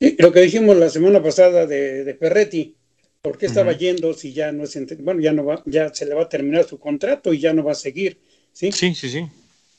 Sí, 0.00 0.16
lo 0.18 0.32
que 0.32 0.40
dijimos 0.40 0.76
la 0.76 0.88
semana 0.88 1.22
pasada 1.22 1.66
de, 1.66 2.04
de 2.04 2.14
Ferretti, 2.14 2.74
¿por 3.22 3.36
qué 3.38 3.46
estaba 3.46 3.72
uh 3.72 3.74
-huh. 3.74 3.78
yendo 3.78 4.14
si 4.14 4.32
ya 4.32 4.52
no 4.52 4.64
es, 4.64 5.02
bueno, 5.02 5.20
ya 5.20 5.32
no 5.32 5.44
va, 5.44 5.62
ya 5.66 5.92
se 5.92 6.06
le 6.06 6.14
va 6.14 6.22
a 6.22 6.28
terminar 6.28 6.64
su 6.64 6.78
contrato 6.78 7.32
y 7.32 7.40
ya 7.40 7.52
no 7.52 7.62
va 7.62 7.72
a 7.72 7.74
seguir, 7.74 8.18
¿sí? 8.52 8.72
Sí, 8.72 8.94
sí, 8.94 9.10
sí. 9.10 9.26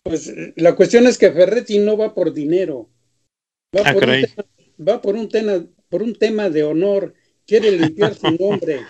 Pues 0.04 0.32
la 0.56 0.76
cuestión 0.76 1.08
es 1.08 1.18
que 1.18 1.32
Ferretti 1.32 1.80
no 1.80 1.98
va 1.98 2.14
por 2.14 2.34
dinero, 2.34 2.90
va, 3.76 3.82
ah, 3.86 3.94
por, 3.94 4.04
un 4.04 4.22
tema, 4.22 4.46
va 4.88 5.02
por, 5.02 5.16
un 5.16 5.30
tema, 5.30 5.66
por 5.90 6.04
un 6.04 6.16
tema 6.16 6.50
de 6.50 6.64
honor, 6.64 7.14
quiere 7.46 7.72
limpiar 7.72 8.16
su 8.16 8.30
nombre. 8.40 8.82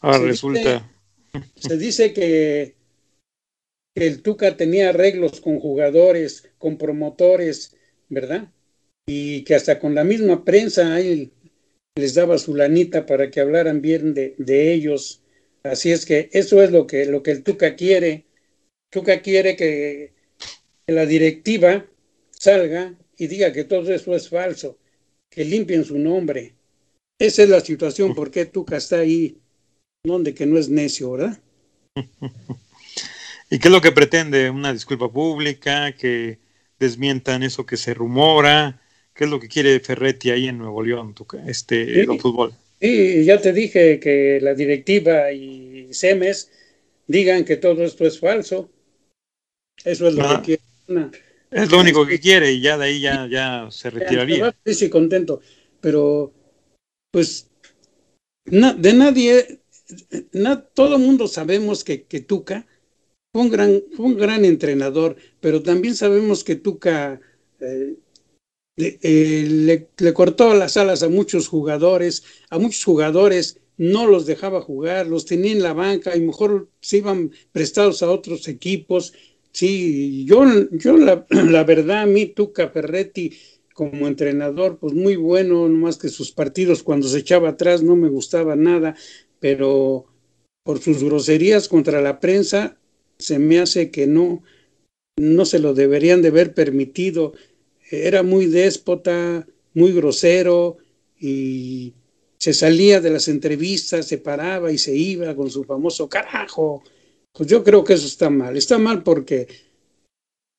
Ahora 0.00 0.18
se 0.18 0.26
resulta. 0.26 0.90
Dice, 1.32 1.50
se 1.56 1.76
dice 1.78 2.12
que, 2.12 2.74
que 3.94 4.06
el 4.06 4.22
Tuca 4.22 4.56
tenía 4.56 4.90
arreglos 4.90 5.40
con 5.40 5.60
jugadores, 5.60 6.50
con 6.58 6.76
promotores, 6.78 7.76
¿verdad? 8.08 8.52
Y 9.06 9.44
que 9.44 9.54
hasta 9.54 9.78
con 9.78 9.94
la 9.94 10.04
misma 10.04 10.44
prensa 10.44 10.94
ahí 10.94 11.32
les 11.96 12.14
daba 12.14 12.38
su 12.38 12.54
lanita 12.54 13.06
para 13.06 13.30
que 13.30 13.40
hablaran 13.40 13.80
bien 13.80 14.14
de, 14.14 14.34
de, 14.38 14.72
ellos. 14.72 15.22
Así 15.62 15.92
es 15.92 16.04
que 16.04 16.28
eso 16.32 16.62
es 16.62 16.70
lo 16.70 16.86
que, 16.86 17.06
lo 17.06 17.22
que 17.22 17.30
el 17.30 17.42
Tuca 17.42 17.76
quiere. 17.76 18.26
Tuca 18.90 19.22
quiere 19.22 19.56
que, 19.56 20.12
que 20.86 20.92
la 20.92 21.06
directiva 21.06 21.86
salga 22.30 22.94
y 23.16 23.26
diga 23.28 23.52
que 23.52 23.64
todo 23.64 23.92
eso 23.92 24.14
es 24.14 24.28
falso, 24.28 24.78
que 25.34 25.44
limpien 25.44 25.84
su 25.84 25.98
nombre. 25.98 26.54
Esa 27.18 27.42
es 27.42 27.48
la 27.48 27.60
situación, 27.60 28.14
por 28.14 28.30
qué 28.30 28.44
Tuca 28.44 28.76
está 28.76 28.98
ahí, 28.98 29.38
donde 30.04 30.34
que 30.34 30.46
no 30.46 30.58
es 30.58 30.68
necio, 30.68 31.12
¿verdad? 31.12 31.40
¿Y 33.50 33.58
qué 33.58 33.68
es 33.68 33.72
lo 33.72 33.80
que 33.80 33.92
pretende? 33.92 34.50
¿Una 34.50 34.72
disculpa 34.72 35.10
pública? 35.10 35.92
¿Que 35.92 36.38
desmientan 36.78 37.42
eso 37.42 37.66
que 37.66 37.76
se 37.76 37.94
rumora. 37.94 38.80
¿Qué 39.14 39.24
es 39.24 39.30
lo 39.30 39.40
que 39.40 39.48
quiere 39.48 39.78
Ferretti 39.80 40.30
ahí 40.30 40.48
en 40.48 40.58
Nuevo 40.58 40.82
León, 40.82 41.14
tu, 41.14 41.26
este, 41.46 41.84
sí, 41.84 42.00
el 42.00 42.20
fútbol? 42.20 42.52
Sí, 42.80 43.24
ya 43.24 43.40
te 43.40 43.52
dije 43.52 44.00
que 44.00 44.40
la 44.42 44.54
directiva 44.54 45.32
y 45.32 45.88
SEMES 45.92 46.50
digan 47.06 47.44
que 47.44 47.56
todo 47.56 47.84
esto 47.84 48.04
es 48.04 48.18
falso. 48.18 48.70
Eso 49.84 50.08
es 50.08 50.14
lo 50.14 50.24
ah, 50.24 50.42
que 50.44 50.58
quiere. 50.86 51.10
Es 51.54 51.70
lo 51.70 51.78
único 51.78 52.04
que 52.04 52.18
quiere 52.18 52.50
y 52.50 52.60
ya 52.60 52.76
de 52.76 52.86
ahí 52.86 53.00
ya, 53.00 53.28
ya 53.30 53.68
se 53.70 53.88
retiraría. 53.88 54.52
Sí, 54.66 54.74
sí, 54.74 54.90
contento. 54.90 55.40
Pero, 55.80 56.32
pues, 57.12 57.48
de 58.44 58.92
nadie, 58.92 59.60
todo 60.74 60.96
el 60.96 61.02
mundo 61.02 61.28
sabemos 61.28 61.84
que, 61.84 62.06
que 62.06 62.20
Tuca 62.20 62.66
fue 63.32 63.42
un, 63.42 63.50
gran, 63.50 63.82
un 63.98 64.16
gran 64.16 64.44
entrenador, 64.44 65.14
pero 65.38 65.62
también 65.62 65.94
sabemos 65.94 66.42
que 66.42 66.56
Tuca 66.56 67.20
eh, 67.60 67.94
eh, 68.76 69.46
le, 69.48 69.88
le, 69.96 70.12
cortó 70.12 70.54
las 70.54 70.76
alas 70.76 71.04
a 71.04 71.08
muchos 71.08 71.46
jugadores, 71.46 72.24
a 72.50 72.58
muchos 72.58 72.82
jugadores 72.82 73.60
no 73.76 74.06
los 74.06 74.26
dejaba 74.26 74.60
jugar, 74.60 75.06
los 75.06 75.24
tenía 75.24 75.52
en 75.52 75.62
la 75.62 75.72
banca 75.72 76.16
y 76.16 76.20
mejor 76.20 76.68
se 76.80 76.98
iban 76.98 77.30
prestados 77.52 78.02
a 78.02 78.10
otros 78.10 78.48
equipos. 78.48 79.14
Sí, 79.54 80.24
yo, 80.26 80.44
yo 80.72 80.96
la, 80.98 81.64
verdad, 81.64 82.02
a 82.02 82.06
mí 82.06 82.26
Tuca 82.26 82.70
Ferretti 82.70 83.32
como 83.72 84.08
entrenador, 84.08 84.78
pues 84.78 84.94
muy 84.94 85.14
bueno, 85.16 85.68
más 85.68 85.96
que 85.96 86.08
sus 86.08 86.32
partidos 86.32 86.82
cuando 86.82 87.08
se 87.08 87.18
echaba 87.20 87.50
atrás 87.50 87.82
no 87.82 87.94
me 87.94 88.08
gustaba 88.08 88.56
nada, 88.56 88.96
pero 89.38 90.06
por 90.64 90.80
sus 90.80 91.04
groserías 91.04 91.68
contra 91.68 92.00
la 92.00 92.18
prensa 92.18 92.78
se 93.18 93.38
me 93.38 93.60
hace 93.60 93.90
que 93.92 94.08
no, 94.08 94.42
no 95.16 95.44
se 95.44 95.60
lo 95.60 95.72
deberían 95.72 96.20
de 96.20 96.28
haber 96.28 96.52
permitido. 96.52 97.32
Era 97.90 98.24
muy 98.24 98.46
déspota, 98.46 99.46
muy 99.72 99.92
grosero 99.92 100.78
y 101.18 101.94
se 102.38 102.54
salía 102.54 103.00
de 103.00 103.10
las 103.10 103.28
entrevistas, 103.28 104.06
se 104.06 104.18
paraba 104.18 104.72
y 104.72 104.78
se 104.78 104.96
iba 104.96 105.34
con 105.36 105.48
su 105.48 105.62
famoso 105.62 106.08
carajo. 106.08 106.82
Pues 107.34 107.48
yo 107.48 107.64
creo 107.64 107.84
que 107.84 107.94
eso 107.94 108.06
está 108.06 108.30
mal. 108.30 108.56
Está 108.56 108.78
mal 108.78 109.02
porque 109.02 109.48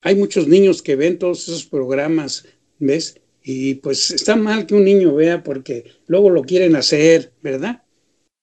hay 0.02 0.14
muchos 0.14 0.46
niños 0.46 0.82
que 0.82 0.94
ven 0.94 1.18
todos 1.18 1.48
esos 1.48 1.66
programas 1.66 2.44
¿ves? 2.78 3.20
Y 3.42 3.76
pues 3.76 4.10
está 4.10 4.36
mal 4.36 4.66
que 4.66 4.74
un 4.74 4.84
niño 4.84 5.14
vea 5.14 5.42
porque 5.42 5.84
luego 6.06 6.30
lo 6.30 6.42
quieren 6.42 6.76
hacer, 6.76 7.32
¿verdad? 7.42 7.84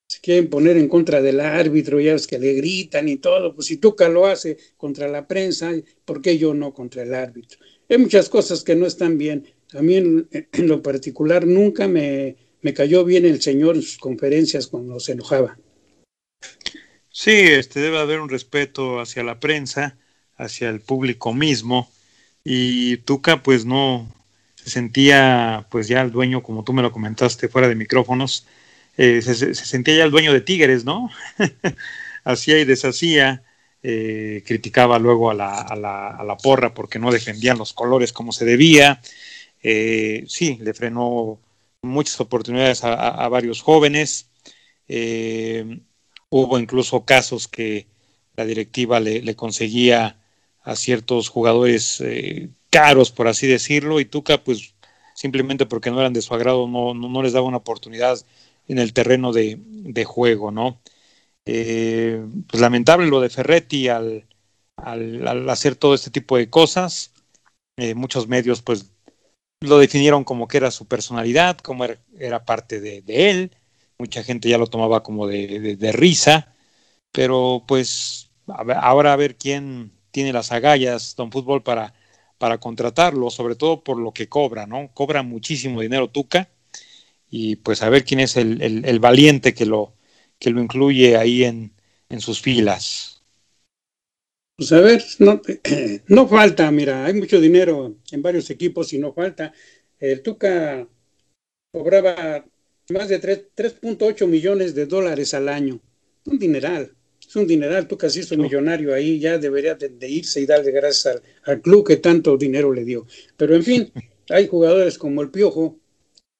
Se 0.08 0.20
quieren 0.20 0.48
poner 0.48 0.76
en 0.76 0.88
contra 0.88 1.20
del 1.22 1.40
árbitro, 1.40 2.00
ya 2.00 2.14
es 2.14 2.26
que 2.26 2.38
le 2.38 2.54
gritan 2.54 3.08
y 3.08 3.16
todo, 3.16 3.54
pues 3.54 3.66
si 3.66 3.78
Tuca 3.78 4.08
lo 4.08 4.26
hace 4.26 4.56
contra 4.76 5.08
la 5.08 5.26
prensa, 5.26 5.72
¿por 6.04 6.22
qué 6.22 6.38
yo 6.38 6.54
no 6.54 6.72
contra 6.72 7.02
el 7.02 7.14
árbitro? 7.14 7.58
Hay 7.88 7.98
muchas 7.98 8.28
cosas 8.28 8.62
que 8.62 8.76
no 8.76 8.86
están 8.86 9.18
bien. 9.18 9.46
A 9.72 9.82
mí 9.82 9.96
en, 9.96 10.28
en 10.30 10.68
lo 10.68 10.82
particular 10.82 11.46
nunca 11.46 11.88
me, 11.88 12.36
me 12.62 12.72
cayó 12.72 13.04
bien 13.04 13.24
el 13.26 13.42
señor 13.42 13.76
en 13.76 13.82
sus 13.82 13.98
conferencias 13.98 14.66
cuando 14.66 15.00
se 15.00 15.12
enojaba. 15.12 15.58
Sí, 17.16 17.30
este 17.30 17.78
debe 17.80 18.00
haber 18.00 18.20
un 18.20 18.28
respeto 18.28 18.98
hacia 19.00 19.22
la 19.22 19.38
prensa, 19.38 19.96
hacia 20.36 20.68
el 20.68 20.80
público 20.80 21.32
mismo, 21.32 21.88
y 22.44 22.96
Tuca 22.98 23.42
pues 23.42 23.64
no, 23.64 24.12
se 24.56 24.68
sentía 24.70 25.66
pues 25.70 25.86
ya 25.88 26.02
el 26.02 26.10
dueño, 26.10 26.42
como 26.42 26.64
tú 26.64 26.72
me 26.72 26.82
lo 26.82 26.90
comentaste 26.92 27.48
fuera 27.48 27.68
de 27.68 27.76
micrófonos, 27.76 28.46
eh, 28.96 29.22
se, 29.22 29.54
sentía 29.54 29.96
ya 29.98 30.04
el 30.04 30.10
dueño 30.10 30.32
de 30.32 30.40
Tigres, 30.40 30.84
¿no? 30.84 31.08
Hacía 32.24 32.58
y 32.58 32.64
deshacía, 32.64 33.44
eh, 33.82 34.42
criticaba 34.46 34.98
luego 34.98 35.30
a 35.30 35.34
la, 35.34 35.60
a, 35.60 35.76
la, 35.76 36.08
a 36.08 36.24
la, 36.24 36.36
porra 36.36 36.74
porque 36.74 36.98
no 36.98 37.12
defendían 37.12 37.58
los 37.58 37.72
colores 37.72 38.12
como 38.12 38.32
se 38.32 38.44
debía, 38.44 39.00
eh, 39.62 40.24
sí, 40.28 40.58
le 40.62 40.74
frenó 40.74 41.40
muchas 41.82 42.20
oportunidades 42.20 42.82
a, 42.84 43.28
varios 43.28 43.62
jóvenes, 43.62 44.30
eh, 44.88 45.80
hubo 46.36 46.58
incluso 46.58 47.04
casos 47.04 47.46
que 47.46 47.86
la 48.34 48.44
directiva 48.44 48.98
le, 48.98 49.36
conseguía 49.36 50.20
a 50.64 50.74
ciertos 50.74 51.28
jugadores 51.28 52.00
eh, 52.00 52.48
caros, 52.70 53.12
por 53.12 53.28
así 53.28 53.46
decirlo, 53.46 54.00
y 54.00 54.04
Tuca, 54.04 54.42
pues 54.42 54.74
simplemente 55.14 55.64
porque 55.64 55.92
no 55.92 56.00
eran 56.00 56.12
de 56.12 56.22
su 56.22 56.34
agrado, 56.34 56.66
no, 56.66 56.92
no, 56.92 57.08
no 57.08 57.22
les 57.22 57.34
daba 57.34 57.46
una 57.46 57.58
oportunidad 57.58 58.18
en 58.66 58.80
el 58.80 58.92
terreno 58.92 59.32
de, 59.32 60.04
juego, 60.04 60.50
¿no? 60.50 60.80
Eh, 61.46 62.20
pues 62.48 62.60
lamentable 62.60 63.06
lo 63.06 63.20
de 63.20 63.30
Ferretti 63.30 63.86
al, 63.86 64.26
al, 64.76 65.48
hacer 65.48 65.76
todo 65.76 65.94
este 65.94 66.10
tipo 66.10 66.36
de 66.36 66.50
cosas. 66.50 67.12
Eh, 67.76 67.94
muchos 67.94 68.26
medios, 68.26 68.60
pues, 68.60 68.90
lo 69.60 69.78
definieron 69.78 70.24
como 70.24 70.48
que 70.48 70.56
era 70.56 70.72
su 70.72 70.86
personalidad, 70.86 71.58
como 71.58 71.84
era, 71.84 71.98
era 72.18 72.44
parte 72.44 72.80
de, 72.80 73.04
él. 73.06 73.52
Mucha 73.98 74.22
gente 74.22 74.48
ya 74.48 74.58
lo 74.58 74.66
tomaba 74.66 75.02
como 75.02 75.26
de, 75.26 75.76
de, 75.76 75.92
risa, 75.92 76.54
pero 77.12 77.64
pues 77.66 78.30
ahora 78.46 79.12
a 79.12 79.16
ver 79.16 79.36
quién 79.36 79.92
tiene 80.10 80.32
las 80.32 80.52
agallas, 80.52 81.14
Don 81.16 81.30
Fútbol, 81.30 81.62
para 81.62 81.94
para 82.38 82.58
contratarlo, 82.58 83.30
sobre 83.30 83.54
todo 83.54 83.82
por 83.82 83.98
lo 83.98 84.12
que 84.12 84.28
cobra, 84.28 84.66
¿no? 84.66 84.90
Cobra 84.92 85.22
muchísimo 85.22 85.80
dinero 85.80 86.08
Tuca 86.08 86.50
y 87.30 87.56
pues 87.56 87.82
a 87.82 87.88
ver 87.88 88.04
quién 88.04 88.20
es 88.20 88.36
el, 88.36 88.60
el, 88.60 88.84
el 88.84 89.00
valiente 89.00 89.54
que 89.54 89.66
lo, 89.66 89.94
que 90.38 90.50
lo 90.50 90.60
incluye 90.60 91.16
ahí 91.16 91.44
en, 91.44 91.72
en 92.08 92.20
sus 92.20 92.40
filas. 92.40 93.22
Pues 94.56 94.72
a 94.72 94.80
ver, 94.80 95.02
no, 95.20 95.40
no 96.08 96.28
falta, 96.28 96.70
mira, 96.70 97.06
hay 97.06 97.14
mucho 97.14 97.40
dinero 97.40 97.96
en 98.10 98.22
varios 98.22 98.50
equipos 98.50 98.92
y 98.92 98.98
no 98.98 99.12
falta. 99.12 99.52
El 99.98 100.22
Tuca 100.22 100.86
cobraba 101.72 102.44
más 102.90 103.08
de 103.08 103.20
3.8 103.20 104.26
millones 104.26 104.74
de 104.74 104.86
dólares 104.86 105.34
al 105.34 105.48
año, 105.48 105.80
un 106.26 106.38
dineral 106.38 106.94
es 107.26 107.36
un 107.36 107.46
dineral, 107.46 107.88
tú 107.88 107.96
casi 107.96 108.20
hizo 108.20 108.36
millonario 108.36 108.94
ahí, 108.94 109.18
ya 109.18 109.38
debería 109.38 109.74
de, 109.74 109.88
de, 109.88 110.08
irse 110.08 110.40
y 110.40 110.46
darle 110.46 110.70
gracias 110.70 111.06
al, 111.16 111.22
al, 111.44 111.60
club 111.60 111.86
que 111.86 111.96
tanto 111.96 112.36
dinero 112.36 112.72
le 112.72 112.84
dio. 112.84 113.06
Pero 113.36 113.54
en 113.54 113.62
fin, 113.62 113.92
hay 114.30 114.46
jugadores 114.46 114.98
como 114.98 115.22
el 115.22 115.30
Piojo 115.30 115.78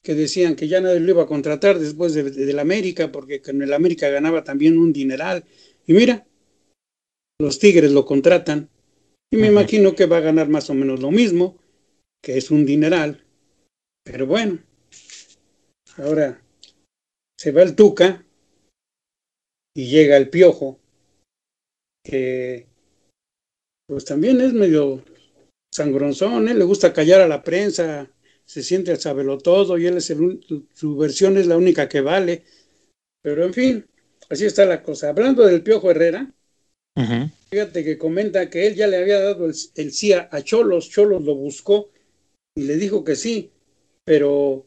que 0.03 0.15
decían 0.15 0.55
que 0.55 0.69
ya 0.69 0.81
nadie 0.81 1.01
lo 1.01 1.11
iba 1.11 1.23
a 1.23 1.27
contratar 1.27 1.79
después 1.79 2.13
de, 2.15 2.25
de, 2.25 2.47
del 2.47 2.59
América, 2.59 3.11
porque 3.11 3.41
con 3.41 3.63
el 3.63 3.73
América 3.73 4.09
ganaba 4.09 4.45
también 4.45 4.77
un 4.77 4.93
dineral. 4.93 5.45
Y 5.87 5.95
mira, 5.95 6.27
los 7.39 7.59
Tigres 7.59 7.91
lo 7.91 8.05
contratan, 8.05 8.69
y 9.31 9.37
me 9.37 9.49
imagino 9.49 9.95
que 9.95 10.07
va 10.07 10.19
a 10.19 10.21
ganar 10.21 10.49
más 10.49 10.71
o 10.71 10.75
menos 10.75 11.01
lo 11.01 11.11
mismo, 11.11 11.59
que 12.23 12.37
es 12.37 12.51
un 12.51 12.67
dineral. 12.67 13.25
Pero 14.05 14.27
bueno, 14.27 14.59
ahora 15.99 16.41
se 17.39 17.53
va 17.53 17.63
el 17.63 17.75
Tuca, 17.75 18.25
y 19.75 19.89
llega 19.89 20.17
el 20.17 20.31
piojo, 20.31 20.79
que 22.05 22.67
pues 23.87 24.05
también 24.05 24.41
es 24.41 24.53
medio 24.53 25.05
sangronzón, 25.73 26.49
¿eh? 26.49 26.55
le 26.55 26.65
gusta 26.65 26.93
callar 26.93 27.21
a 27.21 27.29
la 27.29 27.43
prensa, 27.43 28.09
se 28.45 28.63
siente 28.63 28.93
al 28.93 29.01
saberlo 29.01 29.39
todo 29.39 29.77
y 29.77 29.87
él 29.87 29.97
es 29.97 30.11
el, 30.11 30.67
su 30.73 30.97
versión 30.97 31.37
es 31.37 31.47
la 31.47 31.57
única 31.57 31.89
que 31.89 32.01
vale. 32.01 32.45
Pero 33.21 33.45
en 33.45 33.53
fin, 33.53 33.87
así 34.31 34.45
está 34.45 34.65
la 34.65 34.83
cosa. 34.83 35.09
Hablando 35.09 35.45
del 35.45 35.63
Piojo 35.63 35.91
Herrera, 35.91 36.31
uh 36.97 37.01
-huh. 37.01 37.31
fíjate 37.51 37.83
que 37.83 37.99
comenta 37.99 38.49
que 38.49 38.67
él 38.67 38.75
ya 38.75 38.87
le 38.87 38.99
había 38.99 39.21
dado 39.21 39.47
el, 39.47 39.55
el 39.75 39.93
sí 39.93 40.13
a 40.13 40.43
Cholos, 40.43 40.91
Cholos 40.91 41.25
lo 41.25 41.35
buscó 41.35 41.91
y 42.55 42.63
le 42.63 42.77
dijo 42.77 43.03
que 43.03 43.17
sí, 43.17 43.51
pero 44.05 44.67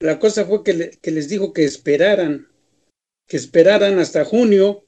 la 0.00 0.18
cosa 0.18 0.44
fue 0.44 0.62
que, 0.62 0.74
le, 0.74 0.90
que 0.90 1.10
les 1.10 1.28
dijo 1.28 1.52
que 1.52 1.64
esperaran 1.64 2.48
que 3.28 3.36
esperaran 3.36 3.98
hasta 3.98 4.24
junio 4.24 4.84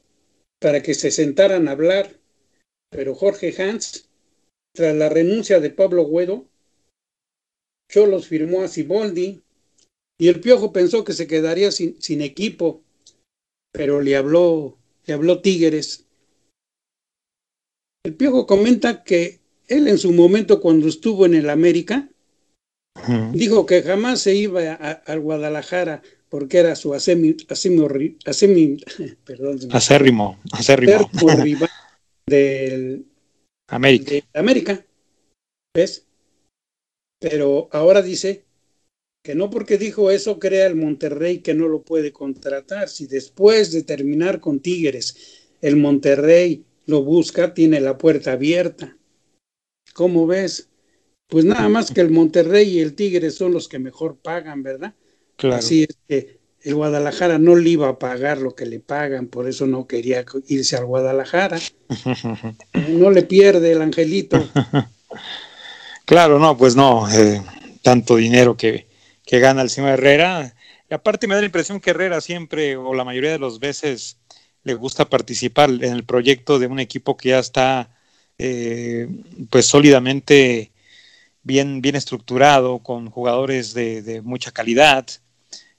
para 0.60 0.82
que 0.82 0.94
se 0.94 1.10
sentaran 1.10 1.68
a 1.68 1.72
hablar, 1.72 2.18
pero 2.90 3.14
Jorge 3.14 3.54
Hans, 3.62 4.08
tras 4.74 4.96
la 4.96 5.08
renuncia 5.08 5.60
de 5.60 5.70
Pablo 5.70 6.08
Guedo, 6.08 6.46
Cholos 7.90 8.28
firmó 8.28 8.62
a 8.62 8.68
Siboldi 8.68 9.42
y 10.18 10.28
el 10.28 10.40
Piojo 10.40 10.72
pensó 10.72 11.04
que 11.04 11.12
se 11.12 11.26
quedaría 11.26 11.70
sin, 11.70 12.00
sin 12.00 12.22
equipo, 12.22 12.82
pero 13.72 14.00
le 14.00 14.16
habló, 14.16 14.78
le 15.06 15.14
habló 15.14 15.40
Tigres. 15.42 16.06
El 18.04 18.14
Piojo 18.14 18.46
comenta 18.46 19.04
que 19.04 19.40
él 19.68 19.86
en 19.88 19.98
su 19.98 20.12
momento 20.12 20.60
cuando 20.60 20.88
estuvo 20.88 21.26
en 21.26 21.34
el 21.34 21.50
América, 21.50 22.08
-huh. 23.06 23.32
dijo 23.32 23.66
que 23.66 23.82
jamás 23.82 24.20
se 24.20 24.34
iba 24.34 24.74
al 24.74 25.20
Guadalajara 25.20 26.02
porque 26.28 26.58
era 26.58 26.76
su 26.76 26.94
asemi 26.94 27.36
perdón, 29.24 29.58
acérrimo, 29.72 30.38
acérrimo. 30.52 31.08
rival 31.42 31.68
del 32.26 33.04
América. 33.68 34.12
De 34.12 34.24
América, 34.34 34.86
¿ves? 35.74 36.06
Pero 37.20 37.68
ahora 37.72 38.00
dice 38.00 38.44
que 39.22 39.34
no 39.34 39.50
porque 39.50 39.76
dijo 39.76 40.10
eso 40.10 40.38
crea 40.38 40.66
el 40.66 40.76
Monterrey 40.76 41.40
que 41.40 41.52
no 41.52 41.68
lo 41.68 41.82
puede 41.82 42.12
contratar. 42.12 42.88
Si 42.88 43.06
después 43.06 43.72
de 43.72 43.82
terminar 43.82 44.40
con 44.40 44.60
Tigres 44.60 45.48
el 45.60 45.76
Monterrey 45.76 46.64
lo 46.86 47.02
busca, 47.02 47.52
tiene 47.52 47.80
la 47.80 47.98
puerta 47.98 48.32
abierta. 48.32 48.96
¿Cómo 49.92 50.26
ves? 50.26 50.69
Pues 51.30 51.44
nada 51.44 51.68
más 51.68 51.90
que 51.92 52.00
el 52.00 52.10
Monterrey 52.10 52.68
y 52.68 52.80
el 52.80 52.94
Tigres 52.94 53.36
son 53.36 53.52
los 53.52 53.68
que 53.68 53.78
mejor 53.78 54.16
pagan, 54.16 54.62
¿verdad? 54.62 54.94
Claro. 55.36 55.56
Así 55.56 55.84
es 55.84 55.96
que 56.08 56.40
el 56.62 56.74
Guadalajara 56.74 57.38
no 57.38 57.56
le 57.56 57.70
iba 57.70 57.88
a 57.88 57.98
pagar 57.98 58.38
lo 58.38 58.54
que 58.54 58.66
le 58.66 58.80
pagan, 58.80 59.28
por 59.28 59.48
eso 59.48 59.66
no 59.66 59.86
quería 59.86 60.24
irse 60.48 60.76
al 60.76 60.84
Guadalajara. 60.84 61.58
no 62.88 63.10
le 63.10 63.22
pierde 63.22 63.72
el 63.72 63.82
angelito. 63.82 64.44
claro, 66.04 66.38
no, 66.38 66.56
pues 66.56 66.76
no, 66.76 67.08
eh, 67.10 67.40
tanto 67.82 68.16
dinero 68.16 68.56
que, 68.56 68.86
que, 69.24 69.38
gana 69.38 69.62
el 69.62 69.70
señor 69.70 69.90
Herrera, 69.90 70.54
Y 70.90 70.94
aparte 70.94 71.26
me 71.26 71.34
da 71.34 71.40
la 71.40 71.46
impresión 71.46 71.80
que 71.80 71.90
Herrera 71.90 72.20
siempre, 72.20 72.76
o 72.76 72.92
la 72.92 73.04
mayoría 73.04 73.30
de 73.30 73.38
las 73.38 73.58
veces, 73.58 74.18
le 74.64 74.74
gusta 74.74 75.08
participar 75.08 75.70
en 75.70 75.92
el 75.92 76.04
proyecto 76.04 76.58
de 76.58 76.66
un 76.66 76.80
equipo 76.80 77.16
que 77.16 77.30
ya 77.30 77.38
está 77.38 77.88
eh, 78.42 79.08
pues 79.50 79.66
sólidamente 79.66 80.69
bien, 81.42 81.80
bien 81.82 81.96
estructurado, 81.96 82.80
con 82.80 83.10
jugadores 83.10 83.74
de, 83.74 84.20
mucha 84.24 84.50
calidad. 84.52 85.06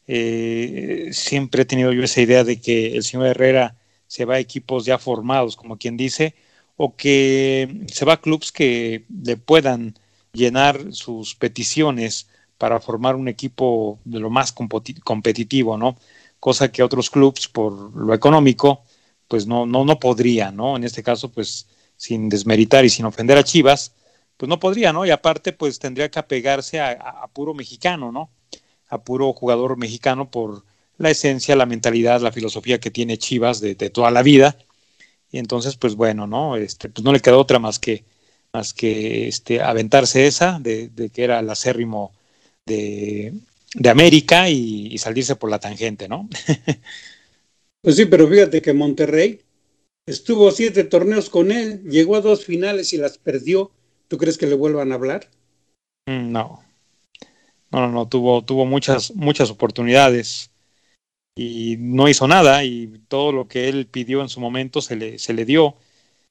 Eh, 0.08 1.10
siempre 1.14 1.64
he 1.64 1.66
tenido 1.66 1.94
yo 1.94 2.04
esa 2.04 2.22
idea 2.22 2.44
de 2.44 2.60
que 2.60 2.96
el 2.96 3.04
señor 3.04 3.28
Herrera 3.28 3.76
se 4.08 4.26
va 4.26 4.36
a 4.36 4.40
equipos 4.40 4.86
ya 4.86 4.98
formados, 4.98 5.56
como 5.56 5.78
quien 5.78 5.98
dice, 5.98 6.36
o 6.76 6.96
que 6.96 7.86
se 7.88 8.06
va 8.06 8.14
a 8.14 8.22
clubes 8.22 8.52
que 8.52 9.06
le 9.24 9.38
puedan 9.38 9.96
llenar 10.34 10.94
sus 10.94 11.36
peticiones 11.36 12.28
para 12.58 12.80
formar 12.80 13.16
un 13.16 13.28
equipo 13.28 14.00
de 14.06 14.20
lo 14.20 14.30
más 14.30 14.54
competitivo, 14.54 15.78
¿no? 15.78 15.98
Cosa 16.40 16.72
que 16.72 16.84
otros 16.84 17.10
clubes, 17.10 17.48
por 17.48 17.96
lo 17.96 18.14
económico, 18.14 18.84
pues 19.28 19.48
no, 19.48 19.66
no, 19.66 19.86
no 19.86 20.00
podría, 20.00 20.52
¿no? 20.52 20.76
En 20.76 20.84
este 20.84 21.04
caso, 21.04 21.32
pues 21.32 21.68
sin 21.98 22.30
desmeritar 22.30 22.84
y 22.84 22.90
sin 22.90 23.06
ofender 23.06 23.38
a 23.38 23.44
Chivas, 23.44 23.94
pues 24.42 24.50
no 24.50 24.60
podría, 24.60 24.92
¿no? 24.92 25.06
Y 25.06 25.12
aparte, 25.12 25.54
pues 25.54 25.78
tendría 25.78 26.10
que 26.10 26.18
apegarse 26.18 26.80
a, 26.80 27.28
puro 27.32 27.54
mexicano, 27.54 28.12
¿no? 28.12 28.32
A 28.90 29.04
puro 29.04 29.34
jugador 29.34 29.78
mexicano 29.78 30.32
por 30.32 30.64
la 30.98 31.12
esencia, 31.12 31.56
la 31.56 31.68
mentalidad, 31.68 32.22
la 32.22 32.32
filosofía 32.32 32.80
que 32.80 32.90
tiene 32.90 33.20
Chivas 33.20 33.62
de, 33.62 33.76
toda 33.76 34.10
la 34.10 34.24
vida. 34.24 34.58
Y 35.32 35.38
entonces, 35.38 35.76
pues 35.76 35.94
bueno, 35.94 36.26
¿no? 36.26 36.56
Este, 36.58 36.90
pues 36.90 37.04
no 37.06 37.14
le 37.14 37.20
quedó 37.20 37.40
otra 37.40 37.60
más 37.60 37.78
que, 37.78 38.04
más 38.52 38.74
que 38.74 39.28
este, 39.28 39.62
aventarse 39.62 40.26
esa, 40.26 40.58
de, 40.60 40.90
de 40.90 41.10
que 41.12 41.24
era 41.24 41.40
el 41.40 41.48
acérrimo 41.48 42.12
de, 42.66 43.36
de 43.76 43.90
América 43.92 44.50
y, 44.50 44.88
y, 44.88 44.98
salirse 44.98 45.36
por 45.36 45.52
la 45.52 45.60
tangente, 45.60 46.08
¿no? 46.08 46.28
pues 47.82 47.96
sí, 47.96 48.08
pero 48.08 48.28
fíjate 48.28 48.60
que 48.60 48.74
Monterrey 48.74 49.40
estuvo 50.08 50.50
siete 50.50 50.84
torneos 50.84 51.30
con 51.30 51.52
él, 51.52 51.84
llegó 51.84 52.16
a 52.16 52.22
dos 52.22 52.44
finales 52.44 52.92
y 52.94 52.98
las 52.98 53.20
perdió. 53.20 53.72
¿Tú 54.12 54.18
crees 54.18 54.38
que 54.38 54.46
le 54.46 54.56
vuelvan 54.56 54.92
a 54.92 54.96
hablar? 54.96 55.30
Mm, 56.06 56.34
no. 56.34 56.62
No, 57.72 57.80
no, 57.80 57.88
no, 57.88 58.10
tuvo, 58.10 58.44
tuvo 58.44 58.66
muchas, 58.66 59.16
muchas 59.16 59.50
oportunidades 59.50 60.52
y 61.34 61.78
no 61.80 62.10
hizo 62.10 62.28
nada 62.28 62.66
y 62.66 62.88
todo 63.08 63.32
lo 63.32 63.48
que 63.48 63.70
él 63.70 63.88
pidió 63.88 64.22
en 64.22 64.28
su 64.28 64.42
momento 64.42 64.82
se 64.82 64.98
le, 64.98 65.18
se 65.18 65.34
le 65.34 65.46
dio, 65.46 65.78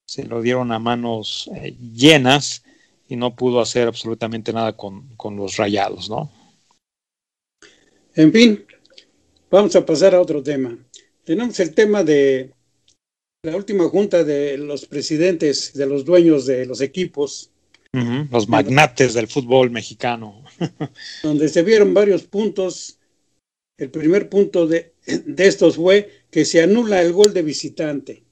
se 0.07 0.25
lo 0.25 0.43
dieron 0.43 0.73
a 0.73 0.79
manos 0.79 1.49
eh, 1.57 1.75
llenas 1.95 2.65
y 3.09 3.17
no 3.17 3.35
pudo 3.35 3.63
hacer 3.63 3.89
absolutamente 3.89 4.53
nada 4.53 4.77
con, 4.77 5.17
con 5.17 5.37
los 5.37 5.57
rayados, 5.57 6.11
¿no? 6.11 6.31
En 8.15 8.31
fin, 8.31 8.63
vamos 9.51 9.75
a 9.75 9.87
pasar 9.87 10.15
a 10.15 10.21
otro 10.21 10.43
tema. 10.43 10.77
Tenemos 11.25 11.59
el 11.61 11.75
tema 11.75 12.05
de 12.05 12.53
la 13.43 13.57
última 13.57 13.89
junta 13.89 14.23
de 14.23 14.59
los 14.59 14.85
presidentes, 14.85 15.73
de 15.73 15.87
los 15.87 16.05
dueños 16.05 16.45
de 16.45 16.67
los 16.67 16.83
equipos. 16.83 17.50
Uh 17.93 17.99
-huh, 17.99 18.29
los 18.31 18.49
magnates 18.49 19.15
del 19.15 19.27
fútbol 19.27 19.71
mexicano. 19.71 20.45
donde 21.23 21.49
se 21.49 21.63
vieron 21.63 21.93
varios 21.93 22.23
puntos. 22.23 22.99
El 23.77 23.91
primer 23.91 24.29
punto 24.29 24.67
de, 24.67 24.95
de 25.07 25.47
estos 25.47 25.77
fue 25.77 26.25
que 26.31 26.45
se 26.45 26.63
anula 26.63 27.03
el 27.03 27.13
gol 27.13 27.33
de 27.33 27.43
visitante. 27.43 28.25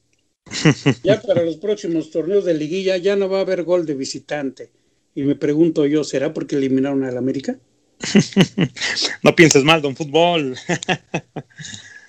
Ya 1.02 1.20
para 1.20 1.42
los 1.42 1.56
próximos 1.56 2.10
torneos 2.10 2.44
de 2.44 2.54
liguilla 2.54 2.96
ya 2.96 3.16
no 3.16 3.28
va 3.28 3.38
a 3.38 3.42
haber 3.42 3.64
gol 3.64 3.86
de 3.86 3.94
visitante. 3.94 4.70
Y 5.14 5.22
me 5.22 5.34
pregunto 5.34 5.86
yo, 5.86 6.04
¿será 6.04 6.32
porque 6.32 6.56
eliminaron 6.56 7.04
al 7.04 7.16
América? 7.16 7.58
no 9.22 9.34
pienses 9.34 9.64
mal, 9.64 9.82
don 9.82 9.96
fútbol. 9.96 10.56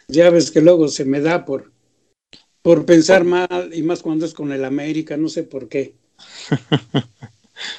ya 0.08 0.30
ves 0.30 0.52
que 0.52 0.62
luego 0.62 0.88
se 0.88 1.06
me 1.06 1.20
da 1.20 1.46
por, 1.46 1.72
por 2.62 2.86
pensar 2.86 3.24
mal, 3.24 3.72
y 3.74 3.82
más 3.84 4.02
cuando 4.04 4.26
es 4.26 4.34
con 4.34 4.52
el 4.52 4.64
América, 4.64 5.18
no 5.18 5.30
sé 5.30 5.44
por 5.44 5.70
qué. 5.70 5.96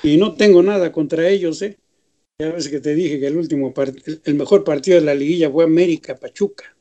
Y 0.03 0.16
no 0.16 0.35
tengo 0.35 0.62
nada 0.62 0.93
contra 0.93 1.28
ellos, 1.28 1.62
¿eh? 1.62 1.78
Ya 2.41 2.51
ves 2.51 2.68
que 2.68 2.81
te 2.81 2.95
dije 2.95 3.20
que 3.20 3.26
el 3.26 3.37
último 3.37 3.74
el 4.24 4.35
mejor 4.35 4.64
partido 4.64 4.99
de 4.99 5.05
la 5.05 5.14
liguilla 5.14 5.51
fue 5.51 5.64
América 5.64 6.16
Pachuca. 6.16 6.74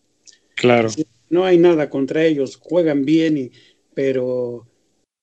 Claro. 0.56 0.90
No 1.30 1.46
hay 1.46 1.58
nada 1.58 1.90
contra 1.90 2.26
ellos, 2.26 2.56
juegan 2.56 3.04
bien 3.04 3.38
y 3.38 3.52
pero 3.94 4.66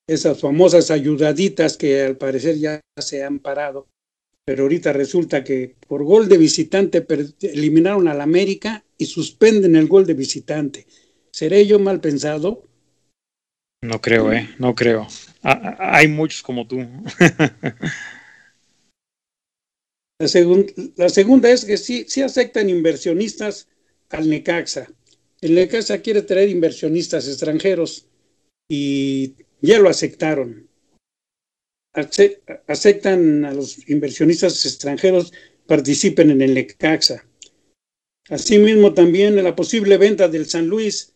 esas 0.07 0.39
famosas 0.41 0.91
ayudaditas 0.91 1.77
que 1.77 2.03
al 2.03 2.17
parecer 2.17 2.59
ya 2.59 2.81
se 2.97 3.25
han 3.25 3.39
parado, 3.39 3.89
pero 4.45 4.65
ahorita 4.65 4.93
resulta 4.93 5.43
que 5.43 5.75
por 5.89 6.05
gol 6.05 6.29
de 6.29 6.39
visitante 6.39 7.05
eliminaron 7.41 8.07
al 8.07 8.21
América 8.21 8.85
y 8.99 9.07
suspenden 9.07 9.75
el 9.75 9.89
gol 9.89 10.07
de 10.07 10.15
visitante. 10.15 10.87
¿Seré 11.33 11.67
yo 11.67 11.79
mal 11.79 12.01
pensado? 12.01 12.63
No 13.83 14.01
creo, 14.01 14.33
¿eh? 14.33 14.49
No 14.59 14.75
creo. 14.75 15.07
Hay 15.47 16.09
muchos 16.09 16.43
como 16.43 16.67
tú. 16.67 16.79
la, 20.19 20.29
segun 20.29 20.67
la, 20.97 21.09
segunda 21.09 21.51
es 21.51 21.65
que 21.65 21.77
sí, 21.77 22.05
sí 22.09 22.23
aceptan 22.23 22.69
inversionistas 22.69 23.69
al 24.11 24.29
Necaxa. 24.29 24.89
El 25.41 25.55
Necaxa 25.55 26.03
quiere 26.03 26.23
traer 26.23 26.49
inversionistas 26.49 27.29
extranjeros 27.29 28.09
y 28.69 29.37
ya 29.61 29.79
lo 29.79 29.89
aceptaron. 29.89 30.69
Ace 31.93 32.43
aceptan 32.67 33.45
a 33.45 33.55
los 33.55 33.89
inversionistas 33.89 34.67
extranjeros 34.67 35.33
participen 35.67 36.31
en 36.31 36.43
el 36.43 36.55
Necaxa. 36.55 37.25
Asimismo 38.29 38.93
también 38.93 39.43
la 39.43 39.55
posible 39.55 39.97
venta 39.97 40.27
del 40.27 40.47
San 40.47 40.67
Luis, 40.67 41.16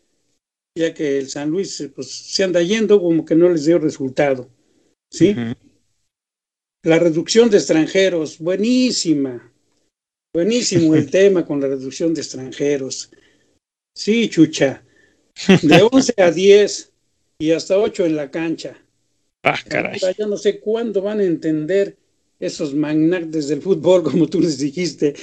ya 0.81 0.95
que 0.95 1.19
el 1.19 1.29
San 1.29 1.51
Luis 1.51 1.91
pues, 1.95 2.11
se 2.11 2.43
anda 2.43 2.63
yendo 2.63 3.01
como 3.01 3.25
que 3.25 3.35
no 3.35 3.51
les 3.51 3.67
dio 3.67 3.79
resultado. 3.79 4.49
¿sí? 5.11 5.31
Uh 5.31 5.41
-huh. 5.41 5.57
La 6.85 6.99
reducción 6.99 7.51
de 7.51 7.59
extranjeros, 7.59 8.39
buenísima. 8.39 9.53
Buenísimo 10.35 10.95
el 10.95 11.11
tema 11.21 11.45
con 11.45 11.61
la 11.61 11.69
reducción 11.69 12.15
de 12.15 12.23
extranjeros. 12.23 13.11
Sí, 13.95 14.29
chucha. 14.31 14.83
De 15.63 15.83
11 15.93 16.15
a 16.17 16.31
10 16.31 16.93
y 17.39 17.51
hasta 17.51 17.79
8 17.79 18.07
en 18.07 18.17
la 18.17 18.31
cancha. 18.31 18.79
Ah, 19.45 19.59
caray. 19.69 20.01
Yo 20.19 20.27
no 20.27 20.37
sé 20.37 20.61
cuándo 20.61 21.03
van 21.03 21.21
a 21.21 21.25
entender 21.25 21.97
esos 22.39 22.75
magnates 22.75 23.49
del 23.49 23.61
fútbol, 23.61 24.03
como 24.09 24.27
tú 24.27 24.41
les 24.41 24.59
dijiste, 24.59 25.15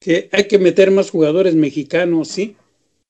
que 0.00 0.28
hay 0.32 0.48
que 0.48 0.58
meter 0.58 0.90
más 0.90 1.10
jugadores 1.10 1.54
mexicanos, 1.54 2.28
¿sí? 2.28 2.56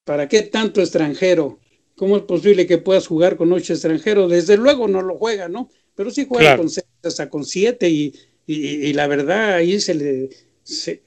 ¿Para 0.04 0.28
qué 0.28 0.42
tanto 0.42 0.80
extranjero? 0.80 1.58
¿Cómo 1.96 2.16
es 2.16 2.22
posible 2.24 2.66
que 2.66 2.78
puedas 2.78 3.06
jugar 3.06 3.36
con 3.36 3.52
ocho 3.52 3.72
extranjeros? 3.72 4.30
Desde 4.30 4.56
luego 4.56 4.88
no 4.88 5.00
lo 5.00 5.16
juega, 5.16 5.48
¿no? 5.48 5.70
Pero 5.94 6.10
sí 6.10 6.26
juega 6.28 6.44
claro. 6.44 6.62
con 6.62 6.70
seis, 6.70 6.86
hasta 7.02 7.30
con 7.30 7.44
siete 7.44 7.88
y, 7.88 8.12
y, 8.46 8.88
y, 8.88 8.92
la 8.92 9.06
verdad 9.06 9.54
ahí 9.54 9.80
se 9.80 9.94
le 9.94 10.30
se, 10.62 11.02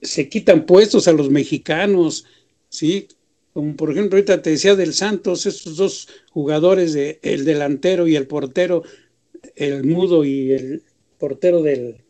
se, 0.00 0.28
quitan 0.28 0.64
puestos 0.64 1.08
a 1.08 1.12
los 1.12 1.30
mexicanos, 1.30 2.24
¿sí? 2.68 3.08
Como 3.52 3.74
por 3.74 3.90
ejemplo 3.90 4.16
ahorita 4.16 4.42
te 4.42 4.50
decía 4.50 4.76
del 4.76 4.94
Santos, 4.94 5.46
esos 5.46 5.76
dos 5.76 6.08
jugadores, 6.30 6.92
de, 6.92 7.18
el 7.22 7.44
delantero 7.44 8.06
y 8.06 8.16
el 8.16 8.26
portero, 8.26 8.84
el 9.56 9.84
mudo 9.84 10.24
y 10.24 10.52
el 10.52 10.82
portero 11.18 11.62
del, 11.62 12.04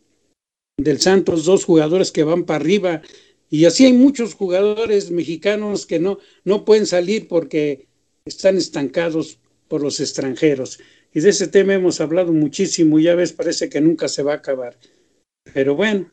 del 0.77 1.01
Santos, 1.01 1.45
dos 1.45 1.65
jugadores 1.65 2.13
que 2.13 2.25
van 2.25 2.45
para 2.45 2.61
arriba, 2.61 3.03
y 3.51 3.65
así 3.65 3.87
hay 3.87 3.93
muchos 3.93 4.35
jugadores 4.35 5.11
mexicanos 5.11 5.87
que 5.87 5.99
no, 5.99 6.19
no 6.45 6.65
pueden 6.65 6.87
salir 6.87 7.29
porque 7.29 7.89
están 8.25 8.57
estancados 8.57 9.39
por 9.69 9.83
los 9.83 10.01
extranjeros. 10.01 10.79
Y 11.15 11.21
de 11.21 11.31
ese 11.31 11.49
tema 11.49 11.75
hemos 11.75 12.01
hablado 12.01 12.33
muchísimo, 12.33 12.99
y 12.99 13.05
ya 13.05 13.15
ves, 13.15 13.33
parece 13.33 13.69
que 13.69 13.81
nunca 13.81 14.09
se 14.09 14.23
va 14.23 14.33
a 14.33 14.37
acabar. 14.37 14.77
Pero 15.55 15.75
bueno, 15.75 16.11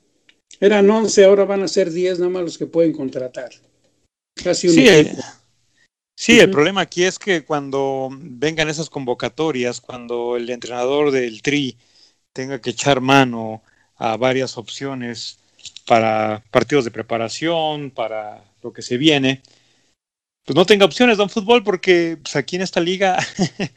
eran 0.59 0.89
11, 0.89 1.25
ahora 1.25 1.45
van 1.45 1.63
a 1.63 1.67
ser 1.67 1.91
10 1.91 2.19
nada 2.19 2.31
más 2.31 2.43
los 2.43 2.57
que 2.57 2.67
pueden 2.67 2.93
contratar. 2.93 3.51
Casi 4.41 4.67
un 4.67 4.73
sí, 4.73 4.87
el, 4.87 5.07
sí 6.15 6.33
uh 6.33 6.35
-huh. 6.35 6.43
el 6.43 6.51
problema 6.51 6.81
aquí 6.81 7.03
es 7.03 7.19
que 7.19 7.43
cuando 7.43 8.09
vengan 8.11 8.69
esas 8.69 8.89
convocatorias, 8.89 9.81
cuando 9.81 10.37
el 10.37 10.49
entrenador 10.49 11.11
del 11.11 11.41
TRI 11.41 11.77
tenga 12.31 12.61
que 12.61 12.69
echar 12.69 13.01
mano 13.01 13.63
a 13.95 14.17
varias 14.17 14.57
opciones 14.57 15.39
para 15.85 16.43
partidos 16.51 16.85
de 16.85 16.91
preparación, 16.91 17.91
para 17.91 18.43
lo 18.61 18.73
que 18.73 18.81
se 18.81 18.97
viene, 18.97 19.41
pues 20.45 20.55
no 20.55 20.65
tenga 20.65 20.85
opciones, 20.85 21.17
don 21.17 21.29
fútbol, 21.29 21.63
porque 21.63 22.17
pues 22.21 22.35
aquí 22.35 22.55
en 22.55 22.61
esta 22.61 22.79
liga 22.79 23.17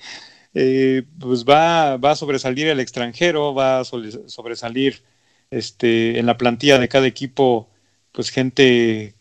eh, 0.54 1.02
pues 1.18 1.44
va, 1.44 1.96
va, 1.96 2.12
a 2.12 2.16
sobresalir 2.16 2.68
el 2.68 2.80
extranjero, 2.80 3.54
va 3.54 3.80
a 3.80 3.84
sobresalir 3.84 5.02
este, 5.50 6.18
en 6.18 6.26
la 6.26 6.36
plantilla 6.36 6.78
de 6.78 6.88
cada 6.88 7.06
equipo, 7.06 7.70
pues 8.12 8.30
gente 8.30 9.14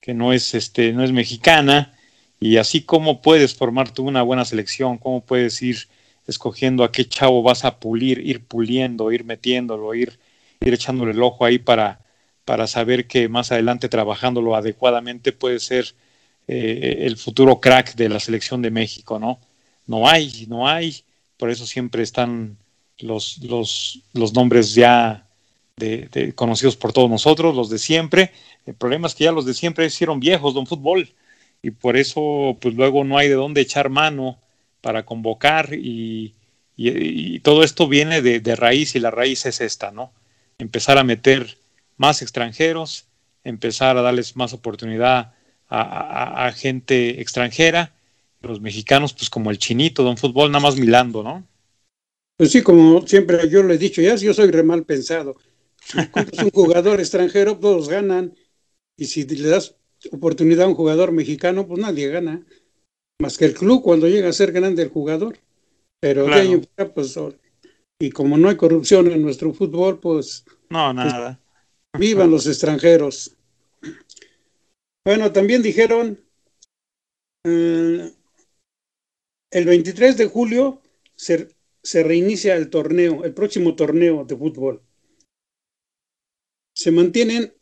que 0.00 0.14
no 0.14 0.32
es, 0.32 0.54
este, 0.54 0.92
no 0.92 1.04
es 1.04 1.12
mexicana, 1.12 1.94
y 2.40 2.56
así 2.58 2.82
como 2.82 3.22
puedes 3.22 3.54
formar 3.54 3.90
tú 3.90 4.04
una 4.04 4.22
buena 4.22 4.44
selección, 4.44 4.98
cómo 4.98 5.24
puedes 5.24 5.60
ir 5.62 5.88
escogiendo 6.26 6.84
a 6.84 6.92
qué 6.92 7.06
chavo 7.06 7.42
vas 7.42 7.64
a 7.64 7.80
pulir, 7.80 8.18
ir 8.20 8.44
puliendo, 8.44 9.12
ir 9.12 9.24
metiéndolo, 9.24 9.94
ir, 9.94 10.18
ir 10.60 10.74
echándole 10.74 11.12
el 11.12 11.22
ojo 11.22 11.44
ahí 11.44 11.58
para, 11.58 12.03
para 12.44 12.66
saber 12.66 13.06
que 13.06 13.28
más 13.28 13.52
adelante 13.52 13.88
trabajándolo 13.88 14.54
adecuadamente 14.54 15.32
puede 15.32 15.60
ser 15.60 15.94
eh, 16.46 16.98
el 17.00 17.16
futuro 17.16 17.60
crack 17.60 17.94
de 17.94 18.08
la 18.08 18.20
selección 18.20 18.60
de 18.62 18.70
México, 18.70 19.18
¿no? 19.18 19.40
No 19.86 20.08
hay, 20.08 20.46
no 20.48 20.68
hay, 20.68 21.04
por 21.36 21.50
eso 21.50 21.66
siempre 21.66 22.02
están 22.02 22.58
los, 22.98 23.38
los, 23.42 24.32
nombres 24.34 24.74
ya 24.74 25.26
de, 25.76 26.32
conocidos 26.34 26.76
por 26.76 26.92
todos 26.92 27.10
nosotros, 27.10 27.54
los 27.54 27.70
de 27.70 27.78
siempre. 27.78 28.32
El 28.66 28.74
problema 28.74 29.06
es 29.06 29.14
que 29.14 29.24
ya 29.24 29.32
los 29.32 29.46
de 29.46 29.54
siempre 29.54 29.86
hicieron 29.86 30.20
viejos, 30.20 30.54
don 30.54 30.66
fútbol, 30.66 31.12
y 31.62 31.70
por 31.70 31.96
eso 31.96 32.56
pues 32.60 32.74
luego 32.74 33.04
no 33.04 33.18
hay 33.18 33.28
de 33.28 33.34
dónde 33.34 33.62
echar 33.62 33.88
mano 33.88 34.38
para 34.80 35.04
convocar 35.04 35.70
y, 35.72 36.34
todo 37.42 37.62
esto 37.62 37.86
viene 37.88 38.20
de, 38.20 38.56
raíz 38.56 38.96
y 38.96 39.00
la 39.00 39.10
raíz 39.10 39.46
es 39.46 39.60
esta, 39.60 39.92
¿no? 39.92 40.12
Empezar 40.58 40.98
a 40.98 41.04
meter 41.04 41.56
más 41.96 42.22
extranjeros, 42.22 43.06
empezar 43.44 43.96
a 43.96 44.02
darles 44.02 44.36
más 44.36 44.52
oportunidad 44.52 45.34
a, 45.68 46.52
gente 46.54 47.20
extranjera, 47.20 47.94
los 48.40 48.60
mexicanos 48.60 49.12
pues 49.12 49.28
como 49.28 49.50
el 49.50 49.58
chinito, 49.58 50.04
don 50.04 50.16
fútbol, 50.16 50.50
nada 50.50 50.62
más 50.62 50.76
milando, 50.76 51.22
¿no? 51.22 51.44
Pues 52.36 52.52
sí, 52.52 52.62
como 52.62 53.06
siempre 53.06 53.48
yo 53.48 53.62
le 53.62 53.74
he 53.74 53.78
dicho, 53.78 54.00
ya 54.00 54.14
yo 54.16 54.34
soy 54.34 54.50
re 54.50 54.62
mal 54.62 54.84
pensado. 54.84 55.36
es 56.32 56.38
un 56.38 56.50
jugador 56.50 57.00
extranjero, 57.00 57.58
todos 57.58 57.88
ganan. 57.88 58.34
Y 58.96 59.06
si 59.06 59.24
le 59.24 59.48
das 59.48 59.76
oportunidad 60.12 60.66
a 60.66 60.68
un 60.68 60.74
jugador 60.74 61.12
mexicano, 61.12 61.66
pues 61.66 61.80
nadie 61.80 62.08
gana. 62.08 62.44
Más 63.20 63.38
que 63.38 63.46
el 63.46 63.54
club 63.54 63.82
cuando 63.82 64.08
llega 64.08 64.28
a 64.28 64.32
ser 64.32 64.52
grande 64.52 64.82
el 64.82 64.90
jugador. 64.90 65.38
Pero 66.00 66.26
pues, 66.94 67.18
y 67.98 68.10
como 68.10 68.36
no 68.36 68.48
hay 68.48 68.56
corrupción 68.56 69.10
en 69.10 69.22
nuestro 69.22 69.52
fútbol, 69.54 70.00
pues. 70.00 70.44
No, 70.68 70.92
nada. 70.92 71.40
Vivan 71.98 72.30
los 72.30 72.46
extranjeros. 72.46 73.36
Bueno, 75.04 75.32
también 75.32 75.62
dijeron. 75.62 76.20
Eh, 77.46 78.10
el 79.50 79.64
23 79.66 80.16
de 80.16 80.26
julio 80.26 80.82
se, 81.14 81.48
se 81.82 82.02
reinicia 82.02 82.56
el 82.56 82.70
torneo, 82.70 83.24
el 83.24 83.34
próximo 83.34 83.76
torneo 83.76 84.24
de 84.24 84.36
fútbol 84.36 84.82
se 86.74 86.90
mantienen 86.90 87.54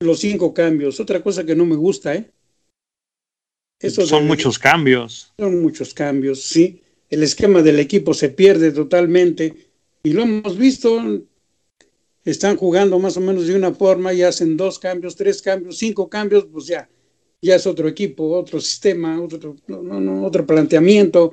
los 0.00 0.20
cinco 0.20 0.52
cambios. 0.52 1.00
Otra 1.00 1.22
cosa 1.22 1.44
que 1.44 1.54
no 1.54 1.64
me 1.64 1.76
gusta, 1.76 2.14
¿eh? 2.14 2.30
son 3.80 4.26
muchos 4.26 4.58
cambios. 4.58 5.32
Son 5.38 5.62
muchos 5.62 5.94
cambios, 5.94 6.42
sí. 6.42 6.82
El 7.08 7.22
esquema 7.22 7.62
del 7.62 7.78
equipo 7.78 8.12
se 8.12 8.28
pierde 8.28 8.72
totalmente 8.72 9.54
y 10.02 10.12
lo 10.12 10.22
hemos 10.22 10.58
visto. 10.58 11.22
Están 12.24 12.56
jugando 12.56 12.98
más 12.98 13.16
o 13.16 13.20
menos 13.20 13.46
de 13.46 13.54
una 13.54 13.72
forma 13.72 14.12
y 14.12 14.22
hacen 14.22 14.56
dos 14.56 14.78
cambios, 14.78 15.16
tres 15.16 15.40
cambios, 15.40 15.78
cinco 15.78 16.08
cambios, 16.08 16.46
pues 16.52 16.66
ya, 16.66 16.88
ya 17.40 17.54
es 17.54 17.66
otro 17.66 17.88
equipo, 17.88 18.30
otro 18.32 18.60
sistema, 18.60 19.20
otro, 19.20 19.56
no, 19.66 20.26
otro 20.26 20.46
planteamiento. 20.46 21.32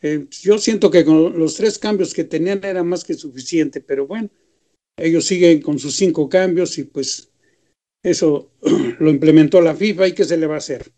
Eh, 0.00 0.26
yo 0.42 0.58
siento 0.58 0.90
que 0.90 1.04
con 1.04 1.38
los 1.38 1.54
tres 1.54 1.78
cambios 1.78 2.14
que 2.14 2.24
tenían 2.24 2.64
era 2.64 2.82
más 2.82 3.04
que 3.04 3.14
suficiente, 3.14 3.80
pero 3.80 4.06
bueno, 4.06 4.30
ellos 4.96 5.26
siguen 5.26 5.60
con 5.60 5.78
sus 5.78 5.94
cinco 5.96 6.28
cambios 6.28 6.78
y 6.78 6.84
pues 6.84 7.30
eso 8.02 8.50
lo 8.98 9.10
implementó 9.10 9.60
la 9.60 9.74
FIFA 9.74 10.08
y 10.08 10.12
qué 10.12 10.24
se 10.24 10.36
le 10.36 10.46
va 10.46 10.54
a 10.54 10.58
hacer. 10.58 10.90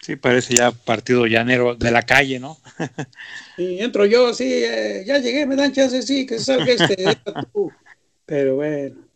Sí, 0.00 0.16
parece 0.16 0.54
ya 0.54 0.70
partido 0.70 1.26
llanero 1.26 1.76
de 1.76 1.90
la 1.90 2.02
calle, 2.02 2.38
¿no? 2.38 2.58
y 3.56 3.78
entro 3.78 4.04
yo, 4.04 4.34
sí, 4.34 4.44
eh, 4.52 5.02
ya 5.06 5.18
llegué, 5.18 5.46
me 5.46 5.56
dan 5.56 5.72
chance, 5.72 6.02
sí, 6.02 6.26
que 6.26 6.38
salga 6.38 6.72
este. 6.72 7.04
Pero 8.26 8.56
bueno. 8.56 9.06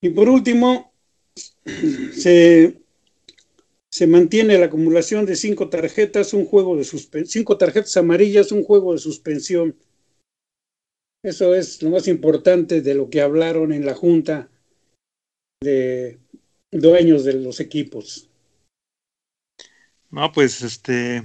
Y 0.00 0.10
por 0.10 0.28
último, 0.28 0.92
se, 2.12 2.78
se 3.90 4.06
mantiene 4.06 4.58
la 4.58 4.66
acumulación 4.66 5.26
de 5.26 5.36
cinco 5.36 5.68
tarjetas, 5.68 6.34
un 6.34 6.44
juego 6.44 6.76
de 6.76 6.84
cinco 6.84 7.56
tarjetas 7.56 7.96
amarillas, 7.96 8.52
un 8.52 8.62
juego 8.62 8.92
de 8.92 8.98
suspensión 8.98 9.76
eso 11.24 11.54
es 11.54 11.82
lo 11.82 11.88
más 11.88 12.06
importante 12.06 12.82
de 12.82 12.94
lo 12.94 13.08
que 13.08 13.22
hablaron 13.22 13.72
en 13.72 13.86
la 13.86 13.94
junta 13.94 14.50
de 15.62 16.18
dueños 16.70 17.24
de 17.24 17.32
los 17.32 17.60
equipos. 17.60 18.28
No, 20.10 20.30
pues 20.32 20.60
este 20.60 21.22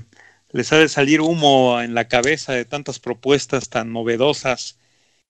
les 0.52 0.72
ha 0.72 0.78
de 0.78 0.88
salir 0.88 1.20
humo 1.20 1.82
en 1.82 1.94
la 1.94 2.08
cabeza 2.08 2.54
de 2.54 2.64
tantas 2.64 2.98
propuestas 2.98 3.70
tan 3.70 3.92
novedosas 3.92 4.80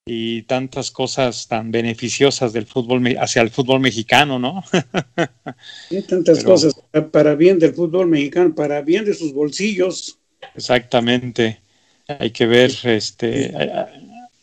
y 0.06 0.44
tantas 0.44 0.92
cosas 0.92 1.48
tan 1.48 1.72
beneficiosas 1.72 2.54
del 2.54 2.66
fútbol 2.66 3.06
hacia 3.20 3.42
el 3.42 3.50
fútbol 3.50 3.80
mexicano, 3.80 4.40
¿no? 4.40 4.64
tantas 6.10 6.44
cosas 6.44 6.74
para 7.12 7.36
bien 7.36 7.60
del 7.60 7.74
fútbol 7.74 8.08
mexicano, 8.08 8.56
para 8.56 8.82
bien 8.82 9.06
de 9.06 9.14
sus 9.14 9.34
bolsillos. 9.34 10.18
Exactamente. 10.56 11.62
Hay 12.08 12.32
que 12.32 12.48
ver, 12.48 12.72
este, 12.86 13.54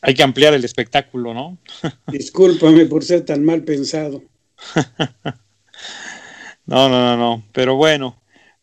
hay 0.01 0.15
que 0.15 0.23
ampliar 0.23 0.55
el 0.55 0.65
espectáculo, 0.65 1.35
¿no? 1.35 1.59
Discúlpame 2.07 2.87
por 2.87 3.03
ser 3.03 3.25
tan 3.25 3.45
mal 3.45 3.65
pensado. 3.65 4.23
no, 6.67 6.89
no, 6.89 6.89
no, 6.89 7.17
no. 7.17 7.45
Pero 7.53 7.75
bueno, 7.75 8.17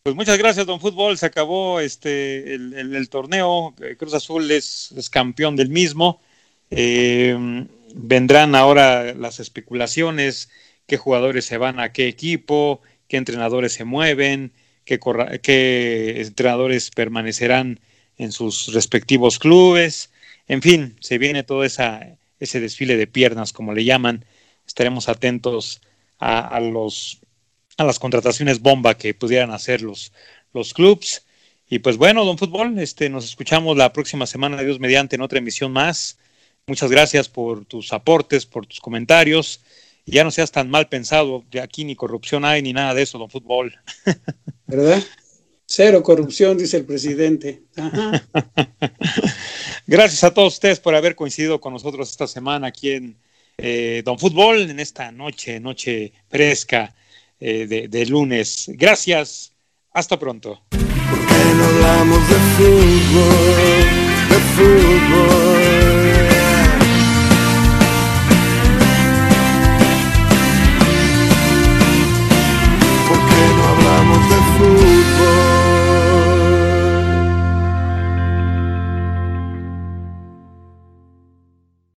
pues 0.04 0.16
muchas 0.16 0.38
gracias, 0.38 0.66
don 0.66 0.80
Fútbol. 0.80 1.18
Se 1.18 1.26
acabó 1.26 1.80
este 1.80 2.56
el, 2.56 3.10
torneo. 3.10 3.74
Cruz 3.98 4.14
Azul 4.14 4.50
es, 4.52 4.94
campeón 5.12 5.56
del 5.56 5.70
mismo. 5.70 6.22
Eh, 6.76 7.68
vendrán 7.96 8.56
ahora 8.56 9.14
las 9.14 9.40
especulaciones, 9.40 10.50
qué 10.88 10.98
jugadores 10.98 11.46
se 11.46 11.58
van 11.58 11.80
a 11.80 11.92
qué 11.94 12.08
equipo, 12.08 12.82
qué 13.08 13.18
entrenadores 13.18 13.74
se 13.74 13.86
mueven, 13.86 14.52
qué, 14.86 15.00
entrenadores 16.20 16.92
permanecerán 16.92 17.80
en 18.18 18.32
sus 18.32 18.74
respectivos 18.74 19.40
clubes. 19.40 20.12
En 20.48 20.62
fin, 20.62 20.96
se 21.00 21.18
viene 21.18 21.44
todo 21.44 21.64
ese 21.64 22.18
desfile 22.40 22.98
de 22.98 23.08
piernas, 23.08 23.54
como 23.54 23.74
le 23.74 23.86
llaman. 23.86 24.26
Estaremos 24.68 25.10
atentos 25.10 25.82
a, 26.20 26.58
a 26.58 27.84
las 27.84 28.00
contrataciones 28.00 28.62
bomba 28.62 28.98
que 28.98 29.14
pudieran 29.14 29.52
hacer 29.52 29.82
los, 29.82 30.12
los 30.54 30.74
clubs. 30.74 31.26
Y 31.70 31.80
pues 31.80 31.98
bueno, 31.98 32.26
don 32.26 32.38
Fútbol, 32.38 32.78
este, 32.80 33.10
nos 33.10 33.26
escuchamos 33.26 33.78
la 33.78 33.94
próxima 33.94 34.28
semana, 34.28 34.62
Dios 34.62 34.80
mediante, 34.80 35.16
en 35.16 35.22
otra 35.22 35.40
emisión 35.40 35.72
más. 35.72 36.18
Muchas 36.68 36.90
gracias 36.90 37.28
por 37.28 37.66
tus 37.66 37.92
aportes, 37.92 38.46
por 38.46 38.66
tus 38.66 38.80
comentarios. 38.80 39.60
Y 40.06 40.14
ya 40.14 40.24
no 40.24 40.32
seas 40.32 40.52
tan 40.52 40.70
mal 40.70 40.88
pensado, 40.88 41.44
de 41.52 41.62
aquí 41.62 41.84
ni 41.84 41.96
corrupción 41.96 42.46
hay 42.46 42.62
ni 42.62 42.74
nada 42.74 42.94
de 42.94 43.02
eso, 43.02 43.18
don 43.18 43.30
Fútbol. 43.30 43.78
¿Verdad? 44.68 45.04
Cero 45.66 46.04
corrupción, 46.04 46.58
dice 46.58 46.78
el 46.78 46.86
presidente. 46.86 47.64
Gracias 49.88 50.24
a 50.24 50.34
todos 50.34 50.54
ustedes 50.54 50.80
por 50.80 50.96
haber 50.96 51.16
coincidido 51.16 51.60
con 51.60 51.74
nosotros 51.74 52.10
esta 52.10 52.28
semana 52.28 52.68
aquí 52.68 52.92
en 52.92 53.18
eh, 53.58 54.02
Don 54.06 54.18
Fútbol, 54.18 54.70
en 54.70 54.80
esta 54.80 55.12
noche, 55.12 55.60
noche 55.60 56.14
fresca 56.30 56.96
eh, 57.40 57.88
de, 57.90 58.06
lunes. 58.06 58.72
Gracias, 58.74 59.52
hasta 59.92 60.18
pronto. 60.18 60.62
no 60.72 61.66
hablamos 61.66 62.30
de 62.30 62.36
fútbol, 62.56 63.86
de 64.30 64.40
fútbol? 64.56 65.63